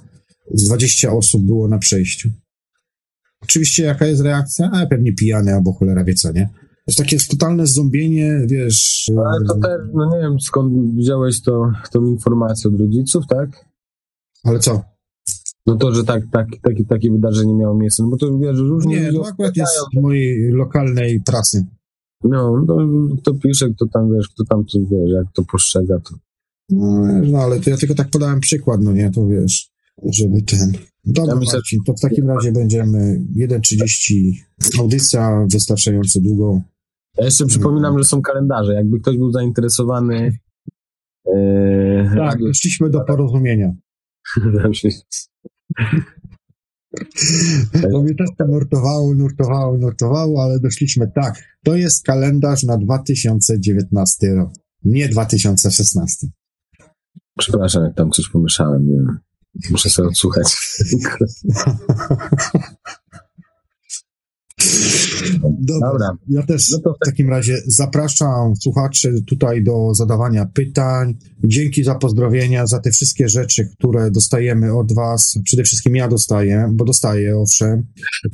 z 0.53 0.65
20 0.65 1.11
osób 1.11 1.45
było 1.45 1.67
na 1.67 1.78
przejściu. 1.78 2.30
Oczywiście 3.43 3.83
jaka 3.83 4.05
jest 4.05 4.21
reakcja? 4.21 4.71
A 4.73 4.85
pewnie 4.85 5.13
pijany 5.13 5.53
albo 5.53 5.73
cholera 5.73 6.03
wie 6.03 6.13
co, 6.13 6.31
nie? 6.31 6.49
To 6.55 6.91
jest 6.91 6.97
takie 6.97 7.17
totalne 7.29 7.67
zombienie, 7.67 8.41
wiesz... 8.47 9.11
Ale 9.17 9.45
to 9.45 9.53
też, 9.53 9.81
no 9.93 10.15
nie 10.15 10.21
wiem, 10.21 10.39
skąd 10.39 10.95
wziąłeś 10.95 11.41
to, 11.41 11.71
tą 11.91 12.05
informację 12.05 12.69
od 12.69 12.79
rodziców, 12.79 13.27
tak? 13.27 13.65
Ale 14.43 14.59
co? 14.59 14.83
No 15.65 15.75
to, 15.75 15.93
że 15.93 16.03
tak, 16.03 16.23
tak, 16.31 16.47
takie, 16.61 16.85
takie 16.85 17.11
wydarzenie 17.11 17.55
miało 17.55 17.77
miejsce, 17.77 18.03
no 18.03 18.09
bo 18.09 18.17
to 18.17 18.38
wiesz, 18.38 18.57
różnie 18.57 19.01
Nie, 19.01 19.13
to 19.13 19.27
akurat 19.27 19.57
jest 19.57 19.73
z 19.73 20.01
mojej 20.01 20.51
lokalnej 20.51 21.21
pracy. 21.21 21.65
No, 22.23 22.63
no, 22.67 22.77
kto 23.17 23.33
pisze, 23.33 23.69
kto 23.69 23.85
tam, 23.93 24.13
wiesz, 24.13 24.27
kto 24.29 24.43
tam, 24.45 24.65
to, 24.65 24.79
wiesz, 24.79 25.11
jak 25.11 25.25
to 25.33 25.43
postrzega, 25.51 25.99
to... 25.99 26.15
No, 26.69 27.07
no 27.23 27.38
ale 27.38 27.59
to 27.59 27.69
ja 27.69 27.77
tylko 27.77 27.95
tak 27.95 28.09
podałem 28.09 28.39
przykład, 28.39 28.81
no 28.81 28.91
nie, 28.91 29.11
to 29.11 29.27
wiesz, 29.27 29.69
żeby 30.03 30.41
ten... 30.41 30.71
Dobra, 31.05 31.33
Ja 31.33 31.53
Marcin, 31.53 31.79
to 31.85 31.93
w 31.93 32.01
takim 32.01 32.27
razie 32.29 32.51
będziemy 32.51 33.21
1.30 33.37 34.31
audycja 34.79 35.45
wystarczająco 35.51 36.19
długo. 36.21 36.61
Ja 37.17 37.25
jeszcze 37.25 37.45
przypominam, 37.45 37.97
że 37.97 38.03
są 38.03 38.21
kalendarze, 38.21 38.73
jakby 38.73 38.99
ktoś 38.99 39.17
był 39.17 39.31
zainteresowany... 39.31 40.37
Ee, 41.35 42.15
Tak, 42.15 42.39
doszliśmy 42.39 42.89
do 42.89 43.01
porozumienia. 43.01 43.73
To 47.91 48.01
mnie 48.01 48.15
też 48.15 48.29
tam 48.37 48.51
nurtowało, 48.51 49.13
nurtowało, 49.13 49.77
nurtowało, 49.77 50.43
ale 50.43 50.59
doszliśmy 50.59 51.11
tak. 51.15 51.57
To 51.63 51.75
jest 51.75 52.05
kalendarz 52.05 52.63
na 52.63 52.77
2019 52.77 54.33
rok, 54.35 54.53
nie 54.83 55.09
2016. 55.09 56.27
Przepraszam, 57.39 57.83
jak 57.83 57.95
tam 57.95 58.11
coś 58.11 58.29
pomieszałem. 58.29 58.87
Nie 58.87 58.95
wiem. 58.95 59.19
Muszę 59.70 59.89
sobie 59.89 60.08
odsłuchać. 60.08 60.58
Dobra. 65.60 65.91
Dobra. 65.91 66.10
Ja 66.28 66.43
też 66.43 66.72
No 66.86 66.93
w 66.93 67.05
takim 67.05 67.30
razie 67.30 67.58
zapraszam 67.68 68.55
słuchaczy 68.55 69.24
tutaj 69.28 69.64
do 69.64 69.93
zadawania 69.93 70.45
pytań. 70.45 71.18
Dzięki 71.43 71.84
za 71.84 71.95
pozdrowienia, 71.95 72.68
za 72.68 72.80
te 72.80 72.91
wszystkie 72.91 73.30
rzeczy, 73.30 73.70
które 73.80 74.12
dostajemy 74.12 74.74
od 74.78 74.93
Was. 74.93 75.39
Przede 75.43 75.64
wszystkim 75.64 75.95
ja 75.95 76.08
dostaję, 76.08 76.70
bo 76.74 76.86
dostaję, 76.86 77.38
owszem. 77.38 77.84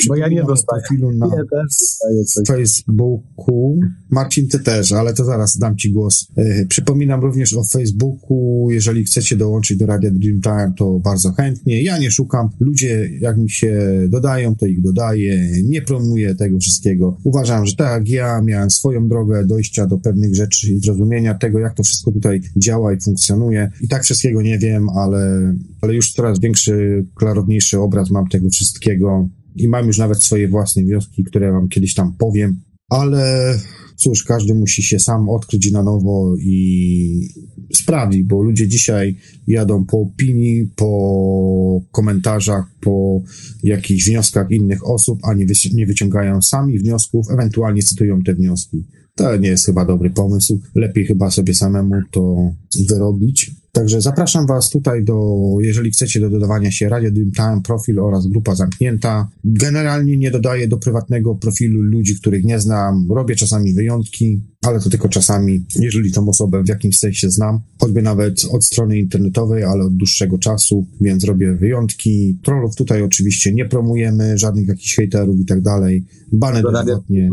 Bo 0.07 0.15
ja 0.15 0.27
nie 0.27 0.43
dostaję. 0.43 0.81
profilu 0.87 1.11
na 1.11 1.29
też 1.29 1.45
dostaję. 1.51 2.23
Facebooku. 2.47 3.79
Marcin, 4.09 4.47
ty 4.47 4.59
też, 4.59 4.91
ale 4.91 5.13
to 5.13 5.25
zaraz 5.25 5.57
dam 5.57 5.77
ci 5.77 5.91
głos. 5.91 6.27
E, 6.37 6.65
Przypominam 6.65 7.21
również 7.21 7.53
o 7.53 7.63
Facebooku. 7.63 8.67
Jeżeli 8.71 9.03
chcecie 9.03 9.35
dołączyć 9.35 9.77
do 9.77 9.85
Radia 9.85 10.11
Dreamtime, 10.11 10.73
to 10.77 10.99
bardzo 10.99 11.31
chętnie. 11.31 11.83
Ja 11.83 11.97
nie 11.97 12.11
szukam. 12.11 12.49
Ludzie, 12.59 13.09
jak 13.19 13.37
mi 13.37 13.49
się 13.49 13.79
dodają, 14.09 14.55
to 14.55 14.65
ich 14.65 14.81
dodaję. 14.81 15.63
Nie 15.63 15.81
promuję 15.81 16.35
tego 16.35 16.59
wszystkiego. 16.63 17.17
Uważam, 17.23 17.65
że 17.65 17.75
tak 17.75 18.09
ja 18.09 18.41
miałem 18.41 18.71
swoją 18.71 19.07
drogę 19.07 19.45
dojścia 19.45 19.87
do 19.87 19.97
pewnych 19.97 20.35
rzeczy 20.35 20.71
i 20.71 20.79
zrozumienia 20.79 21.33
tego, 21.33 21.59
jak 21.59 21.73
to 21.73 21.83
wszystko 21.83 22.11
tutaj 22.11 22.41
działa 22.57 22.93
i 22.93 23.01
funkcjonuje. 23.01 23.71
I 23.81 23.87
tak 23.87 24.03
wszystkiego 24.03 24.41
nie 24.41 24.59
wiem, 24.59 24.89
ale, 24.89 25.53
ale 25.81 25.93
już 25.93 26.13
coraz 26.13 26.39
większy, 26.39 27.05
klarowniejszy 27.15 27.79
obraz 27.79 28.09
mam 28.11 28.27
tego 28.27 28.49
wszystkiego. 28.49 29.29
I 29.55 29.67
mam 29.67 29.87
już 29.87 29.97
nawet 29.97 30.23
swoje 30.23 30.47
własne 30.47 30.83
wnioski, 30.83 31.23
które 31.23 31.51
wam 31.51 31.67
kiedyś 31.67 31.93
tam 31.93 32.13
powiem. 32.17 32.61
Ale 32.89 33.53
cóż, 33.95 34.23
każdy 34.23 34.55
musi 34.55 34.83
się 34.83 34.99
sam 34.99 35.29
odkryć 35.29 35.71
na 35.71 35.83
nowo 35.83 36.35
i 36.39 37.29
sprawdzić, 37.73 38.23
bo 38.23 38.41
ludzie 38.41 38.67
dzisiaj 38.67 39.17
jadą 39.47 39.85
po 39.85 39.97
opinii, 40.01 40.67
po 40.75 41.81
komentarzach, 41.91 42.65
po 42.81 43.21
jakichś 43.63 44.05
wnioskach 44.05 44.51
innych 44.51 44.89
osób, 44.89 45.19
a 45.23 45.33
nie, 45.33 45.45
nie 45.73 45.85
wyciągają 45.85 46.41
sami 46.41 46.79
wniosków, 46.79 47.27
ewentualnie 47.31 47.81
cytują 47.81 48.21
te 48.21 48.33
wnioski. 48.33 48.83
To 49.15 49.37
nie 49.37 49.49
jest 49.49 49.65
chyba 49.65 49.85
dobry 49.85 50.09
pomysł. 50.09 50.59
Lepiej 50.75 51.05
chyba 51.05 51.31
sobie 51.31 51.53
samemu 51.53 51.95
to 52.11 52.51
wyrobić. 52.89 53.51
Także 53.75 54.01
zapraszam 54.01 54.47
Was 54.47 54.69
tutaj 54.69 55.03
do, 55.03 55.37
jeżeli 55.59 55.91
chcecie, 55.91 56.19
do 56.19 56.29
dodawania 56.29 56.71
się 56.71 56.89
Radio 56.89 57.11
Dreamtime, 57.11 57.61
profil 57.63 57.99
oraz 57.99 58.27
grupa 58.27 58.55
zamknięta. 58.55 59.29
Generalnie 59.43 60.17
nie 60.17 60.31
dodaję 60.31 60.67
do 60.67 60.77
prywatnego 60.77 61.35
profilu 61.35 61.81
ludzi, 61.81 62.15
których 62.15 62.43
nie 62.43 62.59
znam. 62.59 63.07
Robię 63.11 63.35
czasami 63.35 63.73
wyjątki, 63.73 64.41
ale 64.63 64.79
to 64.79 64.89
tylko 64.89 65.09
czasami, 65.09 65.65
jeżeli 65.79 66.11
tą 66.11 66.29
osobę 66.29 66.63
w 66.63 66.69
jakimś 66.69 66.97
sensie 66.97 67.29
znam. 67.29 67.59
Choćby 67.79 68.01
nawet 68.01 68.45
od 68.51 68.65
strony 68.65 68.99
internetowej, 68.99 69.63
ale 69.63 69.83
od 69.83 69.95
dłuższego 69.95 70.37
czasu, 70.37 70.87
więc 71.01 71.23
robię 71.23 71.53
wyjątki. 71.53 72.39
Trollów 72.43 72.75
tutaj 72.75 73.01
oczywiście 73.01 73.53
nie 73.53 73.65
promujemy, 73.65 74.37
żadnych 74.37 74.67
jakichś 74.67 74.95
hejterów 74.95 75.39
i 75.39 75.45
tak 75.45 75.61
dalej. 75.61 76.05
Bany 76.31 76.61
Do 76.61 76.71
radia 76.71 76.83
dożywotnie, 76.83 77.29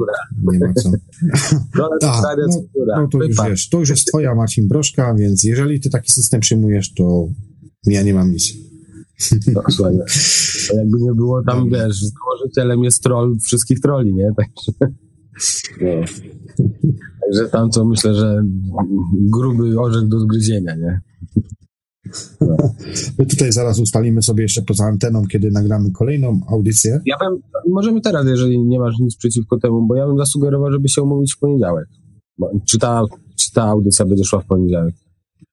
nie 0.53 0.59
ma 0.59 0.75
co. 0.75 0.91
Radia 2.23 2.45
no. 2.49 2.63
No 2.97 3.09
to 3.09 3.19
już 3.19 3.29
Wypad. 3.29 3.49
wiesz, 3.49 3.69
to 3.69 3.79
już 3.81 3.89
jest 3.89 4.07
twoja 4.07 4.35
Marcin 4.35 4.69
Broszka, 4.69 5.15
więc 5.15 5.45
jeżeli 5.45 5.81
ty 5.81 5.91
taki 5.91 6.13
system 6.13 6.41
przyjmujesz, 6.41 6.95
to 6.95 7.29
ja 7.87 8.03
nie 8.03 8.15
mam 8.15 8.33
nic. 8.33 8.53
No, 9.53 9.63
słuchaj, 9.77 9.99
jakby 10.75 10.99
nie 11.01 11.13
było 11.13 11.43
tam, 11.43 11.71
wiesz, 11.71 12.01
założycielem 12.01 12.85
jest 12.85 13.03
troll 13.03 13.39
wszystkich 13.47 13.81
troli, 13.81 14.15
nie? 14.15 14.31
Także, 14.37 14.73
no. 15.81 16.05
Także 17.21 17.49
tam 17.49 17.71
to 17.71 17.85
myślę, 17.85 18.15
że 18.15 18.45
gruby 19.33 19.81
orzech 19.81 20.09
do 20.09 20.21
zgryzienia, 20.21 20.75
nie? 20.77 21.01
My 23.19 23.27
tutaj 23.27 23.53
zaraz 23.53 23.79
ustalimy 23.81 24.23
sobie 24.23 24.43
jeszcze 24.43 24.63
poza 24.63 24.85
anteną, 24.85 25.27
kiedy 25.27 25.51
nagramy 25.51 25.91
kolejną 25.93 26.41
audycję. 26.49 27.01
Ja 27.07 27.17
bym, 27.19 27.41
możemy 27.69 28.01
teraz, 28.01 28.27
jeżeli 28.27 28.59
nie 28.65 28.79
masz 28.79 28.95
nic 29.01 29.17
przeciwko 29.17 29.59
temu, 29.59 29.87
bo 29.87 29.95
ja 29.95 30.07
bym 30.07 30.19
zasugerował, 30.19 30.73
żeby 30.73 30.89
się 30.89 31.03
umówić 31.03 31.35
w 31.35 31.39
poniedziałek. 31.39 31.89
Czy 32.69 32.79
ta, 32.79 33.03
czy 33.39 33.53
ta 33.53 33.63
audycja 33.63 34.05
będzie 34.07 34.25
szła 34.25 34.41
w 34.41 34.47
poniedziałek? 34.47 34.95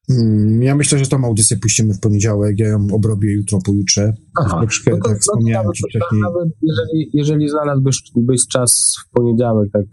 Mm, 0.09 0.63
Ja 0.63 0.75
myślę, 0.75 0.99
że 0.99 1.05
tą 1.07 1.25
audycję 1.25 1.57
puścimy 1.57 1.93
w 1.93 1.99
poniedziałek, 1.99 2.59
ja 2.59 2.67
ją 2.67 2.87
obrobię 2.93 3.33
jutro, 3.33 3.59
pojutrze. 3.65 4.13
Aha. 4.41 4.59
Troszkę, 4.61 4.91
No 4.91 4.97
to- 4.97 5.03
tak 5.03 5.11
no 5.11 5.15
to 5.15 5.21
wspomniałem 5.21 5.65
nawet- 5.65 5.75
ci 5.77 5.83
wcześniej. 5.89 6.21
Nawet 6.21 6.49
jeżeli, 6.61 7.09
jeżeli 7.13 7.49
znalazłbyś 7.49 8.03
byś 8.15 8.47
czas 8.47 8.95
w 9.07 9.11
poniedziałek, 9.11 9.69
tak, 9.73 9.85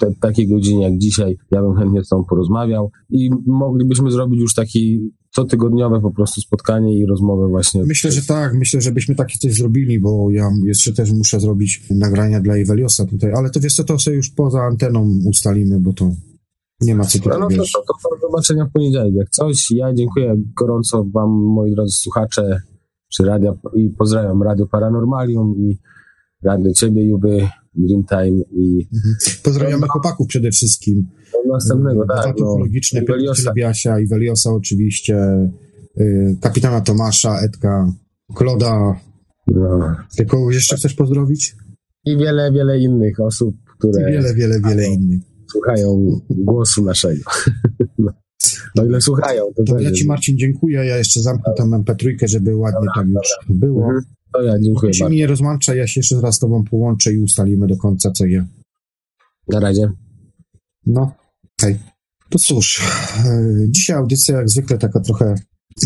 te, 0.00 0.14
takiej 0.20 0.48
godzinie 0.48 0.84
jak 0.84 0.98
dzisiaj, 0.98 1.36
ja 1.50 1.62
bym 1.62 1.76
chętnie 1.76 2.04
z 2.04 2.08
tobą 2.08 2.24
porozmawiał 2.24 2.90
i 3.10 3.30
moglibyśmy 3.46 4.10
zrobić 4.10 4.40
już 4.40 4.54
taki 4.54 5.10
cotygodniowe 5.30 6.00
po 6.00 6.10
prostu 6.10 6.40
spotkanie 6.40 6.98
i 6.98 7.06
rozmowę 7.06 7.48
właśnie. 7.48 7.84
Myślę, 7.84 8.12
że 8.12 8.22
tak, 8.22 8.54
myślę, 8.54 8.80
żebyśmy 8.80 9.14
takie 9.14 9.38
coś 9.38 9.54
zrobili, 9.54 10.00
bo 10.00 10.30
ja 10.30 10.50
jeszcze 10.64 10.92
też 10.92 11.12
muszę 11.12 11.40
zrobić 11.40 11.82
nagrania 11.90 12.40
dla 12.40 12.54
Eveliosa 12.54 13.06
tutaj, 13.06 13.32
ale 13.32 13.50
to 13.50 13.60
wiesz 13.60 13.74
co, 13.74 13.84
to 13.84 13.98
sobie 13.98 14.16
już 14.16 14.30
poza 14.30 14.60
anteną 14.62 15.18
ustalimy, 15.26 15.80
bo 15.80 15.92
to 15.92 16.10
nie 16.80 16.94
ma 16.94 17.04
co 17.04 17.18
No, 17.18 17.24
tutaj, 17.24 17.40
no 17.40 17.48
to, 17.48 17.54
wiesz. 17.54 17.72
to, 17.72 17.80
to 17.80 18.16
do 18.16 18.20
zobaczenia 18.28 18.66
w 18.66 18.72
poniedziałek. 18.72 19.14
Jak 19.14 19.30
coś, 19.30 19.70
ja 19.70 19.94
dziękuję 19.94 20.36
gorąco 20.60 21.04
wam, 21.14 21.30
moi 21.30 21.74
drodzy 21.74 21.92
słuchacze, 21.92 22.60
przy 23.08 23.24
radia 23.24 23.54
i 23.74 23.90
pozdrawiam 23.98 24.42
Radio 24.42 24.66
Paranormalium 24.66 25.54
i 25.56 25.78
radio 26.42 26.72
ciebie, 26.72 27.04
Juby, 27.04 27.48
Dreamtime 27.74 28.42
i 28.52 28.88
Pozdrawiamy 29.42 29.86
chłopaków 29.88 30.26
przede 30.26 30.50
wszystkim. 30.50 31.06
do 31.46 31.52
następnego, 31.52 32.04
tak, 32.06 32.34
no, 32.40 32.46
Ufologiczne, 32.46 33.00
Piotr 33.00 33.12
Iweliosa. 33.12 33.50
Lebiasia, 33.50 34.00
Iweliosa 34.00 34.50
oczywiście, 34.50 35.48
y, 36.00 36.36
kapitana 36.40 36.80
Tomasza, 36.80 37.40
Edka, 37.40 37.92
Kloda. 38.34 39.00
no. 39.46 39.96
Ty 40.16 40.26
kogoś 40.26 40.54
jeszcze 40.54 40.76
chcesz 40.76 40.94
pozdrowić? 40.94 41.56
i 42.04 42.16
wiele, 42.16 42.52
wiele 42.52 42.78
innych 42.78 43.20
osób, 43.20 43.54
I 43.56 43.78
które 43.78 44.10
wiele, 44.10 44.34
wiele, 44.34 44.60
wiele 44.60 44.86
innych. 44.86 45.20
słuchają 45.52 46.20
głosu 46.30 46.84
naszego. 46.84 47.22
No, 47.98 48.12
no 48.76 48.84
ile 48.84 49.00
słuchają, 49.00 49.42
to, 49.56 49.64
To 49.64 49.80
ja 49.80 49.92
ci 49.92 50.06
Marcin 50.06 50.38
dziękuję, 50.38 50.84
ja 50.84 50.96
jeszcze 50.96 51.20
zamknę 51.20 51.52
tą 51.56 51.64
MP3, 51.70 52.28
żeby 52.28 52.56
ładnie 52.56 52.88
tak 52.94 53.06
już 53.08 53.28
było. 53.48 53.84
Mhm. 53.84 54.02
To 54.32 54.42
ja 54.42 54.58
dziękuję 54.60 54.94
Się 54.94 55.04
bardzo. 55.04 55.10
mi 55.10 55.16
nie 55.16 55.26
rozłącza, 55.26 55.74
ja 55.74 55.86
się 55.86 56.00
jeszcze 56.00 56.20
raz 56.20 56.34
z 56.34 56.38
tobą 56.38 56.64
połączę 56.64 57.12
i 57.12 57.18
ustalimy 57.18 57.66
do 57.66 57.76
końca, 57.76 58.10
co 58.10 58.26
je. 58.26 58.46
Na 59.48 59.60
razie. 59.60 59.88
No, 60.86 61.12
okej. 61.58 61.78
To 62.30 62.38
cóż, 62.38 62.82
e, 63.26 63.66
dzisiaj 63.68 63.96
audycja 63.96 64.36
jak 64.36 64.48
zwykle 64.48 64.78
taka 64.78 65.00
trochę 65.00 65.34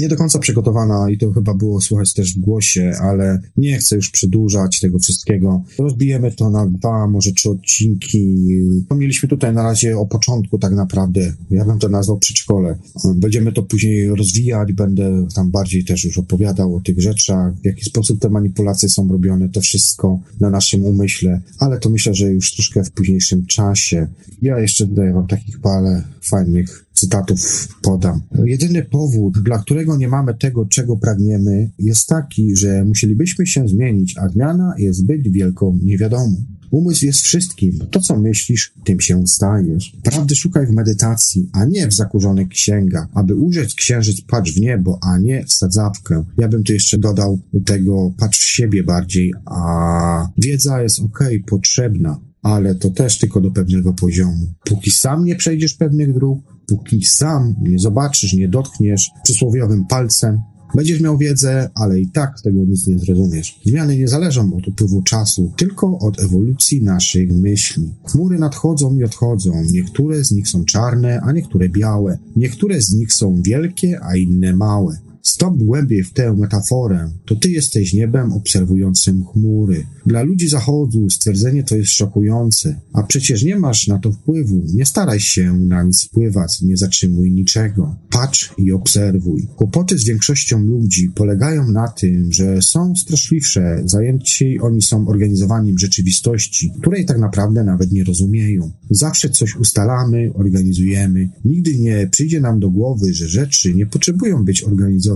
nie 0.01 0.09
do 0.09 0.17
końca 0.17 0.39
przygotowana 0.39 1.11
i 1.11 1.19
to 1.19 1.33
chyba 1.33 1.55
było 1.55 1.81
słychać 1.81 2.15
też 2.15 2.35
w 2.35 2.41
głosie, 2.41 2.93
ale 3.03 3.41
nie 3.57 3.79
chcę 3.79 3.97
już 3.97 4.11
przedłużać 4.11 4.81
tego 4.81 4.99
wszystkiego. 4.99 5.65
Rozbijemy 5.79 6.33
to 6.33 6.51
na 6.51 6.67
dwa, 6.67 7.07
może 7.07 7.33
trzy 7.33 7.51
odcinki. 7.51 8.49
To 8.89 8.95
mieliśmy 8.95 9.29
tutaj 9.29 9.55
na 9.55 9.63
razie 9.63 9.99
o 9.99 10.07
początku 10.07 10.59
tak 10.59 10.73
naprawdę. 10.73 11.35
Ja 11.51 11.65
bym 11.65 11.79
to 11.79 11.89
nazwał 11.89 12.19
przedszkole. 12.19 12.79
Będziemy 13.17 13.53
to 13.53 13.63
później 13.63 14.09
rozwijać, 14.09 14.73
będę 14.73 15.27
tam 15.35 15.51
bardziej 15.51 15.85
też 15.85 16.05
już 16.05 16.19
opowiadał 16.19 16.77
o 16.77 16.81
tych 16.81 17.01
rzeczach, 17.01 17.55
w 17.55 17.65
jaki 17.65 17.85
sposób 17.85 18.21
te 18.21 18.31
manipulacje 18.31 18.89
są 18.89 19.09
robione, 19.09 19.49
to 19.49 19.61
wszystko 19.61 20.21
na 20.41 20.51
naszym 20.51 20.85
umyśle, 20.85 21.41
ale 21.59 21.79
to 21.79 21.91
myślę, 21.91 22.15
że 22.15 22.33
już 22.33 22.55
troszkę 22.55 22.85
w 22.85 22.91
późniejszym 22.91 23.47
czasie. 23.47 24.07
Ja 24.43 24.59
jeszcze 24.59 24.87
tutaj 24.87 25.13
wam 25.13 25.27
takich 25.27 25.61
parę 25.61 26.03
fajnych 26.27 26.87
cytatów 26.93 27.69
podam. 27.83 28.21
Jedyny 28.45 28.83
powód, 28.83 29.43
dla 29.43 29.59
którego 29.59 29.97
nie 29.97 30.09
mamy 30.09 30.35
tego, 30.35 30.67
czego 30.67 30.97
pragniemy, 30.97 31.71
jest 31.79 32.07
taki, 32.07 32.57
że 32.57 32.85
musielibyśmy 32.85 33.47
się 33.47 33.69
zmienić, 33.69 34.19
a 34.19 34.29
zmiana 34.29 34.75
jest 34.79 34.99
zbyt 34.99 35.33
wielką 35.33 35.79
niewiadomą. 35.83 36.37
Umysł 36.71 37.07
jest 37.07 37.21
wszystkim. 37.21 37.79
To, 37.91 38.01
co 38.01 38.17
myślisz, 38.17 38.75
tym 38.85 39.01
się 39.01 39.27
stajesz. 39.27 39.97
Prawdy 40.03 40.35
szukaj 40.35 40.67
w 40.67 40.71
medytacji, 40.71 41.51
a 41.53 41.65
nie 41.65 41.89
w 41.89 41.95
zakurzonych 41.95 42.49
księgach. 42.49 43.09
Aby 43.15 43.35
ujrzeć 43.35 43.75
księżyc, 43.75 44.21
patrz 44.21 44.53
w 44.53 44.61
niebo, 44.61 44.99
a 45.03 45.19
nie 45.19 45.45
w 45.45 45.53
sadzawkę. 45.53 46.25
Ja 46.39 46.49
bym 46.49 46.65
tu 46.65 46.73
jeszcze 46.73 46.99
dodał 46.99 47.39
do 47.53 47.61
tego, 47.61 48.13
patrz 48.19 48.39
w 48.39 48.51
siebie 48.51 48.83
bardziej, 48.83 49.33
a 49.45 50.29
wiedza 50.39 50.83
jest 50.83 51.01
okej, 51.01 51.41
potrzebna, 51.41 52.21
ale 52.45 52.75
to 52.75 52.91
też 52.91 53.19
tylko 53.19 53.41
do 53.41 53.51
pewnego 53.51 53.93
poziomu. 53.93 54.47
Póki 54.65 54.91
sam 54.91 55.25
nie 55.25 55.37
przejdziesz 55.37 55.75
pewnych 55.75 56.15
dróg, 56.15 56.39
póki 56.67 57.05
sam 57.05 57.55
nie 57.63 57.79
zobaczysz, 57.79 58.33
nie 58.33 58.49
dotkniesz 58.49 59.11
przysłowiowym 59.25 59.87
palcem, 59.87 60.41
Będziesz 60.75 61.01
miał 61.01 61.19
wiedzę, 61.19 61.71
ale 61.75 62.01
i 62.01 62.09
tak 62.09 62.41
tego 62.41 62.65
nic 62.65 62.87
nie 62.87 62.99
zrozumiesz. 62.99 63.61
Zmiany 63.67 63.99
nie 63.99 64.09
zależą 64.09 64.55
od 64.55 64.69
upływu 64.69 65.03
czasu, 65.03 65.53
tylko 65.57 65.99
od 65.99 66.21
ewolucji 66.21 66.83
naszych 66.83 67.33
myśli. 67.33 67.95
Chmury 68.05 68.39
nadchodzą 68.39 68.97
i 68.97 69.05
odchodzą. 69.05 69.53
Niektóre 69.73 70.25
z 70.25 70.31
nich 70.33 70.49
są 70.49 70.65
czarne, 70.65 71.21
a 71.21 71.33
niektóre 71.33 71.69
białe. 71.69 72.19
Niektóre 72.37 72.81
z 72.81 72.93
nich 72.93 73.13
są 73.13 73.43
wielkie, 73.43 74.01
a 74.03 74.17
inne 74.17 74.57
małe. 74.57 74.99
Stop 75.27 75.57
głębiej 75.57 76.03
w 76.05 76.13
tę 76.13 76.33
metaforę, 76.33 77.11
to 77.27 77.37
ty 77.37 77.51
jesteś 77.51 77.93
niebem 77.93 78.33
obserwującym 78.33 79.25
chmury. 79.25 79.87
Dla 80.07 80.23
ludzi 80.23 80.49
zachodu 80.49 81.11
stwierdzenie 81.11 81.63
to 81.63 81.77
jest 81.77 81.93
szokujące, 81.93 82.81
a 82.93 83.03
przecież 83.03 83.43
nie 83.43 83.57
masz 83.57 83.89
na 83.89 83.99
to 83.99 84.13
wpływu. 84.13 84.67
Nie 84.75 84.87
staraj 84.87 85.21
się 85.21 85.59
na 85.59 85.83
nic 85.83 86.05
wpływać, 86.05 86.63
nie 86.63 86.77
zatrzymuj 86.77 87.33
niczego. 87.33 87.97
Patrz 88.11 88.55
i 88.59 88.73
obserwuj. 88.73 89.49
Kłopoty 89.57 89.99
z 89.99 90.05
większością 90.05 90.65
ludzi 90.65 91.11
polegają 91.15 91.71
na 91.71 91.89
tym, 91.89 92.33
że 92.33 92.63
są 92.63 92.97
straszliwsze, 92.97 93.83
zajęci 93.85 94.61
oni 94.61 94.83
są 94.83 95.09
organizowaniem 95.09 95.79
rzeczywistości, 95.79 96.73
której 96.81 97.07
tak 97.07 97.19
naprawdę 97.19 97.65
nawet 97.65 97.93
nie 97.93 98.05
rozumieją. 98.05 98.71
Zawsze 98.91 99.31
coś 99.31 99.57
ustalamy, 99.57 100.31
organizujemy. 100.35 101.31
Nigdy 101.45 101.79
nie 101.79 102.09
przyjdzie 102.11 102.41
nam 102.41 102.61
do 102.61 102.71
głowy, 102.71 103.15
że 103.15 103.29
rzeczy 103.29 103.75
nie 103.75 103.87
potrzebują 103.87 104.45
być 104.45 104.63
organizowane. 104.63 105.14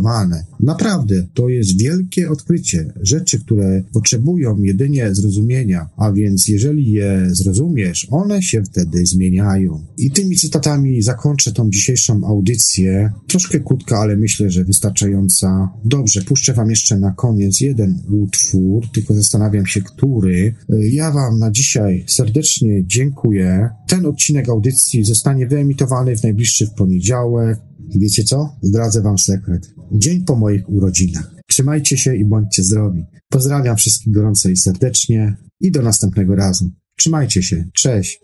Naprawdę, 0.61 1.27
to 1.35 1.49
jest 1.49 1.79
wielkie 1.79 2.31
odkrycie. 2.31 2.93
Rzeczy, 3.03 3.41
które 3.41 3.83
potrzebują 3.93 4.63
jedynie 4.63 5.15
zrozumienia, 5.15 5.89
a 5.97 6.13
więc 6.13 6.49
jeżeli 6.49 6.93
je 6.93 7.29
zrozumiesz, 7.31 8.07
one 8.11 8.43
się 8.43 8.63
wtedy 8.63 9.07
zmieniają. 9.07 9.85
I 9.99 10.11
tymi 10.11 10.37
cytatami 10.37 11.03
zakończę 11.03 11.53
tą 11.53 11.71
dzisiejszą 11.71 12.25
audycję. 12.27 13.13
Troszkę 13.27 13.61
krótka, 13.61 13.99
ale 13.99 14.17
myślę, 14.17 14.51
że 14.51 14.65
wystarczająca. 14.65 15.69
Dobrze, 15.85 16.23
puszczę 16.23 16.55
wam 16.55 16.71
jeszcze 16.71 16.99
na 16.99 17.11
koniec 17.13 17.61
jeden 17.61 17.99
utwór, 18.11 18.87
tylko 18.95 19.15
zastanawiam 19.15 19.67
się, 19.67 19.83
który. 19.83 20.55
Ja 20.69 21.13
wam 21.13 21.39
na 21.39 21.51
dzisiaj 21.51 22.05
serdecznie 22.07 22.85
dziękuję. 22.87 23.69
Ten 23.89 24.07
odcinek 24.07 24.49
audycji 24.49 25.05
zostanie 25.05 25.47
wyemitowany 25.47 26.17
w 26.17 26.23
najbliższy 26.23 26.69
poniedziałek. 26.77 27.59
I 27.91 27.99
wiecie 27.99 28.25
co? 28.25 28.57
Zdradzę 28.63 29.03
wam 29.03 29.19
sekret. 29.19 29.78
Dzień 29.93 30.25
po 30.25 30.37
moich 30.37 30.69
urodzinach. 30.69 31.31
Trzymajcie 31.47 31.97
się 31.97 32.17
i 32.17 32.25
bądźcie 32.25 32.63
zdrowi. 32.63 33.05
Pozdrawiam 33.29 33.77
wszystkich 33.77 34.15
gorąco 34.15 34.49
i 34.49 34.57
serdecznie 34.57 35.37
i 35.61 35.73
do 35.73 35.83
następnego 35.83 36.35
razu. 36.35 36.71
Trzymajcie 36.99 37.43
się. 37.43 37.65
Cześć. 37.75 38.21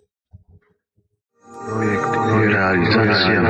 Projekt 1.67 2.05
i 2.45 2.53
realizacja. 2.53 3.45